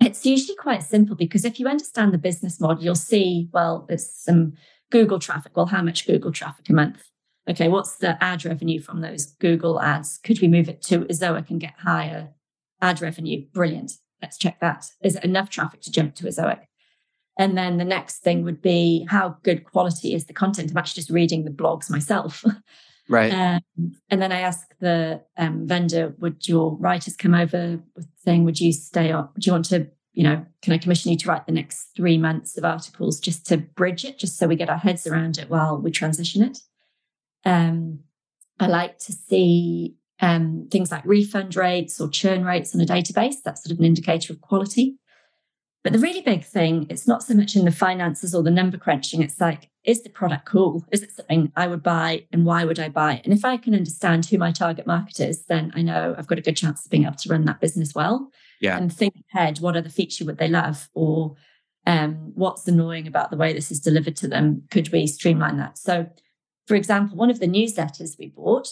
it's 0.00 0.24
usually 0.24 0.56
quite 0.56 0.82
simple 0.82 1.14
because 1.14 1.44
if 1.44 1.60
you 1.60 1.68
understand 1.68 2.14
the 2.14 2.18
business 2.18 2.58
model, 2.58 2.82
you'll 2.82 2.94
see, 2.94 3.50
well, 3.52 3.84
there's 3.86 4.10
some 4.10 4.54
Google 4.90 5.18
traffic. 5.18 5.52
Well, 5.56 5.66
how 5.66 5.82
much 5.82 6.06
Google 6.06 6.32
traffic 6.32 6.68
a 6.68 6.72
month? 6.72 7.02
Okay, 7.48 7.68
what's 7.68 7.96
the 7.96 8.22
ad 8.22 8.44
revenue 8.44 8.80
from 8.80 9.00
those 9.00 9.26
Google 9.40 9.80
ads? 9.80 10.18
Could 10.18 10.40
we 10.40 10.48
move 10.48 10.68
it 10.68 10.82
to 10.82 11.00
Ezoic 11.00 11.50
and 11.50 11.60
get 11.60 11.74
higher 11.78 12.30
ad 12.80 13.00
revenue? 13.00 13.44
Brilliant. 13.52 13.92
Let's 14.22 14.38
check 14.38 14.60
that. 14.60 14.86
Is 15.02 15.16
it 15.16 15.24
enough 15.24 15.48
traffic 15.48 15.80
to 15.82 15.90
jump 15.90 16.14
to 16.16 16.24
Ezoic? 16.24 16.60
And 17.38 17.56
then 17.56 17.78
the 17.78 17.84
next 17.84 18.18
thing 18.18 18.44
would 18.44 18.60
be 18.60 19.06
how 19.08 19.36
good 19.42 19.64
quality 19.64 20.14
is 20.14 20.26
the 20.26 20.34
content? 20.34 20.70
I'm 20.70 20.76
actually 20.76 21.00
just 21.00 21.10
reading 21.10 21.44
the 21.44 21.50
blogs 21.50 21.90
myself. 21.90 22.44
Right. 23.10 23.32
Um, 23.32 23.96
and 24.08 24.22
then 24.22 24.30
I 24.30 24.42
ask 24.42 24.72
the 24.78 25.20
um, 25.36 25.66
vendor, 25.66 26.14
would 26.20 26.46
your 26.46 26.76
writers 26.76 27.16
come 27.16 27.34
over 27.34 27.80
with 27.96 28.06
saying, 28.24 28.44
would 28.44 28.60
you 28.60 28.72
stay 28.72 29.10
up? 29.10 29.34
Do 29.34 29.46
you 29.46 29.52
want 29.52 29.64
to 29.66 29.88
you 30.20 30.24
know, 30.24 30.44
can 30.60 30.74
I 30.74 30.76
commission 30.76 31.10
you 31.10 31.16
to 31.16 31.28
write 31.30 31.46
the 31.46 31.52
next 31.52 31.96
three 31.96 32.18
months 32.18 32.58
of 32.58 32.64
articles 32.66 33.18
just 33.20 33.46
to 33.46 33.56
bridge 33.56 34.04
it, 34.04 34.18
just 34.18 34.36
so 34.36 34.46
we 34.46 34.54
get 34.54 34.68
our 34.68 34.76
heads 34.76 35.06
around 35.06 35.38
it 35.38 35.48
while 35.48 35.80
we 35.80 35.90
transition 35.90 36.42
it? 36.42 36.58
Um, 37.46 38.00
I 38.58 38.66
like 38.66 38.98
to 38.98 39.12
see 39.14 39.96
um, 40.20 40.68
things 40.70 40.90
like 40.90 41.06
refund 41.06 41.56
rates 41.56 41.98
or 42.02 42.10
churn 42.10 42.44
rates 42.44 42.74
on 42.74 42.82
a 42.82 42.84
database. 42.84 43.36
That's 43.42 43.64
sort 43.64 43.72
of 43.72 43.78
an 43.78 43.86
indicator 43.86 44.34
of 44.34 44.42
quality. 44.42 44.98
But 45.82 45.94
the 45.94 45.98
really 45.98 46.20
big 46.20 46.44
thing, 46.44 46.86
it's 46.90 47.08
not 47.08 47.22
so 47.22 47.32
much 47.32 47.56
in 47.56 47.64
the 47.64 47.72
finances 47.72 48.34
or 48.34 48.42
the 48.42 48.50
number 48.50 48.76
crunching. 48.76 49.22
It's 49.22 49.40
like, 49.40 49.70
is 49.84 50.02
the 50.02 50.10
product 50.10 50.44
cool? 50.44 50.84
Is 50.92 51.02
it 51.02 51.12
something 51.12 51.50
I 51.56 51.66
would 51.66 51.82
buy 51.82 52.26
and 52.30 52.44
why 52.44 52.66
would 52.66 52.78
I 52.78 52.90
buy? 52.90 53.22
And 53.24 53.32
if 53.32 53.42
I 53.46 53.56
can 53.56 53.74
understand 53.74 54.26
who 54.26 54.36
my 54.36 54.52
target 54.52 54.86
market 54.86 55.18
is, 55.20 55.46
then 55.46 55.72
I 55.74 55.80
know 55.80 56.14
I've 56.18 56.26
got 56.26 56.36
a 56.36 56.42
good 56.42 56.58
chance 56.58 56.84
of 56.84 56.90
being 56.90 57.04
able 57.04 57.16
to 57.16 57.30
run 57.30 57.46
that 57.46 57.62
business 57.62 57.94
well 57.94 58.30
yeah. 58.60 58.76
and 58.76 58.92
think 58.92 59.14
ahead 59.34 59.58
what 59.58 59.76
are 59.76 59.82
the 59.82 59.90
feature 59.90 60.24
would 60.24 60.38
they 60.38 60.48
love? 60.48 60.88
Or 60.94 61.34
um, 61.86 62.32
what's 62.34 62.68
annoying 62.68 63.06
about 63.06 63.30
the 63.30 63.36
way 63.36 63.52
this 63.52 63.70
is 63.70 63.80
delivered 63.80 64.16
to 64.16 64.28
them? 64.28 64.62
Could 64.70 64.92
we 64.92 65.06
streamline 65.06 65.56
that? 65.56 65.78
So 65.78 66.06
for 66.66 66.74
example 66.74 67.16
one 67.16 67.30
of 67.30 67.40
the 67.40 67.46
newsletters 67.46 68.18
we 68.18 68.28
bought 68.28 68.68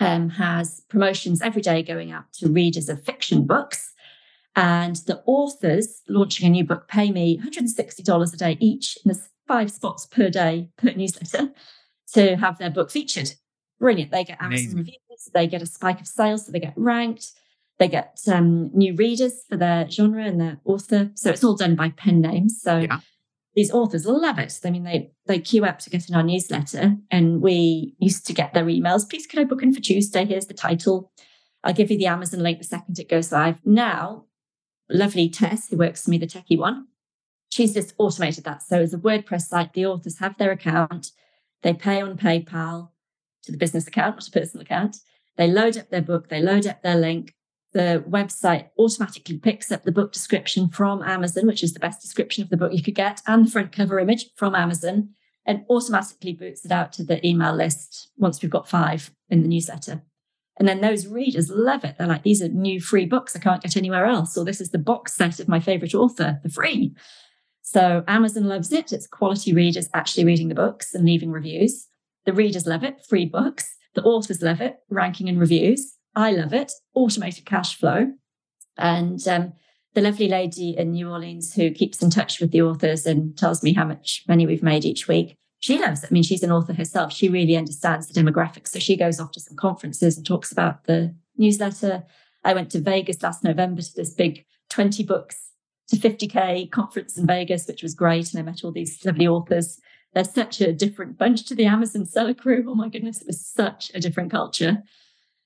um, 0.00 0.30
has 0.30 0.82
promotions 0.88 1.40
every 1.40 1.62
day 1.62 1.82
going 1.82 2.10
out 2.10 2.32
to 2.34 2.48
readers 2.48 2.88
of 2.88 3.04
fiction 3.04 3.46
books. 3.46 3.92
And 4.56 4.96
the 5.06 5.22
authors 5.26 6.02
launching 6.08 6.46
a 6.46 6.50
new 6.50 6.64
book 6.64 6.86
pay 6.86 7.10
me 7.10 7.40
$160 7.40 8.34
a 8.34 8.36
day 8.36 8.56
each 8.60 8.96
and 9.04 9.14
there's 9.14 9.28
five 9.48 9.70
spots 9.70 10.06
per 10.06 10.30
day 10.30 10.70
per 10.76 10.92
newsletter 10.92 11.52
to 12.14 12.36
have 12.36 12.58
their 12.58 12.70
book 12.70 12.90
featured. 12.90 13.32
Brilliant. 13.80 14.12
They 14.12 14.24
get 14.24 14.40
Amazon 14.40 14.64
Amazing. 14.64 14.78
reviews 14.78 15.28
they 15.32 15.46
get 15.46 15.62
a 15.62 15.66
spike 15.66 16.00
of 16.00 16.06
sales 16.06 16.46
so 16.46 16.52
they 16.52 16.60
get 16.60 16.74
ranked 16.76 17.32
they 17.78 17.88
get 17.88 18.20
um, 18.28 18.70
new 18.72 18.94
readers 18.94 19.44
for 19.48 19.56
their 19.56 19.88
genre 19.90 20.24
and 20.24 20.40
their 20.40 20.60
author. 20.64 21.10
So 21.14 21.30
it's 21.30 21.42
all 21.42 21.56
done 21.56 21.74
by 21.74 21.90
pen 21.90 22.20
names. 22.20 22.60
So 22.62 22.78
yeah. 22.78 23.00
these 23.54 23.72
authors 23.72 24.06
love 24.06 24.38
it. 24.38 24.58
I 24.64 24.70
mean, 24.70 24.84
they 24.84 25.12
they 25.26 25.40
queue 25.40 25.64
up 25.64 25.80
to 25.80 25.90
get 25.90 26.08
in 26.08 26.14
our 26.14 26.22
newsletter, 26.22 26.96
and 27.10 27.40
we 27.40 27.94
used 27.98 28.26
to 28.26 28.32
get 28.32 28.54
their 28.54 28.66
emails. 28.66 29.08
Please, 29.08 29.26
can 29.26 29.40
I 29.40 29.44
book 29.44 29.62
in 29.62 29.72
for 29.72 29.80
Tuesday? 29.80 30.24
Here's 30.24 30.46
the 30.46 30.54
title. 30.54 31.10
I'll 31.64 31.72
give 31.74 31.90
you 31.90 31.98
the 31.98 32.06
Amazon 32.06 32.40
link 32.40 32.58
the 32.58 32.64
second 32.64 32.98
it 32.98 33.08
goes 33.08 33.32
live. 33.32 33.58
Now, 33.64 34.26
lovely 34.90 35.28
Tess, 35.30 35.68
who 35.68 35.78
works 35.78 36.04
for 36.04 36.10
me, 36.10 36.18
the 36.18 36.26
techie 36.26 36.58
one, 36.58 36.88
she's 37.48 37.72
just 37.72 37.94
automated 37.98 38.44
that. 38.44 38.62
So 38.62 38.80
as 38.80 38.92
a 38.92 38.98
WordPress 38.98 39.42
site, 39.42 39.72
the 39.72 39.86
authors 39.86 40.18
have 40.18 40.36
their 40.36 40.50
account. 40.52 41.12
They 41.62 41.72
pay 41.72 42.02
on 42.02 42.18
PayPal 42.18 42.90
to 43.44 43.52
the 43.52 43.56
business 43.56 43.88
account, 43.88 44.16
not 44.16 44.28
a 44.28 44.30
personal 44.30 44.62
account. 44.62 44.98
They 45.36 45.48
load 45.48 45.78
up 45.78 45.88
their 45.88 46.02
book, 46.02 46.28
they 46.28 46.42
load 46.42 46.66
up 46.66 46.82
their 46.82 46.96
link, 46.96 47.34
the 47.74 48.02
website 48.08 48.68
automatically 48.78 49.36
picks 49.36 49.70
up 49.70 49.82
the 49.82 49.92
book 49.92 50.12
description 50.12 50.68
from 50.68 51.02
Amazon, 51.02 51.46
which 51.46 51.62
is 51.62 51.74
the 51.74 51.80
best 51.80 52.00
description 52.00 52.42
of 52.42 52.48
the 52.48 52.56
book 52.56 52.72
you 52.72 52.82
could 52.82 52.94
get, 52.94 53.20
and 53.26 53.46
the 53.46 53.50
front 53.50 53.72
cover 53.72 53.98
image 53.98 54.26
from 54.36 54.54
Amazon, 54.54 55.10
and 55.44 55.64
automatically 55.68 56.32
boots 56.32 56.64
it 56.64 56.72
out 56.72 56.92
to 56.94 57.04
the 57.04 57.24
email 57.26 57.54
list 57.54 58.08
once 58.16 58.40
we've 58.40 58.50
got 58.50 58.68
five 58.68 59.10
in 59.28 59.42
the 59.42 59.48
newsletter. 59.48 60.02
And 60.58 60.68
then 60.68 60.80
those 60.80 61.08
readers 61.08 61.50
love 61.50 61.84
it. 61.84 61.96
They're 61.98 62.06
like, 62.06 62.22
these 62.22 62.40
are 62.40 62.48
new 62.48 62.80
free 62.80 63.06
books 63.06 63.34
I 63.34 63.40
can't 63.40 63.62
get 63.62 63.76
anywhere 63.76 64.06
else. 64.06 64.36
Or 64.38 64.44
this 64.44 64.60
is 64.60 64.70
the 64.70 64.78
box 64.78 65.16
set 65.16 65.40
of 65.40 65.48
my 65.48 65.58
favorite 65.58 65.94
author, 65.94 66.38
for 66.42 66.48
free. 66.48 66.94
So 67.62 68.04
Amazon 68.06 68.44
loves 68.44 68.72
it. 68.72 68.92
It's 68.92 69.08
quality 69.08 69.52
readers 69.52 69.88
actually 69.94 70.24
reading 70.24 70.48
the 70.48 70.54
books 70.54 70.94
and 70.94 71.04
leaving 71.04 71.32
reviews. 71.32 71.88
The 72.24 72.32
readers 72.32 72.66
love 72.66 72.84
it, 72.84 73.04
free 73.04 73.26
books. 73.26 73.74
The 73.94 74.02
authors 74.02 74.42
love 74.42 74.60
it, 74.60 74.76
ranking 74.90 75.28
and 75.28 75.40
reviews. 75.40 75.93
I 76.16 76.32
love 76.32 76.52
it, 76.52 76.72
automated 76.94 77.44
cash 77.44 77.76
flow. 77.76 78.12
And 78.76 79.26
um, 79.28 79.52
the 79.94 80.00
lovely 80.00 80.28
lady 80.28 80.76
in 80.76 80.92
New 80.92 81.10
Orleans 81.10 81.54
who 81.54 81.70
keeps 81.70 82.02
in 82.02 82.10
touch 82.10 82.40
with 82.40 82.50
the 82.50 82.62
authors 82.62 83.06
and 83.06 83.36
tells 83.36 83.62
me 83.62 83.72
how 83.72 83.84
much 83.84 84.24
money 84.28 84.46
we've 84.46 84.62
made 84.62 84.84
each 84.84 85.08
week. 85.08 85.36
She 85.60 85.78
loves 85.78 86.04
it. 86.04 86.08
I 86.10 86.12
mean, 86.12 86.22
she's 86.22 86.42
an 86.42 86.52
author 86.52 86.74
herself. 86.74 87.12
She 87.12 87.28
really 87.28 87.56
understands 87.56 88.08
the 88.08 88.20
demographics. 88.20 88.68
So 88.68 88.78
she 88.78 88.96
goes 88.96 89.18
off 89.18 89.32
to 89.32 89.40
some 89.40 89.56
conferences 89.56 90.16
and 90.16 90.26
talks 90.26 90.52
about 90.52 90.84
the 90.84 91.14
newsletter. 91.38 92.04
I 92.44 92.52
went 92.52 92.70
to 92.72 92.80
Vegas 92.80 93.22
last 93.22 93.42
November 93.42 93.80
to 93.80 93.94
this 93.94 94.12
big 94.12 94.44
20 94.70 95.04
books 95.04 95.52
to 95.88 95.96
50K 95.96 96.70
conference 96.70 97.16
in 97.16 97.26
Vegas, 97.26 97.66
which 97.66 97.82
was 97.82 97.94
great. 97.94 98.32
And 98.32 98.40
I 98.40 98.42
met 98.42 98.64
all 98.64 98.72
these 98.72 99.02
lovely 99.04 99.26
authors. 99.26 99.80
They're 100.12 100.24
such 100.24 100.60
a 100.60 100.72
different 100.72 101.18
bunch 101.18 101.46
to 101.46 101.54
the 101.54 101.66
Amazon 101.66 102.04
seller 102.06 102.34
crew. 102.34 102.64
Oh 102.68 102.74
my 102.74 102.88
goodness, 102.88 103.20
it 103.20 103.26
was 103.26 103.44
such 103.44 103.90
a 103.94 104.00
different 104.00 104.30
culture. 104.30 104.82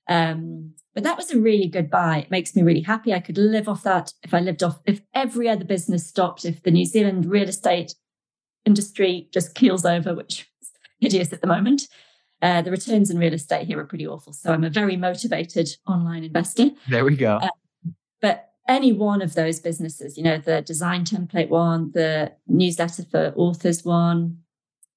Um, 0.09 0.73
but 0.93 1.03
that 1.03 1.15
was 1.15 1.31
a 1.31 1.39
really 1.39 1.67
good 1.67 1.89
buy. 1.89 2.17
It 2.17 2.31
makes 2.31 2.55
me 2.55 2.63
really 2.63 2.81
happy. 2.81 3.13
I 3.13 3.19
could 3.19 3.37
live 3.37 3.69
off 3.69 3.83
that 3.83 4.11
if 4.23 4.33
I 4.33 4.39
lived 4.39 4.63
off, 4.63 4.79
if 4.85 5.01
every 5.13 5.47
other 5.47 5.63
business 5.63 6.05
stopped, 6.05 6.43
if 6.43 6.63
the 6.63 6.71
New 6.71 6.85
Zealand 6.85 7.25
real 7.25 7.47
estate 7.47 7.93
industry 8.65 9.29
just 9.31 9.55
keels 9.55 9.85
over, 9.85 10.13
which 10.13 10.49
is 10.61 10.71
hideous 10.99 11.31
at 11.31 11.41
the 11.41 11.47
moment. 11.47 11.83
Uh, 12.41 12.61
the 12.61 12.71
returns 12.71 13.09
in 13.09 13.19
real 13.19 13.33
estate 13.33 13.67
here 13.67 13.79
are 13.79 13.85
pretty 13.85 14.07
awful. 14.07 14.33
So 14.33 14.51
I'm 14.51 14.63
a 14.63 14.69
very 14.69 14.95
motivated 14.95 15.69
online 15.87 16.23
investor. 16.23 16.71
There 16.89 17.03
we 17.03 17.15
go. 17.15 17.37
Uh, 17.37 17.49
but 18.21 18.53
any 18.67 18.93
one 18.93 19.21
of 19.21 19.33
those 19.33 19.59
businesses, 19.59 20.17
you 20.17 20.23
know, 20.23 20.37
the 20.37 20.61
design 20.61 21.03
template 21.03 21.49
one, 21.49 21.91
the 21.93 22.31
newsletter 22.47 23.03
for 23.03 23.33
authors 23.35 23.83
one, 23.83 24.39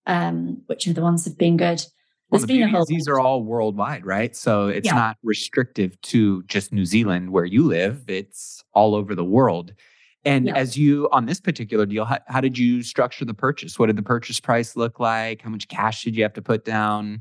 um, 0.07 0.63
which 0.67 0.87
are 0.87 0.93
the 0.93 1.03
ones 1.03 1.25
that 1.25 1.31
have 1.31 1.39
been 1.39 1.57
good. 1.57 1.85
Well, 2.33 2.41
the 2.41 2.47
beauty 2.47 2.75
is 2.75 2.87
these 2.87 3.09
are 3.09 3.21
all 3.21 3.43
worldwide, 3.43 4.07
right? 4.07 4.35
So 4.35 4.69
it's 4.69 4.87
yeah. 4.87 4.95
not 4.95 5.19
restrictive 5.23 6.01
to 6.01 6.43
just 6.45 6.73
New 6.73 6.87
Zealand 6.87 7.31
where 7.31 7.45
you 7.45 7.63
live. 7.63 8.05
It's 8.09 8.65
all 8.73 8.95
over 8.95 9.15
the 9.15 9.25
world. 9.25 9.75
And 10.25 10.47
yeah. 10.47 10.57
as 10.57 10.79
you 10.79 11.11
on 11.13 11.27
this 11.27 11.41
particular 11.41 11.85
deal, 11.85 12.07
how, 12.07 12.21
how, 12.29 12.41
did 12.41 12.57
you 12.57 12.83
structure 12.83 13.27
the 13.27 13.35
purchase? 13.35 13.79
What 13.79 13.89
did 13.89 13.97
the 13.97 14.03
purchase 14.03 14.41
price 14.41 14.77
look 14.77 14.99
like? 14.99 15.43
How 15.43 15.51
much 15.51 15.69
cash 15.69 16.05
did 16.05 16.17
you 16.17 16.23
have 16.23 16.33
to 16.33 16.43
put 16.43 16.65
down? 16.65 17.21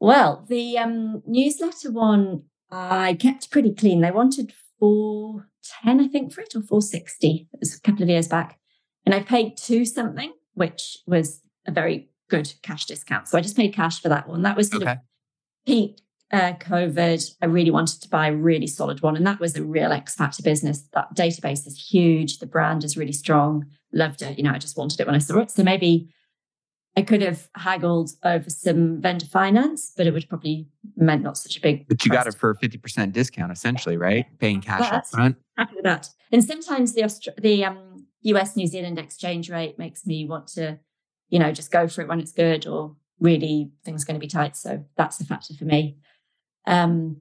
Well, 0.00 0.44
the 0.48 0.78
um, 0.78 1.22
newsletter 1.24 1.92
one 1.92 2.42
I 2.70 3.14
kept 3.14 3.50
pretty 3.50 3.74
clean. 3.74 4.00
They 4.00 4.10
wanted 4.10 4.52
410, 4.80 6.00
I 6.00 6.08
think, 6.08 6.32
for 6.32 6.40
it, 6.40 6.54
or 6.56 6.62
460. 6.62 7.48
It 7.52 7.60
was 7.60 7.76
a 7.76 7.80
couple 7.80 8.02
of 8.02 8.08
years 8.08 8.28
back. 8.28 8.58
And 9.06 9.14
I 9.14 9.20
paid 9.20 9.56
two 9.56 9.84
something, 9.84 10.32
which 10.54 10.98
was 11.06 11.42
a 11.66 11.70
very 11.70 12.10
good 12.28 12.52
cash 12.62 12.86
discount. 12.86 13.28
So 13.28 13.38
I 13.38 13.40
just 13.40 13.56
paid 13.56 13.74
cash 13.74 14.00
for 14.00 14.08
that 14.08 14.28
one. 14.28 14.42
That 14.42 14.56
was 14.56 14.68
sort 14.68 14.82
okay. 14.82 14.92
of 14.92 14.98
peak 15.66 16.00
uh, 16.32 16.52
COVID. 16.54 17.34
I 17.42 17.46
really 17.46 17.70
wanted 17.70 18.02
to 18.02 18.08
buy 18.08 18.28
a 18.28 18.34
really 18.34 18.66
solid 18.66 19.02
one. 19.02 19.16
And 19.16 19.26
that 19.26 19.40
was 19.40 19.56
a 19.56 19.62
real 19.62 19.92
X 19.92 20.14
Factor 20.14 20.42
business. 20.42 20.88
That 20.94 21.14
database 21.14 21.66
is 21.66 21.88
huge. 21.90 22.38
The 22.38 22.46
brand 22.46 22.84
is 22.84 22.96
really 22.96 23.12
strong. 23.12 23.66
Loved 23.92 24.22
it. 24.22 24.36
You 24.38 24.44
know, 24.44 24.52
I 24.52 24.58
just 24.58 24.76
wanted 24.76 25.00
it 25.00 25.06
when 25.06 25.16
I 25.16 25.20
saw 25.20 25.38
it. 25.38 25.50
So 25.50 25.62
maybe 25.62 26.12
I 26.98 27.02
could 27.02 27.22
have 27.22 27.48
haggled 27.54 28.10
over 28.24 28.50
some 28.50 29.00
vendor 29.00 29.26
finance, 29.26 29.92
but 29.96 30.06
it 30.06 30.12
would 30.12 30.28
probably 30.28 30.66
meant 30.96 31.22
not 31.22 31.38
such 31.38 31.56
a 31.56 31.60
big. 31.60 31.86
But 31.86 32.04
you 32.04 32.10
got 32.10 32.26
it 32.26 32.34
for 32.34 32.50
a 32.50 32.56
fifty 32.56 32.76
percent 32.76 33.12
discount, 33.12 33.52
essentially, 33.52 33.96
right? 33.96 34.26
Paying 34.40 34.62
cash 34.62 34.90
up 34.92 35.06
front. 35.06 35.36
Happy 35.56 35.76
with 35.76 35.84
that. 35.84 36.10
And 36.32 36.44
sometimes 36.44 36.94
the 36.94 37.02
Austra- 37.02 37.40
the 37.40 37.64
um, 37.64 38.06
US 38.22 38.56
New 38.56 38.66
Zealand 38.66 38.98
exchange 38.98 39.48
rate 39.48 39.78
makes 39.78 40.06
me 40.06 40.26
want 40.26 40.48
to, 40.48 40.80
you 41.28 41.38
know, 41.38 41.52
just 41.52 41.70
go 41.70 41.88
for 41.88 42.02
it 42.02 42.08
when 42.08 42.20
it's 42.20 42.32
good, 42.32 42.66
or 42.66 42.96
really 43.20 43.70
things 43.84 44.02
are 44.02 44.06
going 44.06 44.20
to 44.20 44.24
be 44.24 44.30
tight. 44.30 44.56
So 44.56 44.84
that's 44.96 45.20
a 45.20 45.24
factor 45.24 45.54
for 45.54 45.64
me. 45.64 45.98
Um, 46.66 47.18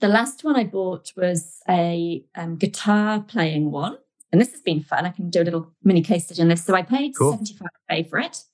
the 0.00 0.08
last 0.08 0.44
one 0.44 0.56
I 0.56 0.64
bought 0.64 1.12
was 1.16 1.60
a 1.68 2.24
um, 2.34 2.56
guitar 2.56 3.20
playing 3.20 3.70
one, 3.70 3.98
and 4.30 4.40
this 4.40 4.52
has 4.52 4.60
been 4.60 4.82
fun. 4.82 5.06
I 5.06 5.10
can 5.10 5.30
do 5.30 5.42
a 5.42 5.44
little 5.44 5.72
mini 5.82 6.02
case 6.02 6.26
study 6.26 6.42
on 6.42 6.48
this. 6.48 6.64
So 6.64 6.74
I 6.74 6.82
paid 6.82 7.16
cool. 7.16 7.32
seventy 7.32 7.56
five 7.88 8.08
for 8.08 8.18
it 8.18 8.44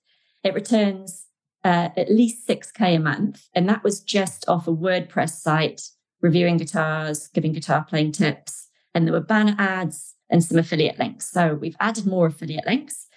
it 0.44 0.54
returns 0.54 1.26
uh, 1.64 1.90
at 1.96 2.10
least 2.10 2.46
6K 2.48 2.96
a 2.96 2.98
month. 2.98 3.48
And 3.54 3.68
that 3.68 3.82
was 3.82 4.00
just 4.00 4.48
off 4.48 4.68
a 4.68 4.74
WordPress 4.74 5.30
site, 5.30 5.82
reviewing 6.20 6.56
guitars, 6.56 7.28
giving 7.28 7.52
guitar 7.52 7.84
playing 7.84 8.12
tips. 8.12 8.68
And 8.94 9.06
there 9.06 9.12
were 9.12 9.20
banner 9.20 9.56
ads 9.58 10.14
and 10.30 10.42
some 10.42 10.58
affiliate 10.58 10.98
links. 10.98 11.30
So 11.30 11.54
we've 11.54 11.76
added 11.80 12.06
more 12.06 12.26
affiliate 12.26 12.66
links. 12.66 13.07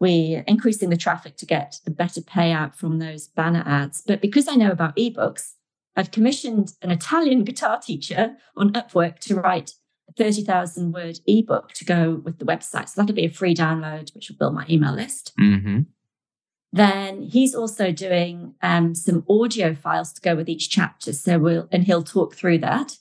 We're 0.00 0.44
increasing 0.46 0.88
the 0.88 0.96
traffic 0.96 1.36
to 1.36 1.46
get 1.46 1.78
a 1.86 1.90
better 1.90 2.22
payout 2.22 2.74
from 2.74 2.98
those 2.98 3.28
banner 3.28 3.62
ads. 3.66 4.02
But 4.04 4.22
because 4.22 4.48
I 4.48 4.54
know 4.54 4.70
about 4.70 4.96
ebooks, 4.96 5.52
I've 5.94 6.10
commissioned 6.10 6.72
an 6.80 6.90
Italian 6.90 7.44
guitar 7.44 7.78
teacher 7.78 8.36
on 8.56 8.72
Upwork 8.72 9.18
to 9.20 9.34
write 9.36 9.74
a 10.08 10.12
30,000 10.12 10.92
word 10.92 11.18
ebook 11.26 11.72
to 11.72 11.84
go 11.84 12.22
with 12.24 12.38
the 12.38 12.46
website. 12.46 12.88
So 12.88 13.00
that'll 13.00 13.14
be 13.14 13.26
a 13.26 13.30
free 13.30 13.54
download, 13.54 14.14
which 14.14 14.30
will 14.30 14.36
build 14.36 14.54
my 14.54 14.64
email 14.70 14.94
list. 14.94 15.32
Mm-hmm. 15.38 15.80
Then 16.72 17.22
he's 17.22 17.54
also 17.54 17.92
doing 17.92 18.54
um, 18.62 18.94
some 18.94 19.24
audio 19.28 19.74
files 19.74 20.12
to 20.14 20.20
go 20.22 20.34
with 20.34 20.48
each 20.48 20.70
chapter. 20.70 21.12
So 21.12 21.38
we'll, 21.38 21.68
and 21.70 21.84
he'll 21.84 22.04
talk 22.04 22.34
through 22.34 22.58
that. 22.58 22.96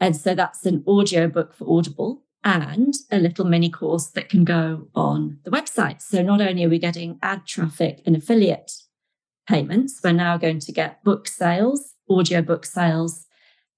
And 0.00 0.16
so 0.16 0.34
that's 0.34 0.66
an 0.66 0.82
audio 0.88 1.28
book 1.28 1.54
for 1.54 1.78
Audible 1.78 2.25
and 2.46 2.94
a 3.10 3.18
little 3.18 3.44
mini 3.44 3.68
course 3.68 4.06
that 4.06 4.28
can 4.28 4.44
go 4.44 4.86
on 4.94 5.38
the 5.42 5.50
website. 5.50 6.00
So 6.00 6.22
not 6.22 6.40
only 6.40 6.64
are 6.64 6.68
we 6.68 6.78
getting 6.78 7.18
ad 7.20 7.44
traffic 7.44 8.00
and 8.06 8.16
affiliate 8.16 8.70
payments, 9.48 10.00
we're 10.02 10.12
now 10.12 10.36
going 10.36 10.60
to 10.60 10.72
get 10.72 11.02
book 11.02 11.26
sales, 11.26 11.94
audio 12.08 12.42
book 12.42 12.64
sales, 12.64 13.26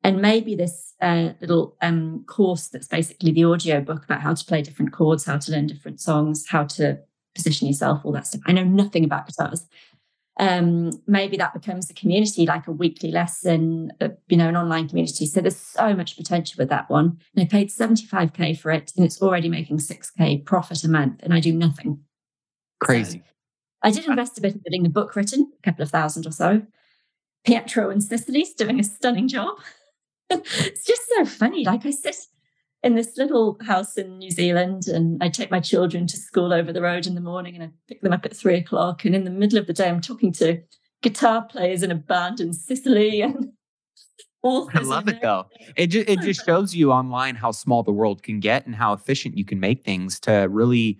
and 0.04 0.20
maybe 0.20 0.54
this 0.54 0.92
uh, 1.00 1.30
little 1.40 1.76
um, 1.80 2.24
course 2.28 2.68
that's 2.68 2.88
basically 2.88 3.32
the 3.32 3.44
audio 3.44 3.80
book 3.80 4.04
about 4.04 4.20
how 4.20 4.34
to 4.34 4.44
play 4.44 4.60
different 4.60 4.92
chords, 4.92 5.24
how 5.24 5.38
to 5.38 5.50
learn 5.50 5.66
different 5.66 5.98
songs, 5.98 6.46
how 6.46 6.64
to 6.64 6.98
position 7.34 7.68
yourself, 7.68 8.02
all 8.04 8.12
that 8.12 8.26
stuff. 8.26 8.42
I 8.46 8.52
know 8.52 8.64
nothing 8.64 9.02
about 9.02 9.26
guitars. 9.26 9.66
Um, 10.40 10.92
maybe 11.08 11.36
that 11.36 11.52
becomes 11.52 11.90
a 11.90 11.94
community, 11.94 12.46
like 12.46 12.68
a 12.68 12.72
weekly 12.72 13.10
lesson, 13.10 13.92
uh, 14.00 14.10
you 14.28 14.36
know, 14.36 14.48
an 14.48 14.56
online 14.56 14.88
community. 14.88 15.26
So 15.26 15.40
there's 15.40 15.56
so 15.56 15.94
much 15.94 16.16
potential 16.16 16.54
with 16.58 16.68
that 16.68 16.88
one. 16.88 17.18
And 17.34 17.42
I 17.42 17.46
paid 17.46 17.70
75K 17.70 18.58
for 18.58 18.70
it 18.70 18.92
and 18.96 19.04
it's 19.04 19.20
already 19.20 19.48
making 19.48 19.78
6K 19.78 20.44
profit 20.44 20.84
a 20.84 20.88
month 20.88 21.20
and 21.24 21.34
I 21.34 21.40
do 21.40 21.52
nothing. 21.52 22.00
Crazy. 22.80 23.18
So 23.18 23.24
I 23.82 23.90
did 23.90 24.06
invest 24.06 24.38
a 24.38 24.40
bit 24.40 24.54
in 24.54 24.60
getting 24.60 24.82
the 24.84 24.88
book 24.88 25.16
written, 25.16 25.50
a 25.58 25.62
couple 25.62 25.82
of 25.82 25.90
thousand 25.90 26.26
or 26.26 26.32
so. 26.32 26.62
Pietro 27.44 27.90
and 27.90 28.02
Sicily's 28.02 28.54
doing 28.54 28.78
a 28.78 28.84
stunning 28.84 29.28
job. 29.28 29.56
it's 30.30 30.84
just 30.84 31.02
so 31.16 31.24
funny. 31.24 31.64
Like 31.64 31.84
I 31.86 31.90
sit 31.90 32.16
in 32.82 32.94
this 32.94 33.16
little 33.16 33.58
house 33.66 33.96
in 33.96 34.18
New 34.18 34.30
Zealand, 34.30 34.86
and 34.86 35.22
I 35.22 35.28
take 35.28 35.50
my 35.50 35.60
children 35.60 36.06
to 36.06 36.16
school 36.16 36.52
over 36.52 36.72
the 36.72 36.82
road 36.82 37.06
in 37.06 37.14
the 37.14 37.20
morning, 37.20 37.54
and 37.54 37.64
I 37.64 37.70
pick 37.88 38.02
them 38.02 38.12
up 38.12 38.24
at 38.24 38.36
three 38.36 38.56
o'clock. 38.56 39.04
And 39.04 39.14
in 39.14 39.24
the 39.24 39.30
middle 39.30 39.58
of 39.58 39.66
the 39.66 39.72
day, 39.72 39.88
I'm 39.88 40.00
talking 40.00 40.32
to 40.34 40.62
guitar 41.02 41.44
players 41.44 41.82
in 41.82 41.90
a 41.90 41.96
band 41.96 42.40
in 42.40 42.52
Sicily 42.52 43.22
and 43.22 43.52
all. 44.42 44.70
I 44.74 44.80
love 44.80 45.08
it 45.08 45.20
though. 45.20 45.46
It 45.76 45.88
just 45.88 46.08
it 46.08 46.20
just 46.20 46.44
shows 46.46 46.74
you 46.74 46.92
online 46.92 47.34
how 47.34 47.50
small 47.50 47.82
the 47.82 47.92
world 47.92 48.22
can 48.22 48.40
get 48.40 48.66
and 48.66 48.74
how 48.74 48.92
efficient 48.92 49.36
you 49.36 49.44
can 49.44 49.60
make 49.60 49.84
things 49.84 50.20
to 50.20 50.48
really. 50.50 50.98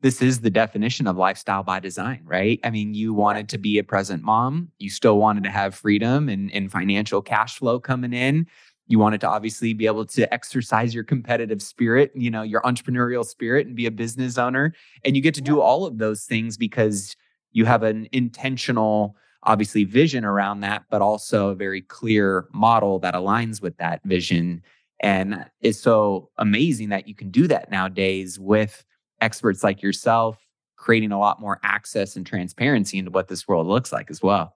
This 0.00 0.20
is 0.20 0.40
the 0.40 0.50
definition 0.50 1.06
of 1.06 1.16
lifestyle 1.16 1.62
by 1.62 1.78
design, 1.78 2.22
right? 2.24 2.58
I 2.64 2.70
mean, 2.70 2.92
you 2.92 3.14
wanted 3.14 3.48
to 3.50 3.58
be 3.58 3.78
a 3.78 3.84
present 3.84 4.24
mom. 4.24 4.72
You 4.80 4.90
still 4.90 5.16
wanted 5.16 5.44
to 5.44 5.50
have 5.50 5.76
freedom 5.76 6.28
and, 6.28 6.52
and 6.52 6.72
financial 6.72 7.22
cash 7.22 7.58
flow 7.58 7.78
coming 7.78 8.12
in 8.12 8.48
you 8.86 8.98
wanted 8.98 9.20
to 9.20 9.28
obviously 9.28 9.72
be 9.72 9.86
able 9.86 10.04
to 10.04 10.32
exercise 10.32 10.94
your 10.94 11.04
competitive 11.04 11.62
spirit, 11.62 12.10
you 12.14 12.30
know, 12.30 12.42
your 12.42 12.60
entrepreneurial 12.62 13.24
spirit 13.24 13.66
and 13.66 13.76
be 13.76 13.86
a 13.86 13.90
business 13.90 14.38
owner. 14.38 14.74
And 15.04 15.16
you 15.16 15.22
get 15.22 15.34
to 15.34 15.40
do 15.40 15.60
all 15.60 15.86
of 15.86 15.98
those 15.98 16.24
things 16.24 16.56
because 16.56 17.16
you 17.52 17.64
have 17.64 17.82
an 17.82 18.08
intentional, 18.12 19.16
obviously, 19.44 19.84
vision 19.84 20.24
around 20.24 20.60
that, 20.60 20.84
but 20.90 21.00
also 21.02 21.50
a 21.50 21.54
very 21.54 21.82
clear 21.82 22.46
model 22.52 22.98
that 23.00 23.14
aligns 23.14 23.62
with 23.62 23.76
that 23.78 24.00
vision. 24.04 24.62
And 25.00 25.46
it's 25.60 25.80
so 25.80 26.30
amazing 26.38 26.90
that 26.90 27.08
you 27.08 27.14
can 27.14 27.30
do 27.30 27.46
that 27.48 27.70
nowadays 27.70 28.38
with 28.38 28.84
experts 29.20 29.62
like 29.62 29.82
yourself, 29.82 30.38
creating 30.76 31.12
a 31.12 31.18
lot 31.18 31.40
more 31.40 31.60
access 31.62 32.16
and 32.16 32.26
transparency 32.26 32.98
into 32.98 33.10
what 33.10 33.28
this 33.28 33.46
world 33.46 33.66
looks 33.66 33.92
like 33.92 34.10
as 34.10 34.22
well. 34.22 34.54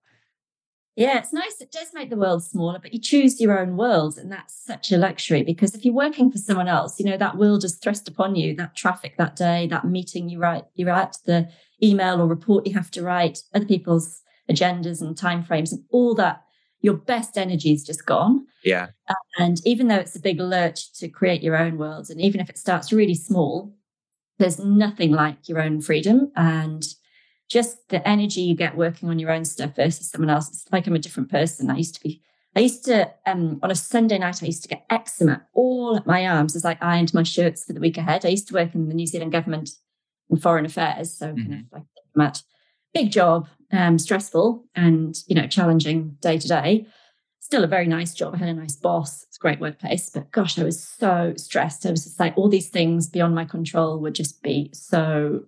Yeah, 0.97 1.19
it's 1.19 1.33
nice. 1.33 1.61
It 1.61 1.71
does 1.71 1.93
make 1.93 2.09
the 2.09 2.17
world 2.17 2.43
smaller, 2.43 2.79
but 2.81 2.95
you 2.95 2.99
choose 2.99 3.39
your 3.39 3.59
own 3.61 3.77
world. 3.77 4.17
And 4.17 4.33
that's 4.33 4.55
such 4.65 4.91
a 4.91 4.97
luxury 4.97 5.43
because 5.43 5.75
if 5.75 5.85
you're 5.85 5.95
working 5.95 6.33
for 6.33 6.39
someone 6.39 6.69
else, 6.69 6.99
you 6.99 7.05
know, 7.05 7.19
that 7.19 7.37
world 7.37 7.65
is 7.65 7.77
thrust 7.77 8.09
upon 8.09 8.35
you, 8.35 8.57
that 8.57 8.75
traffic 8.75 9.17
that 9.19 9.37
day, 9.37 9.67
that 9.69 9.85
meeting 9.85 10.31
you 10.31 10.39
write, 10.39 10.65
you're 10.75 10.91
at, 10.91 11.19
the 11.27 11.49
email 11.83 12.21
or 12.21 12.27
report 12.27 12.67
you 12.67 12.73
have 12.73 12.91
to 12.93 13.03
write, 13.03 13.41
other 13.55 13.67
people's 13.67 14.23
agendas 14.51 15.03
and 15.03 15.17
timeframes 15.17 15.71
and 15.71 15.85
all 15.91 16.15
that. 16.15 16.43
Your 16.81 16.95
best 16.95 17.37
energy 17.37 17.73
is 17.73 17.85
just 17.85 18.07
gone. 18.07 18.47
Yeah. 18.65 18.89
And 19.39 19.59
even 19.67 19.89
though 19.89 19.97
it's 19.97 20.17
a 20.17 20.21
big 20.21 20.41
lurch 20.41 20.93
to 20.95 21.09
create 21.09 21.43
your 21.43 21.57
own 21.57 21.77
world, 21.77 22.09
and 22.09 22.21
even 22.23 22.41
if 22.41 22.49
it 22.49 22.59
starts 22.59 22.93
really 22.93 23.15
small, 23.15 23.77
there's 24.39 24.59
nothing 24.59 25.13
like 25.13 25.49
your 25.49 25.61
own 25.61 25.81
freedom. 25.81 26.33
And 26.37 26.85
just 27.49 27.89
the 27.89 28.07
energy 28.09 28.41
you 28.41 28.55
get 28.55 28.77
working 28.77 29.09
on 29.09 29.19
your 29.19 29.31
own 29.31 29.45
stuff 29.45 29.77
versus 29.77 30.11
someone 30.11 30.31
else. 30.31 30.49
It's 30.49 30.67
like 30.73 30.87
I'm 30.87 30.97
a 30.97 30.99
different 30.99 31.31
person. 31.31 31.71
I 31.71 31.77
used 31.77 31.95
to 31.95 32.01
be, 32.01 32.23
I 32.57 32.61
used 32.61 32.85
to, 32.87 33.13
um, 33.27 33.61
on 33.63 33.71
a 33.71 33.75
Sunday 33.75 34.19
night, 34.19 34.43
I 34.43 34.47
used 34.47 34.63
to 34.63 34.69
get 34.69 34.87
eczema 34.91 35.43
all 35.53 35.97
at 35.97 36.07
my 36.07 36.27
arms 36.27 36.57
as 36.57 36.65
I 36.65 36.77
ironed 36.81 37.15
my 37.15 37.23
shirts 37.23 37.65
for 37.65 37.73
the 37.73 37.81
week 37.81 37.99
ahead. 37.99 38.25
I 38.25 38.31
used 38.31 38.49
to 38.49 38.55
work 38.55 38.75
in 38.75 38.89
the 38.89 38.95
New 38.95 39.07
Zealand 39.07 39.33
government 39.33 39.71
in 40.31 40.39
foreign 40.39 40.67
affairs. 40.67 41.17
So 41.17 41.29
mm-hmm. 41.29 41.51
kind 41.51 41.67
of 41.73 41.83
like 42.15 42.37
big 42.95 43.13
job, 43.13 43.49
um, 43.73 43.99
stressful 43.99 44.65
and, 44.75 45.15
you 45.27 45.35
know, 45.35 45.47
challenging 45.47 46.17
day 46.21 46.39
to 46.39 46.49
day. 46.49 46.87
Still 47.41 47.63
a 47.63 47.69
very 47.69 47.87
nice 47.87 48.13
job. 48.13 48.35
I 48.35 48.39
had 48.39 48.49
a 48.49 48.55
nice 48.55 48.75
boss. 48.75 49.23
It's 49.23 49.37
a 49.37 49.41
great 49.41 49.61
workplace. 49.61 50.11
But 50.11 50.33
gosh, 50.33 50.59
I 50.59 50.65
was 50.65 50.83
so 50.83 51.35
stressed. 51.37 51.87
I 51.87 51.91
was 51.91 52.03
just 52.03 52.19
like, 52.19 52.37
all 52.37 52.49
these 52.49 52.71
things 52.71 53.07
beyond 53.09 53.37
my 53.37 53.45
control 53.45 54.01
would 54.01 54.15
just 54.15 54.43
be 54.43 54.71
so 54.73 55.45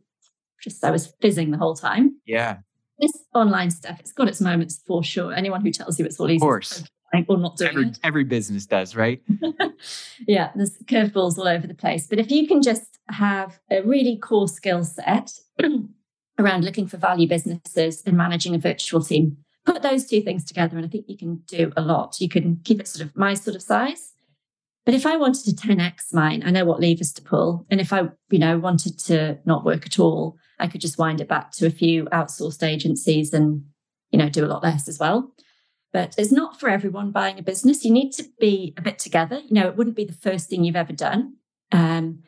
just 0.60 0.84
I 0.84 0.90
was 0.90 1.14
fizzing 1.20 1.50
the 1.50 1.58
whole 1.58 1.74
time. 1.74 2.16
Yeah. 2.26 2.58
This 3.00 3.12
online 3.34 3.70
stuff, 3.70 4.00
it's 4.00 4.12
got 4.12 4.28
its 4.28 4.40
moments 4.40 4.82
for 4.86 5.04
sure. 5.04 5.32
Anyone 5.32 5.62
who 5.62 5.70
tells 5.70 5.98
you 5.98 6.04
it's 6.04 6.18
all 6.18 6.28
easy, 6.28 6.36
of 6.36 6.42
course, 6.42 6.84
or 7.28 7.38
not 7.38 7.56
doing 7.56 7.70
every, 7.70 7.86
it. 7.86 7.98
Every 8.02 8.24
business 8.24 8.66
does, 8.66 8.96
right? 8.96 9.22
yeah, 10.26 10.50
there's 10.56 10.76
curveballs 10.84 11.38
all 11.38 11.46
over 11.46 11.66
the 11.66 11.74
place. 11.74 12.08
But 12.08 12.18
if 12.18 12.30
you 12.30 12.48
can 12.48 12.60
just 12.60 12.98
have 13.08 13.60
a 13.70 13.82
really 13.82 14.16
core 14.16 14.48
skill 14.48 14.84
set 14.84 15.32
around 16.38 16.64
looking 16.64 16.88
for 16.88 16.96
value 16.96 17.28
businesses 17.28 18.02
and 18.04 18.16
managing 18.16 18.56
a 18.56 18.58
virtual 18.58 19.00
team, 19.00 19.36
put 19.64 19.82
those 19.82 20.04
two 20.04 20.20
things 20.20 20.44
together, 20.44 20.76
and 20.76 20.84
I 20.84 20.88
think 20.88 21.04
you 21.08 21.16
can 21.16 21.36
do 21.46 21.72
a 21.76 21.82
lot. 21.82 22.20
You 22.20 22.28
can 22.28 22.60
keep 22.64 22.80
it 22.80 22.88
sort 22.88 23.06
of 23.06 23.16
my 23.16 23.34
sort 23.34 23.54
of 23.54 23.62
size 23.62 24.14
but 24.88 24.94
if 24.94 25.04
I 25.04 25.18
wanted 25.18 25.44
to 25.44 25.66
10x 25.66 26.14
mine, 26.14 26.42
I 26.46 26.50
know 26.50 26.64
what 26.64 26.80
levers 26.80 27.12
to 27.12 27.20
pull. 27.20 27.66
And 27.70 27.78
if 27.78 27.92
I, 27.92 28.08
you 28.30 28.38
know, 28.38 28.58
wanted 28.58 28.98
to 29.00 29.38
not 29.44 29.62
work 29.62 29.84
at 29.84 29.98
all, 29.98 30.38
I 30.58 30.66
could 30.66 30.80
just 30.80 30.96
wind 30.96 31.20
it 31.20 31.28
back 31.28 31.52
to 31.56 31.66
a 31.66 31.70
few 31.70 32.06
outsourced 32.06 32.66
agencies 32.66 33.34
and, 33.34 33.66
you 34.12 34.18
know, 34.18 34.30
do 34.30 34.46
a 34.46 34.48
lot 34.48 34.62
less 34.62 34.88
as 34.88 34.98
well. 34.98 35.34
But 35.92 36.14
it's 36.16 36.32
not 36.32 36.58
for 36.58 36.70
everyone 36.70 37.10
buying 37.12 37.38
a 37.38 37.42
business. 37.42 37.84
You 37.84 37.90
need 37.90 38.12
to 38.12 38.24
be 38.40 38.72
a 38.78 38.80
bit 38.80 38.98
together. 38.98 39.42
You 39.46 39.60
know, 39.60 39.68
it 39.68 39.76
wouldn't 39.76 39.94
be 39.94 40.06
the 40.06 40.14
first 40.14 40.48
thing 40.48 40.64
you've 40.64 40.74
ever 40.74 40.94
done. 40.94 41.34
Um, 41.70 42.20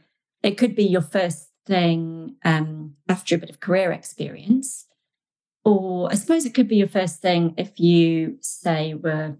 it 0.43 0.59
could 0.59 0.75
be 0.75 0.85
your 0.85 1.01
first 1.01 1.49
thing 1.67 2.37
um, 2.45 2.97
after 3.09 3.37
a 3.37 3.39
bit 3.39 3.49
of 3.49 3.61
career 3.61 3.91
experience. 3.91 4.87
Or 5.65 6.13
I 6.13 6.15
suppose 6.15 6.45
it 6.45 6.53
could 6.53 6.69
be 6.69 6.77
your 6.77 6.89
first 6.89 7.23
thing 7.23 7.55
if 7.57 7.81
you 7.81 8.37
say 8.43 8.93
were 8.93 9.39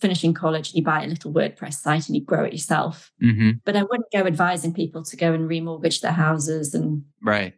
finishing 0.00 0.34
college 0.34 0.68
and 0.70 0.76
you 0.76 0.82
buy 0.82 1.02
a 1.04 1.06
little 1.06 1.32
WordPress 1.32 1.74
site 1.74 2.06
and 2.08 2.16
you 2.16 2.22
grow 2.22 2.44
it 2.44 2.52
yourself. 2.52 3.12
hmm 3.20 3.52
But 3.64 3.76
I 3.76 3.82
wouldn't 3.82 4.10
go 4.12 4.20
advising 4.26 4.74
people 4.74 5.02
to 5.04 5.16
go 5.16 5.32
and 5.32 5.48
remortgage 5.48 6.00
their 6.00 6.12
houses 6.12 6.74
and 6.74 7.04
Right. 7.22 7.54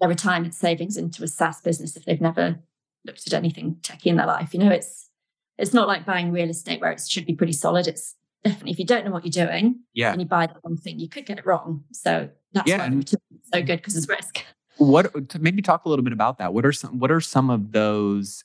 their 0.00 0.08
retirement 0.08 0.54
savings 0.54 0.96
into 0.96 1.24
a 1.24 1.28
SaaS 1.28 1.60
business 1.60 1.96
if 1.96 2.04
they've 2.04 2.20
never 2.20 2.58
looked 3.04 3.26
at 3.26 3.32
anything 3.34 3.76
techie 3.82 4.06
in 4.06 4.16
their 4.16 4.26
life. 4.26 4.52
You 4.54 4.60
know, 4.60 4.70
it's 4.70 5.10
it's 5.56 5.74
not 5.74 5.88
like 5.88 6.06
buying 6.06 6.30
real 6.30 6.50
estate 6.50 6.80
where 6.80 6.92
it 6.92 7.00
should 7.08 7.26
be 7.26 7.34
pretty 7.34 7.52
solid. 7.52 7.88
It's 7.88 8.14
definitely 8.44 8.70
if 8.72 8.78
you 8.78 8.84
don't 8.84 9.04
know 9.04 9.10
what 9.10 9.24
you're 9.24 9.46
doing 9.46 9.80
Yeah. 9.94 10.12
and 10.12 10.20
you 10.20 10.26
buy 10.28 10.46
the 10.46 10.54
wrong 10.64 10.76
thing, 10.76 11.00
you 11.00 11.08
could 11.08 11.26
get 11.26 11.38
it 11.38 11.46
wrong. 11.46 11.82
So 11.92 12.28
that's 12.52 12.68
Yeah, 12.68 12.88
why 12.88 12.96
it's 12.98 13.14
so 13.52 13.60
good 13.62 13.78
because 13.78 13.96
it's 13.96 14.08
risk. 14.08 14.44
What 14.76 15.12
maybe 15.40 15.62
talk 15.62 15.84
a 15.84 15.88
little 15.88 16.04
bit 16.04 16.12
about 16.12 16.38
that? 16.38 16.54
What 16.54 16.64
are 16.64 16.72
some 16.72 16.98
what 17.00 17.10
are 17.10 17.20
some 17.20 17.50
of 17.50 17.72
those 17.72 18.44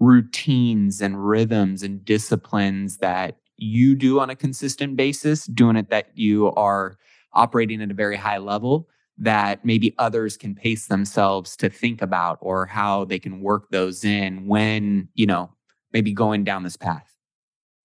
routines 0.00 1.00
and 1.00 1.26
rhythms 1.26 1.82
and 1.82 2.04
disciplines 2.04 2.98
that 2.98 3.36
you 3.56 3.94
do 3.94 4.20
on 4.20 4.30
a 4.30 4.36
consistent 4.36 4.96
basis, 4.96 5.46
doing 5.46 5.76
it 5.76 5.90
that 5.90 6.08
you 6.14 6.52
are 6.52 6.98
operating 7.32 7.80
at 7.82 7.90
a 7.90 7.94
very 7.94 8.16
high 8.16 8.38
level 8.38 8.88
that 9.16 9.64
maybe 9.64 9.94
others 9.98 10.36
can 10.36 10.54
pace 10.54 10.86
themselves 10.86 11.56
to 11.56 11.68
think 11.68 12.02
about 12.02 12.38
or 12.40 12.66
how 12.66 13.04
they 13.04 13.18
can 13.18 13.40
work 13.40 13.68
those 13.70 14.04
in 14.04 14.46
when, 14.46 15.08
you 15.14 15.26
know, 15.26 15.50
maybe 15.92 16.12
going 16.12 16.42
down 16.42 16.64
this 16.64 16.76
path? 16.76 17.06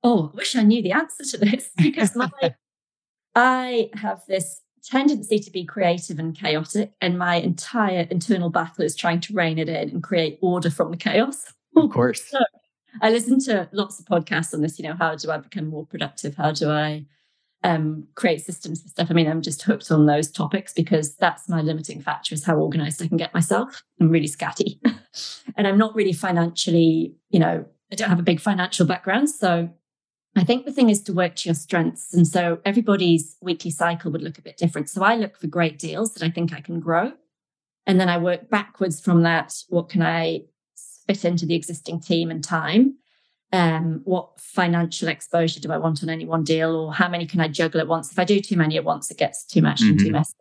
Oh, 0.04 0.32
I 0.34 0.38
wish 0.38 0.56
I 0.56 0.64
knew 0.64 0.82
the 0.82 0.92
answer 0.92 1.24
to 1.24 1.38
this 1.38 1.70
because 1.78 2.16
my 2.16 2.30
I 3.36 3.90
have 3.94 4.24
this 4.28 4.62
tendency 4.84 5.40
to 5.40 5.52
be 5.52 5.66
creative 5.66 6.20
and 6.20 6.36
chaotic, 6.36 6.94
and 7.00 7.20
my 7.20 7.36
entire 7.36 8.08
internal 8.10 8.50
battle 8.50 8.84
is 8.84 8.96
trying 8.96 9.20
to 9.22 9.34
rein 9.34 9.60
it 9.60 9.70
in 9.70 9.90
and 9.90 10.04
create 10.04 10.40
order 10.42 10.72
from 10.72 10.92
the 10.92 10.98
chaos. 10.98 11.54
Of 11.86 11.92
course. 11.92 12.34
I 13.02 13.10
listen 13.10 13.40
to 13.42 13.70
lots 13.72 14.00
of 14.00 14.06
podcasts 14.06 14.54
on 14.54 14.62
this. 14.62 14.80
You 14.80 14.88
know, 14.88 14.96
how 14.96 15.16
do 15.16 15.32
I 15.32 15.38
become 15.38 15.68
more 15.68 15.86
productive? 15.86 16.36
How 16.36 16.52
do 16.52 16.70
I 16.70 17.06
um, 17.64 18.08
create 18.16 18.42
systems 18.42 18.82
for 18.82 18.90
stuff? 18.90 19.08
I 19.10 19.14
mean, 19.14 19.28
I'm 19.28 19.42
just 19.42 19.62
hooked 19.62 19.92
on 19.92 20.06
those 20.06 20.32
topics 20.32 20.74
because 20.74 21.16
that's 21.16 21.48
my 21.48 21.62
limiting 21.62 22.02
factor 22.02 22.34
is 22.34 22.46
how 22.46 22.58
organized 22.58 23.02
I 23.02 23.08
can 23.08 23.18
get 23.18 23.34
myself. 23.34 23.84
I'm 24.00 24.10
really 24.10 24.28
scatty, 24.28 24.80
and 25.56 25.68
I'm 25.68 25.78
not 25.78 25.96
really 25.96 26.14
financially. 26.14 27.14
You 27.30 27.40
know, 27.40 27.66
I 27.92 27.96
don't 27.96 28.10
have 28.10 28.20
a 28.20 28.24
big 28.24 28.40
financial 28.40 28.86
background, 28.86 29.30
so 29.30 29.70
I 30.36 30.44
think 30.44 30.66
the 30.66 30.72
thing 30.72 30.90
is 30.90 31.02
to 31.04 31.14
work 31.14 31.36
to 31.38 31.50
your 31.50 31.56
strengths. 31.56 32.14
And 32.14 32.28
so 32.28 32.60
everybody's 32.66 33.36
weekly 33.42 33.72
cycle 33.72 34.12
would 34.12 34.22
look 34.22 34.38
a 34.38 34.42
bit 34.42 34.58
different. 34.58 34.90
So 34.90 35.04
I 35.04 35.16
look 35.16 35.38
for 35.38 35.48
great 35.48 35.80
deals 35.80 36.14
that 36.14 36.24
I 36.24 36.30
think 36.30 36.54
I 36.54 36.62
can 36.62 36.80
grow. 36.80 37.14
And 37.88 38.00
then 38.00 38.10
I 38.10 38.18
work 38.18 38.50
backwards 38.50 39.02
from 39.02 39.24
that. 39.24 39.54
What 39.70 39.90
can 39.90 40.02
I 40.02 40.44
fit 41.10 41.26
into 41.26 41.46
the 41.48 41.56
existing 41.56 42.00
team 42.00 42.30
and 42.30 42.44
time? 42.44 42.96
Um, 43.52 44.02
what 44.04 44.40
financial 44.40 45.08
exposure 45.08 45.60
do 45.60 45.72
I 45.72 45.78
want 45.80 46.04
on 46.04 46.10
any 46.10 46.26
one 46.26 46.44
deal? 46.44 46.76
Or 46.76 46.94
how 46.94 47.10
many 47.10 47.26
can 47.26 47.40
I 47.42 47.48
juggle 47.48 47.82
at 47.82 47.88
once? 47.88 48.12
If 48.12 48.20
I 48.20 48.24
do 48.24 48.40
too 48.40 48.56
many 48.56 48.78
at 48.78 48.84
once, 48.84 49.10
it 49.10 49.18
gets 49.18 49.44
too 49.44 49.62
much 49.64 49.82
and 49.82 50.00
too 50.00 50.10
Mhm. 50.10 50.12
messy. 50.12 50.36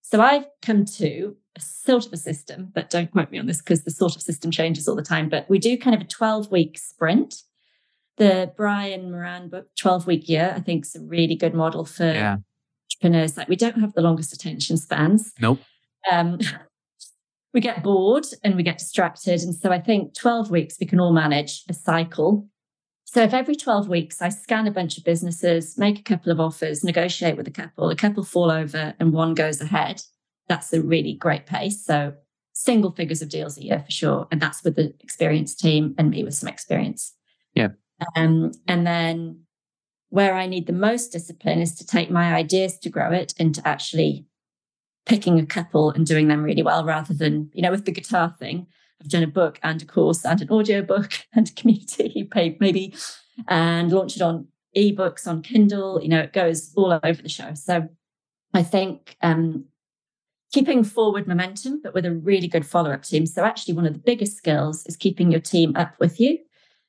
So 0.00 0.22
I've 0.22 0.46
come 0.62 0.86
to 0.86 1.36
a 1.54 1.60
sort 1.60 2.06
of 2.06 2.12
a 2.14 2.16
system, 2.16 2.70
but 2.74 2.88
don't 2.88 3.10
quote 3.10 3.30
me 3.30 3.38
on 3.38 3.46
this 3.46 3.58
because 3.58 3.84
the 3.84 3.90
sort 3.90 4.16
of 4.16 4.22
system 4.22 4.50
changes 4.50 4.88
all 4.88 4.96
the 4.96 5.02
time. 5.02 5.28
But 5.28 5.50
we 5.50 5.58
do 5.58 5.76
kind 5.76 5.94
of 5.94 6.00
a 6.00 6.04
12 6.06 6.50
week 6.50 6.78
sprint 6.78 7.34
the 8.16 8.50
Brian 8.56 9.10
Moran 9.10 9.50
book, 9.50 9.66
12 9.76 10.06
week 10.06 10.26
year, 10.26 10.54
I 10.56 10.60
think 10.60 10.86
is 10.86 10.94
a 10.94 11.02
really 11.02 11.34
good 11.36 11.52
model 11.52 11.84
for 11.84 12.06
Yeah. 12.10 12.36
entrepreneurs. 12.90 13.36
Like 13.36 13.48
we 13.48 13.56
don't 13.56 13.78
have 13.80 13.92
the 13.92 14.00
longest 14.00 14.32
attention 14.32 14.78
spans. 14.78 15.34
Nope. 15.38 15.60
Um, 16.10 16.38
we 17.56 17.62
get 17.62 17.82
bored 17.82 18.26
and 18.44 18.54
we 18.54 18.62
get 18.62 18.76
distracted. 18.76 19.40
And 19.40 19.54
so 19.54 19.72
I 19.72 19.80
think 19.80 20.12
12 20.12 20.50
weeks, 20.50 20.76
we 20.78 20.84
can 20.84 21.00
all 21.00 21.14
manage 21.14 21.64
a 21.70 21.72
cycle. 21.72 22.46
So 23.06 23.22
if 23.22 23.32
every 23.32 23.56
12 23.56 23.88
weeks 23.88 24.20
I 24.20 24.28
scan 24.28 24.66
a 24.66 24.70
bunch 24.70 24.98
of 24.98 25.04
businesses, 25.04 25.78
make 25.78 25.98
a 25.98 26.02
couple 26.02 26.30
of 26.30 26.38
offers, 26.38 26.84
negotiate 26.84 27.38
with 27.38 27.48
a 27.48 27.50
couple, 27.50 27.88
a 27.88 27.96
couple 27.96 28.24
fall 28.24 28.50
over 28.50 28.92
and 29.00 29.14
one 29.14 29.32
goes 29.32 29.62
ahead, 29.62 30.02
that's 30.50 30.70
a 30.74 30.82
really 30.82 31.14
great 31.14 31.46
pace. 31.46 31.82
So 31.82 32.12
single 32.52 32.92
figures 32.92 33.22
of 33.22 33.30
deals 33.30 33.56
a 33.56 33.64
year 33.64 33.82
for 33.82 33.90
sure. 33.90 34.28
And 34.30 34.42
that's 34.42 34.62
with 34.62 34.76
the 34.76 34.92
experienced 35.00 35.58
team 35.58 35.94
and 35.96 36.10
me 36.10 36.24
with 36.24 36.34
some 36.34 36.50
experience. 36.50 37.14
Yeah. 37.54 37.68
Um, 38.16 38.52
and 38.68 38.86
then 38.86 39.44
where 40.10 40.34
I 40.34 40.46
need 40.46 40.66
the 40.66 40.74
most 40.74 41.08
discipline 41.08 41.62
is 41.62 41.74
to 41.76 41.86
take 41.86 42.10
my 42.10 42.34
ideas 42.34 42.78
to 42.80 42.90
grow 42.90 43.12
it 43.12 43.32
and 43.38 43.54
to 43.54 43.66
actually 43.66 44.26
picking 45.06 45.38
a 45.38 45.46
couple 45.46 45.90
and 45.90 46.04
doing 46.04 46.28
them 46.28 46.42
really 46.42 46.62
well 46.62 46.84
rather 46.84 47.14
than, 47.14 47.50
you 47.54 47.62
know, 47.62 47.70
with 47.70 47.84
the 47.84 47.92
guitar 47.92 48.34
thing. 48.38 48.66
I've 49.00 49.08
done 49.08 49.22
a 49.22 49.28
book 49.28 49.58
and 49.62 49.80
a 49.80 49.84
course 49.84 50.24
and 50.24 50.40
an 50.42 50.50
audio 50.50 50.82
book 50.82 51.12
and 51.34 51.48
a 51.48 51.52
community 51.52 52.24
paid 52.30 52.60
maybe 52.60 52.94
and 53.48 53.92
launched 53.92 54.16
it 54.16 54.22
on 54.22 54.48
ebooks 54.76 55.26
on 55.26 55.42
Kindle. 55.42 56.00
You 56.02 56.08
know, 56.08 56.20
it 56.20 56.32
goes 56.32 56.72
all 56.76 56.98
over 57.02 57.22
the 57.22 57.28
show. 57.28 57.54
So 57.54 57.88
I 58.52 58.62
think 58.62 59.16
um, 59.22 59.66
keeping 60.52 60.82
forward 60.82 61.28
momentum, 61.28 61.80
but 61.82 61.94
with 61.94 62.04
a 62.04 62.12
really 62.12 62.48
good 62.48 62.66
follow 62.66 62.90
up 62.90 63.04
team. 63.04 63.26
So 63.26 63.44
actually, 63.44 63.74
one 63.74 63.86
of 63.86 63.92
the 63.92 64.00
biggest 64.00 64.36
skills 64.36 64.84
is 64.86 64.96
keeping 64.96 65.30
your 65.30 65.40
team 65.40 65.76
up 65.76 65.94
with 66.00 66.18
you. 66.18 66.38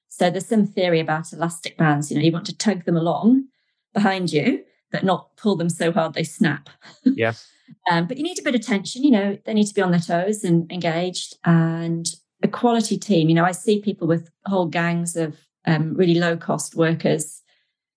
So 0.10 0.30
there's 0.30 0.48
some 0.48 0.66
theory 0.66 1.00
about 1.00 1.34
elastic 1.34 1.78
bands. 1.78 2.10
You 2.10 2.18
know, 2.18 2.24
you 2.24 2.32
want 2.32 2.46
to 2.48 2.58
tug 2.58 2.86
them 2.86 2.98
along 2.98 3.46
behind 3.94 4.32
you, 4.32 4.64
but 4.92 5.04
not 5.04 5.36
pull 5.38 5.56
them 5.56 5.70
so 5.70 5.92
hard 5.92 6.14
they 6.14 6.24
snap. 6.24 6.70
Yeah. 7.04 7.34
um, 7.90 8.08
but 8.08 8.18
you 8.18 8.24
need 8.24 8.40
a 8.40 8.44
bit 8.44 8.56
of 8.56 8.62
tension. 8.62 9.04
You 9.04 9.12
know, 9.12 9.38
they 9.46 9.54
need 9.54 9.68
to 9.68 9.74
be 9.74 9.82
on 9.82 9.92
their 9.92 10.00
toes 10.00 10.44
and 10.44 10.72
engaged. 10.72 11.36
And 11.44 12.08
a 12.44 12.48
quality 12.48 12.98
team. 12.98 13.30
You 13.30 13.36
know, 13.36 13.46
I 13.46 13.52
see 13.52 13.82
people 13.82 14.08
with 14.08 14.30
whole 14.46 14.68
gangs 14.68 15.16
of 15.16 15.38
um, 15.66 15.96
really 15.96 16.16
low 16.16 16.38
cost 16.38 16.76
workers. 16.76 17.42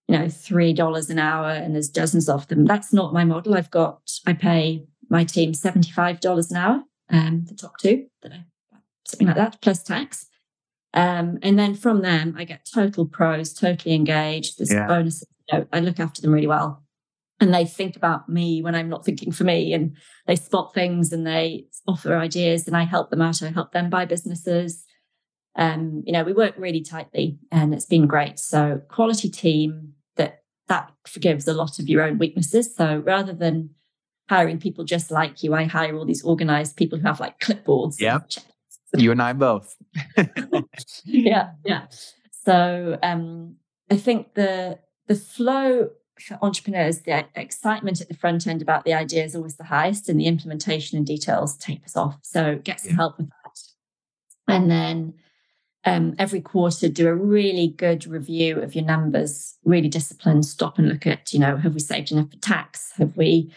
You 0.08 0.18
know, 0.18 0.28
three 0.28 0.72
dollars 0.72 1.08
an 1.08 1.18
hour, 1.18 1.50
and 1.50 1.74
there's 1.74 1.88
dozens 1.88 2.28
of 2.28 2.48
them. 2.48 2.64
That's 2.64 2.92
not 2.92 3.12
my 3.12 3.24
model. 3.24 3.54
I've 3.54 3.70
got 3.70 4.00
I 4.26 4.32
pay 4.32 4.84
my 5.08 5.24
team 5.24 5.54
seventy 5.54 5.92
five 5.92 6.20
dollars 6.20 6.50
an 6.50 6.56
hour. 6.56 6.82
Um, 7.10 7.44
the 7.48 7.54
top 7.54 7.78
two, 7.78 8.06
something 9.06 9.26
like 9.26 9.36
that, 9.36 9.60
plus 9.60 9.82
tax. 9.82 10.26
Um, 10.94 11.38
and 11.42 11.58
then 11.58 11.74
from 11.74 12.02
them, 12.02 12.34
I 12.36 12.44
get 12.44 12.66
total 12.72 13.06
pros, 13.06 13.52
totally 13.52 13.94
engaged. 13.94 14.58
There's 14.58 14.72
Yeah. 14.72 14.86
bonuses. 14.88 15.28
You 15.52 15.58
know, 15.58 15.66
I 15.72 15.80
look 15.80 16.00
after 16.00 16.22
them 16.22 16.32
really 16.32 16.46
well. 16.46 16.82
And 17.40 17.54
they 17.54 17.64
think 17.64 17.96
about 17.96 18.28
me 18.28 18.60
when 18.60 18.74
I'm 18.74 18.88
not 18.88 19.04
thinking 19.04 19.32
for 19.32 19.44
me. 19.44 19.72
And 19.72 19.96
they 20.26 20.36
spot 20.36 20.74
things 20.74 21.12
and 21.12 21.26
they 21.26 21.66
offer 21.88 22.16
ideas 22.16 22.66
and 22.66 22.76
I 22.76 22.84
help 22.84 23.10
them 23.10 23.22
out. 23.22 23.42
I 23.42 23.50
help 23.50 23.72
them 23.72 23.88
buy 23.88 24.04
businesses. 24.04 24.84
Um, 25.56 26.02
you 26.06 26.12
know, 26.12 26.22
we 26.22 26.32
work 26.32 26.54
really 26.58 26.82
tightly 26.82 27.38
and 27.50 27.74
it's 27.74 27.86
been 27.86 28.06
great. 28.06 28.38
So 28.38 28.82
quality 28.88 29.30
team 29.30 29.94
that 30.16 30.42
that 30.68 30.92
forgives 31.06 31.48
a 31.48 31.54
lot 31.54 31.78
of 31.78 31.88
your 31.88 32.02
own 32.02 32.18
weaknesses. 32.18 32.74
So 32.74 32.98
rather 32.98 33.32
than 33.32 33.70
hiring 34.28 34.60
people 34.60 34.84
just 34.84 35.10
like 35.10 35.42
you, 35.42 35.54
I 35.54 35.64
hire 35.64 35.96
all 35.96 36.04
these 36.04 36.22
organized 36.22 36.76
people 36.76 36.98
who 36.98 37.06
have 37.06 37.20
like 37.20 37.40
clipboards. 37.40 37.98
Yeah. 37.98 38.20
You 38.94 39.12
and 39.12 39.22
I 39.22 39.32
both. 39.32 39.76
yeah, 41.04 41.50
yeah. 41.64 41.86
So 42.44 42.98
um, 43.02 43.56
I 43.90 43.96
think 43.96 44.34
the 44.34 44.78
the 45.06 45.14
flow 45.14 45.90
for 46.20 46.38
entrepreneurs, 46.42 47.00
the 47.00 47.26
excitement 47.34 48.00
at 48.00 48.08
the 48.08 48.14
front 48.14 48.46
end 48.46 48.62
about 48.62 48.84
the 48.84 48.94
idea 48.94 49.24
is 49.24 49.34
always 49.34 49.56
the 49.56 49.64
highest, 49.64 50.08
and 50.08 50.20
the 50.20 50.26
implementation 50.26 50.96
and 50.98 51.06
details 51.06 51.56
tapers 51.56 51.96
off. 51.96 52.18
So 52.22 52.60
get 52.62 52.80
some 52.80 52.90
Yeah. 52.90 52.96
help 52.96 53.18
with 53.18 53.28
that, 53.28 54.54
and 54.54 54.70
then 54.70 55.14
um, 55.84 56.14
every 56.18 56.40
quarter 56.42 56.88
do 56.88 57.08
a 57.08 57.14
really 57.14 57.68
good 57.68 58.06
review 58.06 58.60
of 58.60 58.74
your 58.74 58.84
numbers. 58.84 59.56
Really 59.64 59.88
disciplined. 59.88 60.44
Stop 60.44 60.78
and 60.78 60.88
look 60.88 61.06
at 61.06 61.32
you 61.32 61.38
know 61.38 61.56
have 61.56 61.74
we 61.74 61.80
saved 61.80 62.12
enough 62.12 62.30
for 62.30 62.36
tax? 62.38 62.92
Have 62.96 63.16
we 63.16 63.50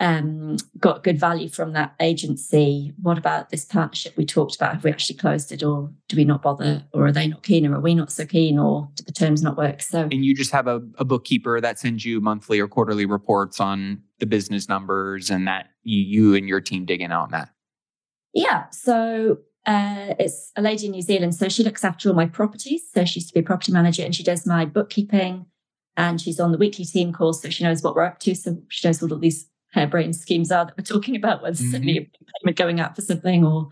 um, 0.00 0.56
got 0.78 1.02
good 1.02 1.18
value 1.18 1.48
from 1.48 1.72
that 1.72 1.94
agency? 2.00 2.92
What 3.02 3.18
about 3.18 3.50
this 3.50 3.64
partnership 3.64 4.16
we 4.16 4.24
talked 4.24 4.56
about? 4.56 4.74
Have 4.74 4.84
we 4.84 4.90
actually 4.90 5.16
closed 5.16 5.50
it, 5.52 5.62
or 5.62 5.90
do 6.08 6.16
we 6.16 6.24
not 6.24 6.42
bother, 6.42 6.84
or 6.92 7.06
are 7.06 7.12
they 7.12 7.26
not 7.26 7.42
keen, 7.42 7.66
or 7.66 7.76
are 7.76 7.80
we 7.80 7.94
not 7.94 8.12
so 8.12 8.24
keen, 8.24 8.58
or 8.58 8.88
do 8.94 9.02
the 9.04 9.12
terms 9.12 9.42
not 9.42 9.56
work? 9.56 9.82
So 9.82 10.02
And 10.02 10.24
you 10.24 10.34
just 10.34 10.52
have 10.52 10.66
a, 10.66 10.80
a 10.98 11.04
bookkeeper 11.04 11.60
that 11.60 11.78
sends 11.78 12.04
you 12.04 12.20
monthly 12.20 12.60
or 12.60 12.68
quarterly 12.68 13.06
reports 13.06 13.60
on 13.60 14.02
the 14.18 14.26
business 14.26 14.68
numbers 14.68 15.30
and 15.30 15.46
that 15.46 15.70
you, 15.82 16.00
you 16.00 16.34
and 16.34 16.48
your 16.48 16.60
team 16.60 16.84
dig 16.84 17.00
in 17.00 17.12
on 17.12 17.30
that. 17.30 17.50
Yeah. 18.34 18.68
So 18.70 19.38
uh, 19.66 20.14
it's 20.18 20.52
a 20.56 20.62
lady 20.62 20.86
in 20.86 20.92
New 20.92 21.02
Zealand. 21.02 21.34
So 21.34 21.48
she 21.48 21.62
looks 21.62 21.84
after 21.84 22.08
all 22.08 22.14
my 22.14 22.26
properties. 22.26 22.82
So 22.92 23.04
she 23.04 23.20
used 23.20 23.28
to 23.28 23.34
be 23.34 23.40
a 23.40 23.42
property 23.42 23.72
manager 23.72 24.02
and 24.04 24.14
she 24.14 24.22
does 24.22 24.46
my 24.46 24.64
bookkeeping 24.64 25.46
and 25.96 26.20
she's 26.20 26.40
on 26.40 26.52
the 26.52 26.58
weekly 26.58 26.84
team 26.84 27.12
calls. 27.12 27.42
So 27.42 27.50
she 27.50 27.64
knows 27.64 27.82
what 27.82 27.94
we're 27.94 28.04
up 28.04 28.20
to. 28.20 28.34
So 28.34 28.58
she 28.68 28.86
knows 28.86 29.02
all 29.02 29.18
these 29.18 29.48
harebrained 29.72 30.16
schemes 30.16 30.50
are 30.50 30.64
that 30.66 30.74
we're 30.78 30.84
talking 30.84 31.16
about, 31.16 31.42
whether 31.42 31.56
Mhm. 31.56 31.70
suddenly 31.70 31.98
a 31.98 32.00
payment 32.42 32.56
going 32.56 32.80
out 32.80 32.94
for 32.96 33.02
something 33.02 33.44
or 33.44 33.68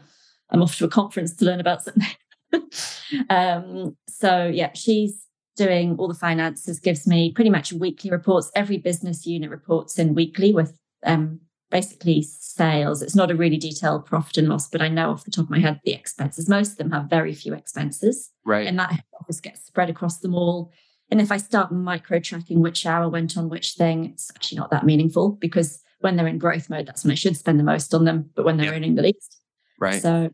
I'm 0.50 0.62
off 0.62 0.76
to 0.78 0.84
a 0.84 0.88
conference 0.88 1.34
to 1.36 1.44
learn 1.44 1.60
about 1.60 1.82
something. 1.82 2.06
um, 3.30 3.96
so 4.08 4.46
yeah, 4.46 4.70
she's 4.74 5.26
doing 5.56 5.96
all 5.98 6.08
the 6.08 6.14
finances, 6.14 6.78
gives 6.78 7.06
me 7.06 7.32
pretty 7.32 7.50
much 7.50 7.72
weekly 7.72 8.10
reports. 8.10 8.50
Every 8.54 8.76
business 8.76 9.26
unit 9.26 9.50
reports 9.50 9.98
in 9.98 10.14
weekly 10.14 10.52
with 10.52 10.78
um, 11.04 11.40
basically 11.70 12.22
sales. 12.22 13.02
It's 13.02 13.14
not 13.16 13.30
a 13.30 13.34
really 13.34 13.56
detailed 13.56 14.04
profit 14.06 14.38
and 14.38 14.48
loss, 14.48 14.68
but 14.68 14.82
I 14.82 14.88
know 14.88 15.10
off 15.10 15.24
the 15.24 15.30
top 15.30 15.46
of 15.46 15.50
my 15.50 15.58
head 15.58 15.80
the 15.84 15.92
expenses. 15.94 16.48
Most 16.48 16.72
of 16.72 16.78
them 16.78 16.90
have 16.90 17.08
very 17.10 17.34
few 17.34 17.54
expenses, 17.54 18.30
Right. 18.44 18.66
and 18.66 18.78
that 18.78 19.00
office 19.20 19.40
gets 19.40 19.64
spread 19.64 19.90
across 19.90 20.18
them 20.18 20.34
all. 20.34 20.70
And 21.10 21.20
if 21.20 21.30
I 21.32 21.36
start 21.38 21.72
micro 21.72 22.18
tracking 22.20 22.60
which 22.60 22.84
hour 22.84 23.08
went 23.08 23.36
on 23.36 23.48
which 23.48 23.72
thing, 23.74 24.04
it's 24.06 24.30
actually 24.34 24.58
not 24.58 24.70
that 24.70 24.84
meaningful 24.84 25.32
because 25.40 25.80
when 26.00 26.16
they're 26.16 26.26
in 26.26 26.38
growth 26.38 26.68
mode, 26.68 26.86
that's 26.86 27.04
when 27.04 27.12
I 27.12 27.16
should 27.16 27.36
spend 27.36 27.58
the 27.58 27.64
most 27.64 27.94
on 27.94 28.04
them, 28.04 28.30
but 28.34 28.44
when 28.44 28.56
they're 28.56 28.66
yeah. 28.66 28.76
earning 28.76 28.94
the 28.94 29.02
least. 29.02 29.40
Right. 29.78 30.00
So 30.00 30.30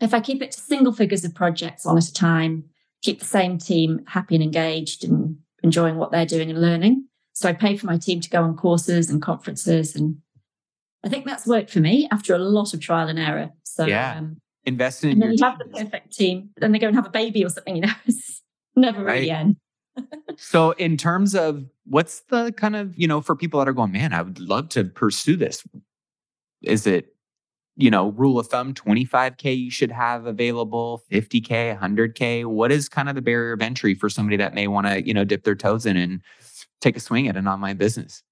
if 0.00 0.12
I 0.14 0.20
keep 0.20 0.42
it 0.42 0.52
to 0.52 0.60
single 0.60 0.92
figures 0.92 1.24
of 1.24 1.34
projects 1.34 1.86
on 1.86 1.96
at 1.96 2.04
a 2.04 2.12
time, 2.12 2.64
keep 3.02 3.20
the 3.20 3.26
same 3.26 3.58
team 3.58 4.04
happy 4.06 4.34
and 4.34 4.44
engaged 4.44 5.04
and 5.04 5.38
enjoying 5.62 5.96
what 5.96 6.12
they're 6.12 6.26
doing 6.26 6.50
and 6.50 6.60
learning. 6.60 7.08
So 7.32 7.48
I 7.48 7.52
pay 7.52 7.76
for 7.76 7.86
my 7.86 7.98
team 7.98 8.20
to 8.20 8.30
go 8.30 8.42
on 8.42 8.56
courses 8.56 9.10
and 9.10 9.20
conferences. 9.20 9.94
And 9.94 10.18
I 11.04 11.08
think 11.08 11.26
that's 11.26 11.46
worked 11.46 11.70
for 11.70 11.80
me 11.80 12.08
after 12.10 12.34
a 12.34 12.38
lot 12.38 12.74
of 12.74 12.80
trial 12.80 13.08
and 13.08 13.18
error. 13.18 13.50
So 13.64 13.86
yeah. 13.86 14.18
Um, 14.18 14.38
Invest 14.64 15.04
in 15.04 15.10
and 15.12 15.22
then 15.22 15.32
you 15.32 15.44
have 15.44 15.58
the 15.58 15.66
perfect 15.66 16.12
team, 16.12 16.50
then 16.56 16.72
they 16.72 16.80
go 16.80 16.88
and 16.88 16.96
have 16.96 17.06
a 17.06 17.10
baby 17.10 17.44
or 17.44 17.48
something, 17.48 17.76
you 17.76 17.82
know, 17.82 17.92
it's 18.06 18.42
never 18.74 19.04
right. 19.04 19.14
really 19.14 19.30
end. 19.30 19.56
So 20.36 20.72
in 20.72 20.96
terms 20.96 21.34
of 21.34 21.64
what's 21.84 22.20
the 22.20 22.52
kind 22.52 22.76
of, 22.76 22.96
you 22.96 23.08
know, 23.08 23.20
for 23.20 23.34
people 23.34 23.58
that 23.60 23.68
are 23.68 23.72
going, 23.72 23.92
man, 23.92 24.12
I 24.12 24.22
would 24.22 24.38
love 24.38 24.68
to 24.70 24.84
pursue 24.84 25.36
this. 25.36 25.66
Is 26.62 26.86
it 26.86 27.16
you 27.76 27.90
know, 27.90 28.08
rule 28.12 28.38
of 28.38 28.46
thumb 28.46 28.72
25K 28.72 29.56
you 29.56 29.70
should 29.70 29.92
have 29.92 30.26
available, 30.26 31.02
50K, 31.12 31.78
100K? 31.78 32.46
What 32.46 32.72
is 32.72 32.88
kind 32.88 33.08
of 33.08 33.14
the 33.14 33.22
barrier 33.22 33.52
of 33.52 33.62
entry 33.62 33.94
for 33.94 34.08
somebody 34.08 34.36
that 34.38 34.54
may 34.54 34.66
want 34.66 34.86
to, 34.86 35.06
you 35.06 35.12
know, 35.12 35.24
dip 35.24 35.44
their 35.44 35.54
toes 35.54 35.84
in 35.84 35.96
and 35.96 36.22
take 36.80 36.96
a 36.96 37.00
swing 37.00 37.28
at 37.28 37.36
an 37.36 37.46
online 37.46 37.76
business? 37.76 38.22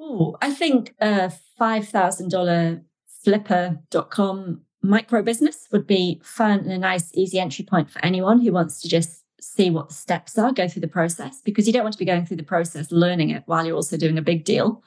Oh, 0.00 0.36
I 0.40 0.52
think 0.52 0.94
a 1.00 1.30
$5,000 1.60 2.82
flippa.com 3.26 4.60
micro 4.80 5.22
business 5.22 5.68
would 5.70 5.86
be 5.86 6.20
fun 6.24 6.60
and 6.60 6.72
a 6.72 6.78
nice, 6.78 7.10
easy 7.12 7.38
entry 7.38 7.64
point 7.64 7.90
for 7.90 8.02
anyone 8.02 8.40
who 8.40 8.52
wants 8.52 8.80
to 8.80 8.88
just 8.88 9.17
see 9.40 9.70
what 9.70 9.88
the 9.88 9.94
steps 9.94 10.36
are, 10.38 10.52
go 10.52 10.68
through 10.68 10.80
the 10.80 10.88
process, 10.88 11.40
because 11.42 11.66
you 11.66 11.72
don't 11.72 11.84
want 11.84 11.92
to 11.92 11.98
be 11.98 12.04
going 12.04 12.26
through 12.26 12.36
the 12.36 12.42
process 12.42 12.90
learning 12.90 13.30
it 13.30 13.42
while 13.46 13.64
you're 13.64 13.76
also 13.76 13.96
doing 13.96 14.18
a 14.18 14.22
big 14.22 14.44
deal. 14.44 14.82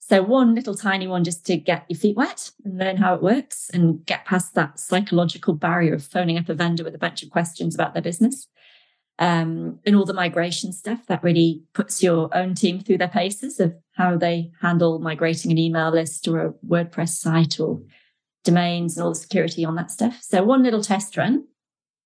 So, 0.00 0.22
one 0.22 0.54
little 0.54 0.74
tiny 0.74 1.06
one 1.06 1.22
just 1.22 1.44
to 1.46 1.56
get 1.56 1.84
your 1.88 1.98
feet 1.98 2.16
wet 2.16 2.50
and 2.64 2.78
learn 2.78 2.96
how 2.96 3.14
it 3.14 3.22
works 3.22 3.68
and 3.74 4.04
get 4.06 4.24
past 4.24 4.54
that 4.54 4.78
psychological 4.78 5.52
barrier 5.52 5.94
of 5.94 6.02
phoning 6.02 6.38
up 6.38 6.48
a 6.48 6.54
vendor 6.54 6.82
with 6.82 6.94
a 6.94 6.98
bunch 6.98 7.22
of 7.22 7.28
questions 7.28 7.74
about 7.74 7.92
their 7.92 8.02
business. 8.02 8.48
Um, 9.18 9.80
and 9.84 9.96
all 9.96 10.06
the 10.06 10.14
migration 10.14 10.72
stuff 10.72 11.00
that 11.08 11.24
really 11.24 11.64
puts 11.74 12.02
your 12.02 12.34
own 12.34 12.54
team 12.54 12.80
through 12.80 12.98
their 12.98 13.08
paces 13.08 13.58
of 13.58 13.74
how 13.96 14.16
they 14.16 14.52
handle 14.62 15.00
migrating 15.00 15.50
an 15.50 15.58
email 15.58 15.90
list 15.90 16.26
or 16.28 16.40
a 16.40 16.52
WordPress 16.66 17.10
site 17.10 17.58
or 17.58 17.82
domains 18.44 18.96
and 18.96 19.04
all 19.04 19.10
the 19.10 19.18
security 19.18 19.64
on 19.64 19.74
that 19.74 19.90
stuff. 19.90 20.20
So, 20.22 20.42
one 20.42 20.62
little 20.62 20.82
test 20.82 21.16
run. 21.18 21.44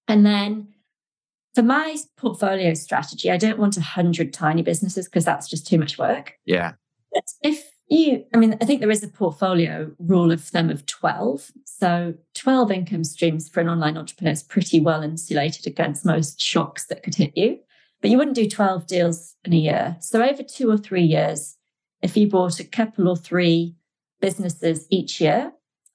And 0.09 0.27
then 0.27 0.68
for 1.55 1.62
my 1.62 1.96
portfolio 2.16 2.74
strategy, 2.74 3.30
I 3.30 3.36
don't 3.36 3.59
want 3.59 3.76
a 3.76 3.82
hundred 3.82 4.32
tiny 4.32 4.62
businesses 4.62 5.07
because 5.07 5.24
that's 5.24 5.48
just 5.48 5.66
too 5.66 5.78
much 5.78 5.98
work. 5.98 6.34
Yeah. 6.46 6.72
But 7.12 7.24
if 7.42 7.72
you, 7.88 8.24
I 8.32 8.38
mean, 8.38 8.57
I 8.61 8.64
think 8.64 8.80
there 8.80 8.90
is 8.90 9.03
a 9.03 9.09
portfolio 9.09 9.92
rule 9.98 10.32
of 10.32 10.42
thumb 10.42 10.70
of 10.70 10.86
12. 10.86 11.50
So 11.66 12.14
12 12.34 12.70
income 12.70 13.05
streams 13.05 13.48
for 13.48 13.61
an 13.61 13.68
online 13.68 13.98
entrepreneur 13.98 14.32
is 14.32 14.42
pretty 14.42 14.80
well 14.80 15.03
insulated 15.03 15.66
against 15.66 16.07
most 16.07 16.40
shocks 16.40 16.86
that 16.86 17.03
could 17.03 17.14
hit 17.14 17.36
you. 17.36 17.59
But 18.00 18.11
you 18.11 18.18
wouldn't 18.18 18.36
do 18.36 18.48
12 18.48 18.86
deals 18.86 19.36
in 19.44 19.53
a 19.53 19.57
year. 19.57 19.96
So 20.00 20.22
over 20.22 20.42
two 20.42 20.70
or 20.70 20.78
three 20.78 21.05
years, 21.05 21.57
if 22.00 22.16
you 22.16 22.28
bought 22.28 22.61
a 22.61 22.64
couple 22.64 23.09
or 23.09 23.16
three 23.16 23.76
businesses 24.20 24.86
each 24.90 25.20
year 25.20 25.53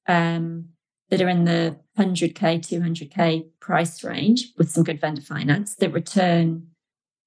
um, 0.08 0.70
that 1.10 1.22
are 1.22 1.30
in 1.30 1.45
the 1.45 1.78
100K, 1.97 2.60
200K 2.60 3.45
price 3.60 4.03
range 4.03 4.53
with 4.58 4.72
some 4.72 4.84
good 4.84 4.99
vendor 4.99 5.22
finance 5.22 5.76
that 5.76 5.93
return 5.93 6.68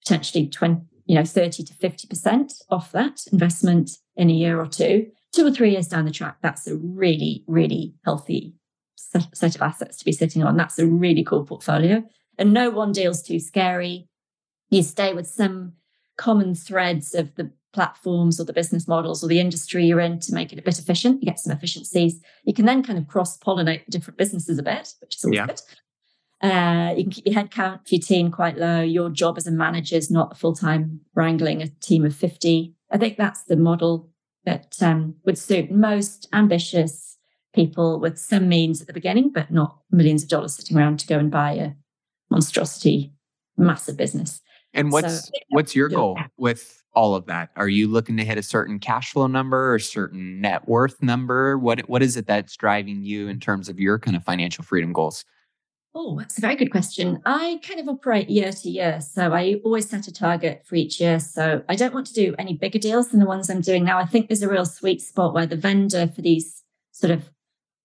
potentially 0.05 0.49
20, 0.49 0.83
you 1.07 1.15
know, 1.15 1.25
30 1.25 1.65
to 1.65 1.75
50% 1.75 2.53
off 2.71 2.93
that 2.93 3.21
investment 3.33 3.91
in 4.17 4.31
a 4.31 4.35
year 4.35 4.61
or 4.61 4.67
two, 4.67 5.07
two 5.33 5.47
or 5.47 5.51
three 5.51 5.73
years 5.73 5.89
down 5.89 6.05
the 6.05 6.11
track, 6.11 6.37
that's 6.43 6.67
a 6.67 6.77
really, 6.77 7.45
really 7.47 7.95
healthy 8.05 8.55
set 8.97 9.55
of 9.57 9.63
assets 9.63 9.99
to 9.99 10.05
be 10.05 10.13
sitting 10.13 10.43
on. 10.43 10.57
That's 10.57 10.79
a 10.79 10.87
really 10.87 11.25
cool 11.25 11.45
portfolio. 11.45 12.03
And 12.39 12.53
no 12.53 12.71
one 12.71 12.93
deal's 12.93 13.23
too 13.23 13.41
scary. 13.41 14.09
You 14.71 14.83
stay 14.83 15.13
with 15.13 15.27
some 15.27 15.73
common 16.21 16.55
threads 16.55 17.15
of 17.15 17.35
the 17.37 17.51
platforms 17.73 18.39
or 18.39 18.45
the 18.45 18.53
business 18.53 18.87
models 18.87 19.25
or 19.25 19.27
the 19.27 19.41
industry 19.41 19.87
you're 19.87 20.01
in 20.01 20.21
to 20.21 20.35
make 20.35 20.53
it 20.53 20.59
a 20.59 20.63
bit 20.63 20.79
efficient. 20.79 21.23
You 21.23 21.27
get 21.27 21.41
some 21.41 21.53
efficiencies. 21.53 22.21
You 22.45 22.53
can 22.53 22.67
then 22.67 22.83
kind 22.83 22.99
of 22.99 23.09
cross 23.09 23.39
pollinate 23.39 23.87
the 23.87 23.93
different 23.93 24.19
businesses 24.19 24.59
a 24.59 24.63
bit, 24.63 24.93
which 25.01 25.17
is 25.17 25.25
always 25.25 25.37
yeah. 25.37 25.47
good. 25.47 25.63
Uh, 26.43 26.95
you 26.95 27.05
can 27.05 27.13
keep 27.13 27.27
your 27.27 27.35
headcount 27.35 27.89
for 27.89 27.95
your 27.95 28.03
team 28.03 28.31
quite 28.31 28.59
low. 28.59 28.83
Your 28.83 29.09
job 29.09 29.39
as 29.39 29.47
a 29.47 29.51
manager 29.51 29.97
is 29.97 30.11
not 30.11 30.37
full 30.39 30.55
time 30.55 31.01
wrangling 31.15 31.63
a 31.63 31.69
team 31.69 32.05
of 32.05 32.15
50. 32.15 32.75
I 32.91 32.99
think 32.99 33.17
that's 33.17 33.45
the 33.45 33.57
model 33.57 34.11
that 34.45 34.77
um, 34.83 35.15
would 35.25 35.39
suit 35.39 35.71
most 35.71 36.29
ambitious 36.35 37.17
people 37.55 37.99
with 37.99 38.19
some 38.19 38.47
means 38.47 38.83
at 38.83 38.87
the 38.87 38.93
beginning, 38.93 39.31
but 39.31 39.51
not 39.51 39.79
millions 39.91 40.23
of 40.23 40.29
dollars 40.29 40.55
sitting 40.55 40.77
around 40.77 40.99
to 41.01 41.07
go 41.07 41.19
and 41.19 41.31
buy 41.31 41.53
a 41.53 41.71
monstrosity, 42.31 43.15
massive 43.57 43.97
business. 43.97 44.43
And 44.75 44.93
what's 44.93 45.27
so, 45.27 45.33
what's 45.49 45.75
your 45.75 45.89
goal 45.89 46.19
with 46.37 46.83
all 46.95 47.15
of 47.15 47.27
that? 47.27 47.51
Are 47.57 47.69
you 47.69 47.89
looking 47.89 48.17
to 48.17 48.25
hit 48.25 48.39
a 48.39 48.43
certain 48.43 48.79
cash 48.79 49.13
flow 49.13 49.27
number 49.27 49.71
or 49.71 49.77
a 49.77 49.81
certain 49.81 50.41
net 50.41 50.69
worth 50.69 51.03
number? 51.03 51.59
What 51.59 51.89
what 51.89 52.03
is 52.03 52.17
it 52.17 52.27
that's 52.27 52.57
driving 52.57 53.03
you 53.03 53.29
in 53.29 53.41
terms 53.41 53.69
of 53.69 53.81
your 53.81 53.99
kind 53.99 54.17
of 54.17 54.25
financial 54.25 54.65
freedom 54.65 54.93
goals? 54.93 55.25
Oh, 55.93 56.17
that's 56.17 56.39
a 56.39 56.41
very 56.41 56.55
good 56.55 56.71
question. 56.71 57.21
I 57.27 57.59
kind 57.67 57.81
of 57.81 57.89
operate 57.89 58.31
year 58.31 58.53
to 58.53 58.71
year. 58.71 59.01
So 59.01 59.33
I 59.33 59.61
always 59.65 59.89
set 59.89 60.07
a 60.07 60.13
target 60.13 60.63
for 60.65 60.77
each 60.77 61.01
year. 61.01 61.19
So 61.19 61.65
I 61.69 61.75
don't 61.75 61.93
want 61.93 62.07
to 62.07 62.15
do 62.15 62.37
any 62.39 62.55
bigger 62.55 62.79
deals 62.79 63.09
than 63.09 63.19
the 63.19 63.27
ones 63.27 63.51
I'm 63.51 63.61
doing 63.61 63.83
now. 63.83 63.99
I 63.99 64.07
think 64.07 64.29
there's 64.29 64.43
a 64.43 64.49
real 64.49 64.67
sweet 64.67 65.03
spot 65.03 65.35
where 65.35 65.47
the 65.47 65.57
vendor 65.57 66.07
for 66.07 66.23
these 66.23 66.63
sort 66.93 67.11
of 67.11 67.29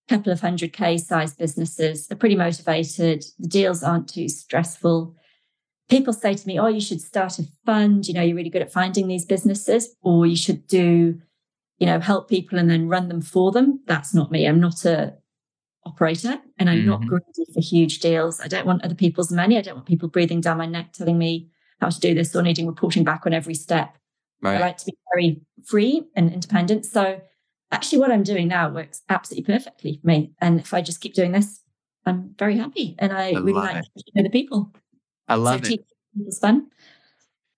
couple 0.08 0.32
of 0.32 0.40
hundred 0.40 0.72
K 0.72 1.00
size 1.00 1.34
businesses 1.34 2.08
are 2.12 2.16
pretty 2.16 2.36
motivated. 2.36 3.26
The 3.40 3.48
deals 3.48 3.82
aren't 3.82 4.08
too 4.08 4.30
stressful. 4.30 5.16
People 5.90 6.14
say 6.14 6.34
to 6.34 6.48
me, 6.48 6.60
Oh, 6.60 6.68
you 6.68 6.82
should 6.82 7.02
start 7.02 7.40
a 7.40 7.44
fund. 7.66 8.08
You 8.08 8.14
know, 8.14 8.22
you're 8.22 8.36
really 8.36 8.50
good 8.50 8.62
at 8.62 8.72
finding 8.72 9.08
these 9.08 9.26
businesses, 9.26 9.96
or 10.02 10.26
you 10.26 10.36
should 10.36 10.68
do, 10.68 11.20
you 11.78 11.86
know, 11.86 12.00
help 12.00 12.30
people 12.30 12.58
and 12.58 12.70
then 12.70 12.88
run 12.88 13.08
them 13.08 13.22
for 13.22 13.52
them. 13.52 13.82
That's 13.86 14.14
not 14.14 14.32
me. 14.32 14.48
I'm 14.48 14.60
not 14.60 14.86
a 14.86 15.16
operator 15.86 16.38
and 16.58 16.70
I'm 16.70 16.80
mm-hmm. 16.80 16.90
not 16.90 17.06
greedy 17.06 17.52
for 17.54 17.62
huge 17.62 18.00
deals. 18.00 18.42
I 18.42 18.48
don't 18.48 18.66
want 18.66 18.84
other 18.84 18.96
people's 18.96 19.32
money. 19.32 19.58
I 19.58 19.62
don't 19.62 19.76
want 19.76 19.88
people 19.88 20.10
breathing 20.10 20.42
down 20.42 20.58
my 20.58 20.66
neck 20.66 20.94
telling 20.94 21.18
me 21.18 21.50
how 21.80 21.90
to 21.90 22.00
do 22.00 22.14
this 22.14 22.36
or 22.36 22.42
needing 22.42 22.68
reporting 22.68 23.04
back 23.04 23.26
on 23.26 23.34
every 23.34 23.54
step. 23.54 23.98
Right. 24.42 24.58
I 24.58 24.60
like 24.60 24.78
to 24.78 24.86
be 24.86 24.98
very 25.14 25.42
free 25.66 26.04
and 26.16 26.32
independent. 26.32 26.86
So 26.86 27.22
actually 27.72 28.00
what 28.00 28.12
I'm 28.12 28.24
doing 28.24 28.48
now 28.48 28.70
works 28.70 29.02
absolutely 29.10 29.54
perfectly 29.54 30.00
for 30.02 30.08
me. 30.08 30.34
And 30.42 30.60
if 30.60 30.74
I 30.74 30.82
just 30.82 31.02
keep 31.02 31.14
doing 31.14 31.32
this, 31.32 31.62
I'm 32.06 32.36
very 32.38 32.58
happy. 32.58 32.96
And 33.00 33.12
I, 33.12 33.30
I 33.30 33.40
really 33.40 33.54
like 33.54 33.84
it. 33.96 34.24
the 34.24 34.30
people. 34.30 34.72
I 35.28 35.36
love 35.36 35.66
so 35.66 35.74
it. 35.74 35.86
It's 36.26 36.40
fun. 36.40 36.68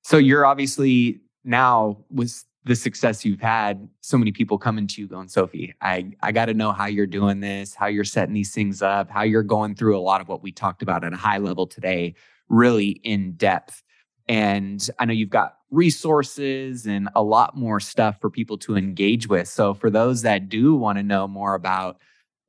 So 0.04 0.18
you're 0.18 0.46
obviously 0.46 1.22
now 1.44 1.98
with 2.10 2.44
the 2.68 2.76
success 2.76 3.24
you've 3.24 3.42
had, 3.42 3.88
so 4.02 4.18
many 4.18 4.32
people 4.32 4.58
coming 4.58 4.88
to 4.88 5.02
you 5.02 5.08
going, 5.08 5.30
Sophie, 5.30 5.74
I, 5.82 6.12
I 6.22 6.32
got 6.32 6.46
to 6.46 6.54
know 6.54 6.72
how 6.72 6.86
you're 6.86 7.08
doing 7.08 7.40
this, 7.40 7.74
how 7.74 7.88
you're 7.88 8.04
setting 8.04 8.34
these 8.34 8.54
things 8.54 8.82
up, 8.82 9.10
how 9.10 9.24
you're 9.24 9.44
going 9.44 9.74
through 9.74 9.98
a 9.98 10.02
lot 10.02 10.22
of 10.22 10.28
what 10.28 10.44
we 10.44 10.52
talked 10.52 10.82
about 10.82 11.04
at 11.04 11.14
a 11.14 11.18
high 11.18 11.38
level 11.38 11.66
today, 11.66 12.16
really 12.50 12.90
in 13.04 13.34
depth. 13.34 13.84
And 14.28 14.88
I 15.00 15.06
know 15.06 15.14
you've 15.14 15.30
got 15.30 15.56
resources 15.72 16.86
and 16.86 17.10
a 17.16 17.24
lot 17.24 17.56
more 17.56 17.80
stuff 17.80 18.20
for 18.20 18.30
people 18.30 18.58
to 18.60 18.76
engage 18.76 19.28
with. 19.28 19.48
So, 19.48 19.74
for 19.74 19.90
those 19.90 20.22
that 20.24 20.50
do 20.50 20.76
want 20.76 20.98
to 20.98 21.04
know 21.04 21.28
more 21.28 21.54
about 21.54 21.98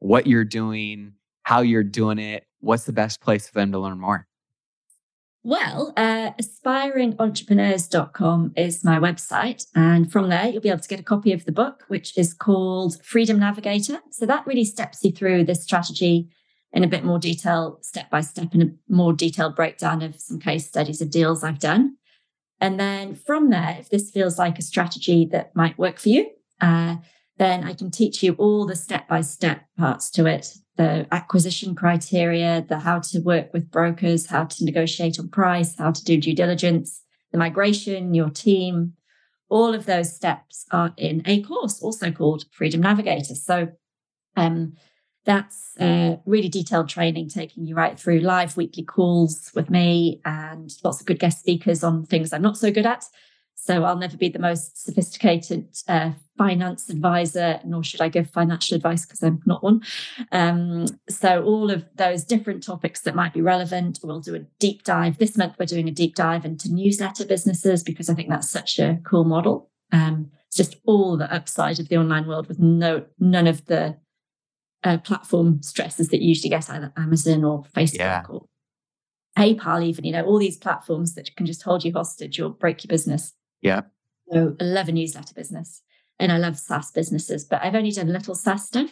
what 0.01 0.27
you're 0.27 0.45
doing, 0.45 1.13
how 1.45 1.61
you're 1.61 1.85
doing 1.85 2.19
it, 2.19 2.45
what's 2.61 2.85
the 2.85 2.93
best 2.93 3.21
place 3.21 3.47
for 3.47 3.55
them 3.55 3.71
to 3.73 3.79
learn 3.79 4.01
more? 4.01 4.27
Well, 5.49 5.93
uh, 5.97 6.33
aspiringentrepreneurs.com 6.33 8.53
is 8.55 8.85
my 8.85 8.99
website. 8.99 9.67
And 9.75 10.13
from 10.13 10.29
there, 10.29 10.47
you'll 10.47 10.61
be 10.61 10.69
able 10.69 10.81
to 10.81 10.89
get 10.89 11.01
a 11.01 11.03
copy 11.03 11.33
of 11.33 11.47
the 11.47 11.53
book, 11.53 11.85
which 11.89 12.19
is 12.19 12.35
called 12.35 13.03
Freedom 13.03 13.39
Navigator. 13.39 14.01
So 14.11 14.27
that 14.27 14.47
really 14.47 14.67
steps 14.67 15.03
you 15.03 15.11
through 15.11 15.45
this 15.45 15.63
strategy 15.63 16.29
in 16.75 16.85
a 16.85 16.87
bit 16.87 17.03
more 17.03 17.19
detail, 17.19 17.79
step 17.81 18.11
by 18.11 18.21
step, 18.21 18.55
in 18.55 18.61
a 18.61 18.67
more 18.93 19.15
detailed 19.15 19.57
breakdown 19.57 20.03
of 20.03 20.21
some 20.21 20.39
case 20.39 20.69
studies 20.69 21.01
of 21.01 21.09
deals 21.09 21.43
I've 21.43 21.61
done. 21.61 21.97
And 22.61 22.79
then 22.79 23.15
from 23.15 23.49
there, 23.49 23.79
if 23.81 23.89
this 23.89 24.11
feels 24.11 24.39
like 24.39 24.59
a 24.59 24.63
strategy 24.63 25.25
that 25.33 25.57
might 25.57 25.79
work 25.79 25.99
for 25.99 26.11
you, 26.11 26.29
uh, 26.61 26.97
then 27.39 27.65
I 27.65 27.73
can 27.73 27.91
teach 27.91 28.23
you 28.23 28.35
all 28.35 28.67
the 28.67 28.77
step 28.77 29.09
by 29.09 29.21
step 29.23 29.63
parts 29.77 30.11
to 30.13 30.27
it 30.27 30.55
the 30.77 31.07
acquisition 31.11 31.75
criteria, 31.75 32.65
the 32.69 32.79
how 32.79 33.01
to 33.01 33.19
work 33.19 33.53
with 33.53 33.69
brokers, 33.69 34.27
how 34.27 34.45
to 34.45 34.65
negotiate 34.65 35.19
on 35.19 35.29
price, 35.29 35.77
how 35.77 35.91
to 35.91 36.05
do 36.05 36.21
due 36.21 36.37
diligence, 36.37 37.03
the 37.33 37.39
migration, 37.39 38.15
your 38.15 38.31
team. 38.31 38.93
All 39.49 39.75
of 39.75 39.87
those 39.87 40.15
steps 40.15 40.67
are 40.71 40.95
in 40.97 41.23
a 41.27 41.43
course 41.43 41.83
also 41.83 42.13
called 42.13 42.45
Freedom 42.53 42.81
Navigator. 42.81 43.35
So 43.35 43.69
um, 44.37 44.75
That's 45.25 45.75
uh, 45.79 46.17
really 46.25 46.49
detailed 46.49 46.89
training, 46.89 47.29
taking 47.29 47.67
you 47.67 47.75
right 47.75 47.99
through 47.99 48.21
live 48.21 48.57
weekly 48.57 48.85
calls 48.85 49.51
with 49.55 49.69
me 49.69 50.23
and 50.25 50.71
lots 50.83 51.01
of 51.01 51.07
good 51.07 51.19
guest 51.19 51.41
speakers 51.41 51.85
on 51.85 52.07
things 52.07 52.33
I'm 52.33 52.41
not 52.41 52.57
so 52.57 52.71
good 52.71 52.87
at. 52.87 53.05
So 53.61 53.85
I'll 53.85 53.99
never 53.99 54.17
be 54.17 54.29
the 54.29 54.39
most 54.39 54.83
sophisticated 54.83 55.69
uh, 55.89 56.13
finance 56.39 56.89
advisor, 56.89 57.61
nor 57.67 57.83
should 57.85 58.01
I 58.01 58.09
give 58.09 58.31
financial 58.31 58.77
advice 58.77 59.05
because 59.05 59.23
I'm 59.23 59.43
not 59.45 59.63
one. 59.63 59.83
Um, 60.33 60.87
so 61.09 61.43
all 61.43 61.71
of 61.71 61.85
those 61.97 62.25
different 62.25 62.63
topics 62.63 63.01
that 63.03 63.15
might 63.15 63.35
be 63.35 63.43
relevant, 63.43 63.99
we'll 64.03 64.21
do 64.21 64.37
a 64.37 64.47
deep 64.59 64.85
dive. 64.85 65.19
This 65.19 65.37
month 65.37 65.57
we're 65.59 65.67
doing 65.67 65.89
a 65.89 65.93
deep 65.93 66.15
dive 66.15 66.45
into 66.45 66.73
newsletter 66.73 67.27
businesses 67.27 67.83
because 67.83 68.09
I 68.09 68.15
think 68.15 68.31
that's 68.31 68.49
such 68.49 68.79
a 68.79 69.01
cool 69.05 69.25
model. 69.25 69.71
Um, 69.93 70.31
it's 70.47 70.57
just 70.57 70.77
all 70.87 71.17
the 71.17 71.31
upside 71.33 71.79
of 71.79 71.89
the 71.89 71.99
online 71.99 72.27
world 72.27 72.47
with 72.47 72.59
no 72.59 73.05
none 73.19 73.47
of 73.47 73.67
the 73.67 73.97
uh, 74.85 74.99
platform 74.99 75.63
stresses 75.63 76.09
that 76.09 76.23
you 76.23 76.29
usually 76.29 76.51
get 76.51 76.71
either 76.71 76.93
Amazon 76.97 77.45
or 77.45 77.65
Facebook 77.75 77.99
yeah. 77.99 78.23
or 78.29 78.47
PayPal, 79.37 79.85
even, 79.85 80.05
you 80.05 80.13
know, 80.13 80.25
all 80.25 80.39
these 80.39 80.57
platforms 80.57 81.15
that 81.15 81.35
can 81.37 81.47
just 81.47 81.63
hold 81.63 81.85
you 81.85 81.93
hostage 81.93 82.41
or 82.41 82.51
break 82.51 82.83
your 82.83 82.89
business. 82.89 83.35
Yeah. 83.61 83.83
So 84.31 84.57
I 84.61 84.65
love 84.65 84.89
a 84.89 84.93
newsletter 84.93 85.35
business 85.35 85.83
and 86.19 86.33
I 86.33 86.39
love 86.39 86.59
SaaS 86.59 86.91
businesses, 86.91 87.45
but 87.45 87.63
I've 87.63 87.75
only 87.75 87.91
done 87.91 88.09
little 88.09 88.35
SaaS 88.35 88.67
stuff. 88.67 88.91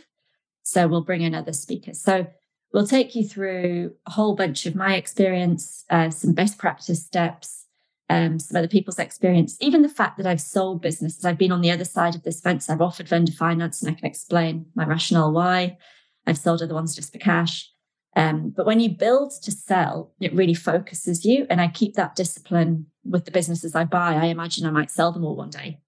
So 0.62 0.89
we'll 0.89 1.05
bring 1.05 1.23
in 1.23 1.35
other 1.35 1.53
speakers. 1.53 2.01
So 2.01 2.27
we'll 2.73 2.87
take 2.87 3.14
you 3.14 3.27
through 3.27 3.93
a 4.07 4.11
whole 4.11 4.35
bunch 4.35 4.67
of 4.67 4.75
my 4.75 4.97
experience, 4.97 5.85
uh, 5.91 6.11
some 6.11 6.33
best 6.33 6.59
practice 6.59 7.05
steps, 7.05 7.67
um, 8.09 8.39
some 8.39 8.57
other 8.57 8.69
people's 8.69 8.99
experience, 8.99 9.57
even 9.61 9.83
the 9.83 9.89
fact 9.89 10.17
that 10.19 10.27
I've 10.27 10.41
sold 10.41 10.83
businesses. 10.83 11.25
I've 11.25 11.39
been 11.39 11.53
on 11.53 11.61
the 11.61 11.71
other 11.71 11.85
side 11.85 12.14
of 12.14 12.23
this 12.23 12.41
fence. 12.41 12.71
I've 12.71 12.81
offered 12.81 13.09
vendor 13.09 13.33
finance 13.33 13.83
and 13.83 13.91
I 13.91 13.99
can 13.99 14.07
explain 14.07 14.67
my 14.75 14.87
rationale 14.87 15.33
why. 15.33 15.79
I've 16.27 16.39
sold 16.39 16.62
other 16.62 16.75
ones 16.75 16.95
just 16.95 17.12
for 17.12 17.19
cash. 17.19 17.71
Um, 18.17 18.53
but 18.57 18.67
when 18.67 18.81
you 18.81 18.91
build 18.91 19.33
to 19.43 19.51
sell, 19.53 20.12
it 20.21 20.35
really 20.35 20.55
focuses 20.55 21.25
you. 21.25 21.47
And 21.51 21.61
I 21.61 21.69
keep 21.69 21.95
that 21.95 22.17
discipline 22.17 22.87
with 23.09 23.24
the 23.24 23.30
businesses 23.30 23.74
I 23.74 23.84
buy. 23.84 24.14
I 24.14 24.26
imagine 24.26 24.66
I 24.66 24.70
might 24.70 24.90
sell 24.90 25.12
them 25.12 25.24
all 25.24 25.36
one 25.36 25.50
day. 25.50 25.80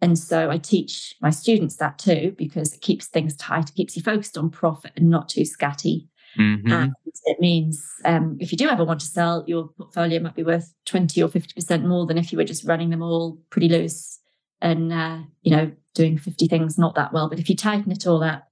And 0.00 0.18
so 0.18 0.50
I 0.50 0.58
teach 0.58 1.14
my 1.22 1.30
students 1.30 1.76
that 1.76 1.98
too, 1.98 2.34
because 2.36 2.74
it 2.74 2.80
keeps 2.80 3.06
things 3.06 3.36
tight, 3.36 3.70
it 3.70 3.74
keeps 3.74 3.96
you 3.96 4.02
focused 4.02 4.36
on 4.36 4.50
profit 4.50 4.92
and 4.96 5.08
not 5.08 5.28
too 5.28 5.42
scatty. 5.42 6.08
Mm-hmm. 6.38 6.70
And 6.70 6.92
it 7.24 7.40
means 7.40 7.82
um, 8.04 8.36
if 8.40 8.52
you 8.52 8.58
do 8.58 8.68
ever 8.68 8.84
want 8.84 9.00
to 9.00 9.06
sell, 9.06 9.44
your 9.46 9.68
portfolio 9.68 10.20
might 10.20 10.34
be 10.34 10.42
worth 10.42 10.74
20 10.86 11.22
or 11.22 11.28
50% 11.28 11.84
more 11.84 12.06
than 12.06 12.18
if 12.18 12.32
you 12.32 12.38
were 12.38 12.44
just 12.44 12.64
running 12.64 12.90
them 12.90 13.02
all 13.02 13.38
pretty 13.50 13.68
loose 13.68 14.18
and, 14.60 14.92
uh, 14.92 15.20
you 15.42 15.56
know, 15.56 15.72
doing 15.94 16.18
50 16.18 16.48
things 16.48 16.76
not 16.76 16.96
that 16.96 17.12
well. 17.12 17.28
But 17.28 17.38
if 17.38 17.48
you 17.48 17.56
tighten 17.56 17.92
it 17.92 18.06
all 18.06 18.22
up, 18.22 18.48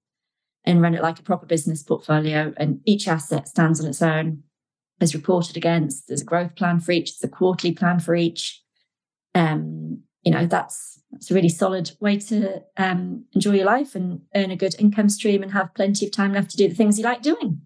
and 0.64 0.80
run 0.80 0.94
it 0.94 1.02
like 1.02 1.18
a 1.18 1.22
proper 1.22 1.46
business 1.46 1.82
portfolio. 1.82 2.52
And 2.56 2.80
each 2.84 3.08
asset 3.08 3.48
stands 3.48 3.80
on 3.80 3.88
its 3.88 4.02
own, 4.02 4.42
is 5.02 5.14
reported 5.14 5.56
against. 5.56 6.08
There's 6.08 6.22
a 6.22 6.26
growth 6.26 6.54
plan 6.54 6.80
for 6.80 6.92
each. 6.92 7.18
There's 7.18 7.30
a 7.30 7.34
quarterly 7.34 7.72
plan 7.72 8.00
for 8.00 8.14
each. 8.14 8.62
Um, 9.34 10.02
you 10.22 10.30
know, 10.30 10.46
that's 10.46 11.00
that's 11.10 11.30
a 11.30 11.34
really 11.34 11.48
solid 11.48 11.90
way 12.00 12.18
to 12.18 12.62
um, 12.76 13.24
enjoy 13.34 13.52
your 13.56 13.66
life 13.66 13.94
and 13.94 14.20
earn 14.34 14.50
a 14.50 14.56
good 14.56 14.74
income 14.78 15.08
stream 15.08 15.42
and 15.42 15.52
have 15.52 15.74
plenty 15.74 16.06
of 16.06 16.12
time 16.12 16.32
left 16.32 16.50
to 16.50 16.56
do 16.56 16.68
the 16.68 16.74
things 16.74 16.98
you 16.98 17.04
like 17.04 17.22
doing. 17.22 17.60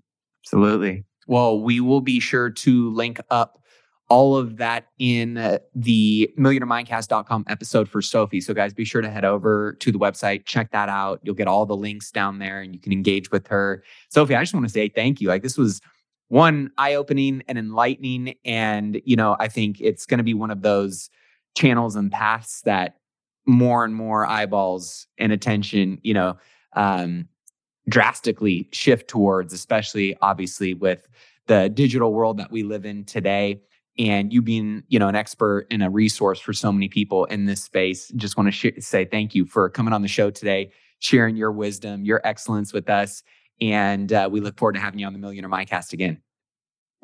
Absolutely. 0.45 1.05
Well, 1.26 1.61
we 1.61 1.80
will 1.80 2.01
be 2.01 2.20
sure 2.20 2.51
to 2.51 2.93
link 2.93 3.20
up 3.30 3.61
all 4.09 4.37
of 4.37 4.59
that 4.59 4.87
in 4.99 5.59
the 5.74 6.30
millionairemindcast.com 6.39 7.45
episode 7.49 7.89
for 7.89 8.01
Sophie. 8.01 8.41
So, 8.41 8.55
guys, 8.55 8.72
be 8.72 8.84
sure 8.84 9.01
to 9.01 9.11
head 9.11 9.24
over 9.24 9.74
to 9.80 9.91
the 9.91 9.99
website, 9.99 10.45
check 10.45 10.70
that 10.70 10.89
out. 10.89 11.20
You'll 11.22 11.34
get 11.34 11.49
all 11.49 11.66
the 11.66 11.76
links 11.76 12.11
down 12.12 12.39
there 12.39 12.61
and 12.61 12.72
you 12.72 12.80
can 12.80 12.93
engage 12.93 13.30
with 13.32 13.49
her. 13.49 13.82
Sophie, 14.11 14.37
I 14.37 14.43
just 14.43 14.55
want 14.55 14.66
to 14.66 14.72
say 14.72 14.89
thank 14.89 15.20
you. 15.20 15.28
Like, 15.28 15.43
this 15.43 15.59
was 15.59 15.80
one 16.29 16.70
eye 16.79 16.95
opening 16.95 17.43
and 17.49 17.59
enlightening. 17.59 18.35
And, 18.45 19.01
you 19.05 19.16
know, 19.16 19.37
I 19.39 19.49
think 19.49 19.81
it's 19.81 20.07
going 20.07 20.18
to 20.18 20.24
be 20.24 20.35
one 20.35 20.51
of 20.51 20.62
those 20.62 21.11
channels 21.57 21.97
and 21.97 22.11
paths 22.11 22.62
that 22.62 22.97
more 23.47 23.85
and 23.85 23.95
more 23.95 24.27
eyeballs 24.27 25.07
and 25.18 25.33
attention, 25.33 25.99
you 26.03 26.14
know, 26.14 26.37
um, 26.74 27.29
drastically 27.89 28.68
shift 28.72 29.09
towards, 29.09 29.53
especially 29.53 30.16
obviously 30.20 30.74
with 30.74 31.07
the 31.47 31.68
digital 31.68 32.12
world 32.12 32.39
that 32.39 32.51
we 32.51 32.64
live 32.64 32.85
in 32.85 33.05
today 33.05 33.61
and 33.99 34.33
you 34.33 34.43
being 34.43 34.83
you 34.89 34.99
know 34.99 35.09
an 35.09 35.14
expert 35.14 35.66
and 35.70 35.83
a 35.83 35.91
resource 35.91 36.39
for 36.39 36.53
so 36.53 36.70
many 36.70 36.89
people 36.89 37.24
in 37.27 37.47
this 37.47 37.62
space 37.62 38.09
just 38.16 38.37
want 38.37 38.47
to 38.47 38.53
sh- 38.53 38.85
say 38.85 39.05
thank 39.05 39.35
you 39.35 39.47
for 39.47 39.68
coming 39.70 39.93
on 39.93 40.03
the 40.03 40.09
show 40.09 40.31
today 40.31 40.70
sharing 40.99 41.37
your 41.37 41.53
wisdom 41.53 42.05
your 42.05 42.20
excellence 42.24 42.72
with 42.72 42.91
us 42.91 43.22
and 43.61 44.12
uh, 44.12 44.28
we 44.30 44.40
look 44.40 44.59
forward 44.59 44.74
to 44.74 44.80
having 44.80 45.00
you 45.00 45.07
on 45.07 45.12
the 45.12 45.18
Millionaire 45.18 45.50
Mindcast 45.50 45.92
again 45.92 46.20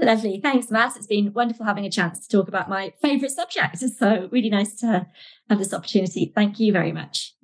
Lovely. 0.02 0.40
Thanks, 0.42 0.70
Matt. 0.70 0.96
It's 0.96 1.06
been 1.06 1.32
wonderful 1.32 1.64
having 1.64 1.84
a 1.84 1.90
chance 1.90 2.26
to 2.26 2.36
talk 2.36 2.48
about 2.48 2.68
my 2.68 2.92
favourite 3.00 3.30
subject. 3.30 3.78
So, 3.78 4.28
really 4.32 4.50
nice 4.50 4.74
to 4.80 5.06
have 5.48 5.58
this 5.58 5.72
opportunity. 5.72 6.32
Thank 6.34 6.58
you 6.58 6.72
very 6.72 6.90
much. 6.92 7.34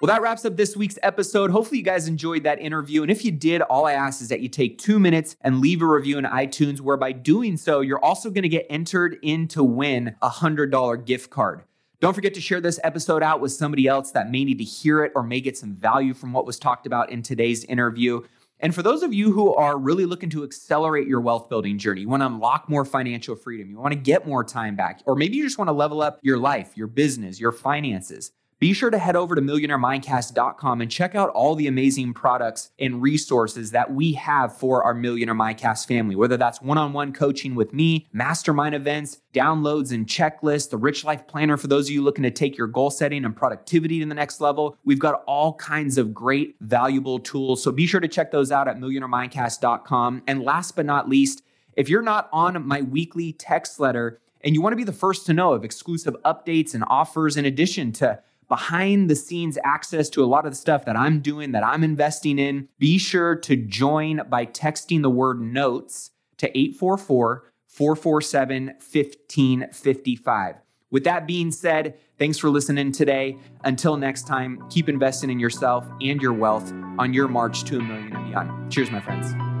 Well, 0.00 0.06
that 0.06 0.22
wraps 0.22 0.44
up 0.44 0.56
this 0.56 0.76
week's 0.76 0.98
episode. 1.02 1.50
Hopefully, 1.50 1.78
you 1.78 1.84
guys 1.84 2.08
enjoyed 2.08 2.44
that 2.44 2.60
interview. 2.60 3.02
And 3.02 3.10
if 3.10 3.24
you 3.24 3.30
did, 3.30 3.62
all 3.62 3.86
I 3.86 3.92
ask 3.92 4.22
is 4.22 4.28
that 4.28 4.40
you 4.40 4.48
take 4.48 4.78
two 4.78 4.98
minutes 4.98 5.36
and 5.42 5.60
leave 5.60 5.82
a 5.82 5.86
review 5.86 6.18
in 6.18 6.24
iTunes, 6.24 6.80
where 6.80 6.96
by 6.96 7.12
doing 7.12 7.56
so, 7.56 7.80
you're 7.80 8.02
also 8.02 8.30
going 8.30 8.42
to 8.42 8.48
get 8.48 8.66
entered 8.70 9.18
in 9.22 9.46
to 9.48 9.62
win 9.62 10.16
a 10.22 10.30
$100 10.30 11.04
gift 11.04 11.30
card. 11.30 11.62
Don't 12.02 12.14
forget 12.14 12.34
to 12.34 12.40
share 12.40 12.60
this 12.60 12.80
episode 12.82 13.22
out 13.22 13.40
with 13.40 13.52
somebody 13.52 13.86
else 13.86 14.10
that 14.10 14.28
may 14.28 14.42
need 14.42 14.58
to 14.58 14.64
hear 14.64 15.04
it 15.04 15.12
or 15.14 15.22
may 15.22 15.40
get 15.40 15.56
some 15.56 15.76
value 15.76 16.14
from 16.14 16.32
what 16.32 16.44
was 16.44 16.58
talked 16.58 16.84
about 16.84 17.10
in 17.10 17.22
today's 17.22 17.62
interview. 17.66 18.22
And 18.58 18.74
for 18.74 18.82
those 18.82 19.04
of 19.04 19.14
you 19.14 19.30
who 19.30 19.54
are 19.54 19.78
really 19.78 20.04
looking 20.04 20.28
to 20.30 20.42
accelerate 20.42 21.06
your 21.06 21.20
wealth 21.20 21.48
building 21.48 21.78
journey, 21.78 22.00
you 22.00 22.08
want 22.08 22.22
to 22.22 22.26
unlock 22.26 22.68
more 22.68 22.84
financial 22.84 23.36
freedom, 23.36 23.70
you 23.70 23.78
want 23.78 23.92
to 23.92 24.00
get 24.00 24.26
more 24.26 24.42
time 24.42 24.74
back, 24.74 25.00
or 25.06 25.14
maybe 25.14 25.36
you 25.36 25.44
just 25.44 25.58
want 25.58 25.68
to 25.68 25.72
level 25.72 26.02
up 26.02 26.18
your 26.22 26.38
life, 26.38 26.72
your 26.74 26.88
business, 26.88 27.38
your 27.38 27.52
finances. 27.52 28.32
Be 28.62 28.72
sure 28.72 28.90
to 28.90 28.98
head 28.98 29.16
over 29.16 29.34
to 29.34 29.42
millionairemindcast.com 29.42 30.82
and 30.82 30.88
check 30.88 31.16
out 31.16 31.30
all 31.30 31.56
the 31.56 31.66
amazing 31.66 32.14
products 32.14 32.70
and 32.78 33.02
resources 33.02 33.72
that 33.72 33.92
we 33.92 34.12
have 34.12 34.56
for 34.56 34.84
our 34.84 34.94
Millionaire 34.94 35.34
Mindcast 35.34 35.88
family, 35.88 36.14
whether 36.14 36.36
that's 36.36 36.62
one 36.62 36.78
on 36.78 36.92
one 36.92 37.12
coaching 37.12 37.56
with 37.56 37.72
me, 37.72 38.06
mastermind 38.12 38.76
events, 38.76 39.20
downloads 39.34 39.90
and 39.90 40.06
checklists, 40.06 40.70
the 40.70 40.76
Rich 40.76 41.02
Life 41.02 41.26
Planner 41.26 41.56
for 41.56 41.66
those 41.66 41.88
of 41.88 41.90
you 41.90 42.04
looking 42.04 42.22
to 42.22 42.30
take 42.30 42.56
your 42.56 42.68
goal 42.68 42.92
setting 42.92 43.24
and 43.24 43.34
productivity 43.34 43.98
to 43.98 44.06
the 44.06 44.14
next 44.14 44.40
level. 44.40 44.76
We've 44.84 45.00
got 45.00 45.24
all 45.26 45.54
kinds 45.54 45.98
of 45.98 46.14
great, 46.14 46.54
valuable 46.60 47.18
tools. 47.18 47.64
So 47.64 47.72
be 47.72 47.88
sure 47.88 47.98
to 47.98 48.06
check 48.06 48.30
those 48.30 48.52
out 48.52 48.68
at 48.68 48.78
millionairemindcast.com. 48.78 50.22
And 50.28 50.44
last 50.44 50.76
but 50.76 50.86
not 50.86 51.08
least, 51.08 51.42
if 51.76 51.88
you're 51.88 52.00
not 52.00 52.28
on 52.32 52.64
my 52.64 52.82
weekly 52.82 53.32
text 53.32 53.80
letter 53.80 54.20
and 54.44 54.54
you 54.54 54.62
want 54.62 54.72
to 54.72 54.76
be 54.76 54.84
the 54.84 54.92
first 54.92 55.26
to 55.26 55.32
know 55.32 55.52
of 55.52 55.64
exclusive 55.64 56.14
updates 56.24 56.74
and 56.74 56.84
offers 56.86 57.36
in 57.36 57.44
addition 57.44 57.90
to 57.94 58.20
behind 58.52 59.08
the 59.08 59.16
scenes 59.16 59.56
access 59.64 60.10
to 60.10 60.22
a 60.22 60.26
lot 60.26 60.44
of 60.44 60.52
the 60.52 60.56
stuff 60.56 60.84
that 60.84 60.94
I'm 60.94 61.20
doing, 61.20 61.52
that 61.52 61.64
I'm 61.64 61.82
investing 61.82 62.38
in, 62.38 62.68
be 62.78 62.98
sure 62.98 63.34
to 63.34 63.56
join 63.56 64.20
by 64.28 64.44
texting 64.44 65.00
the 65.00 65.08
word 65.08 65.40
notes 65.40 66.10
to 66.36 66.48
844 66.48 67.50
447 67.66 68.66
1555. 68.66 70.56
With 70.90 71.04
that 71.04 71.26
being 71.26 71.50
said, 71.50 71.98
thanks 72.18 72.36
for 72.36 72.50
listening 72.50 72.92
today. 72.92 73.38
Until 73.64 73.96
next 73.96 74.26
time, 74.26 74.62
keep 74.68 74.90
investing 74.90 75.30
in 75.30 75.38
yourself 75.38 75.88
and 76.02 76.20
your 76.20 76.34
wealth 76.34 76.70
on 76.98 77.14
your 77.14 77.28
march 77.28 77.64
to 77.64 77.78
a 77.78 77.82
million 77.82 78.14
and 78.14 78.28
beyond. 78.28 78.70
Cheers, 78.70 78.90
my 78.90 79.00
friends. 79.00 79.51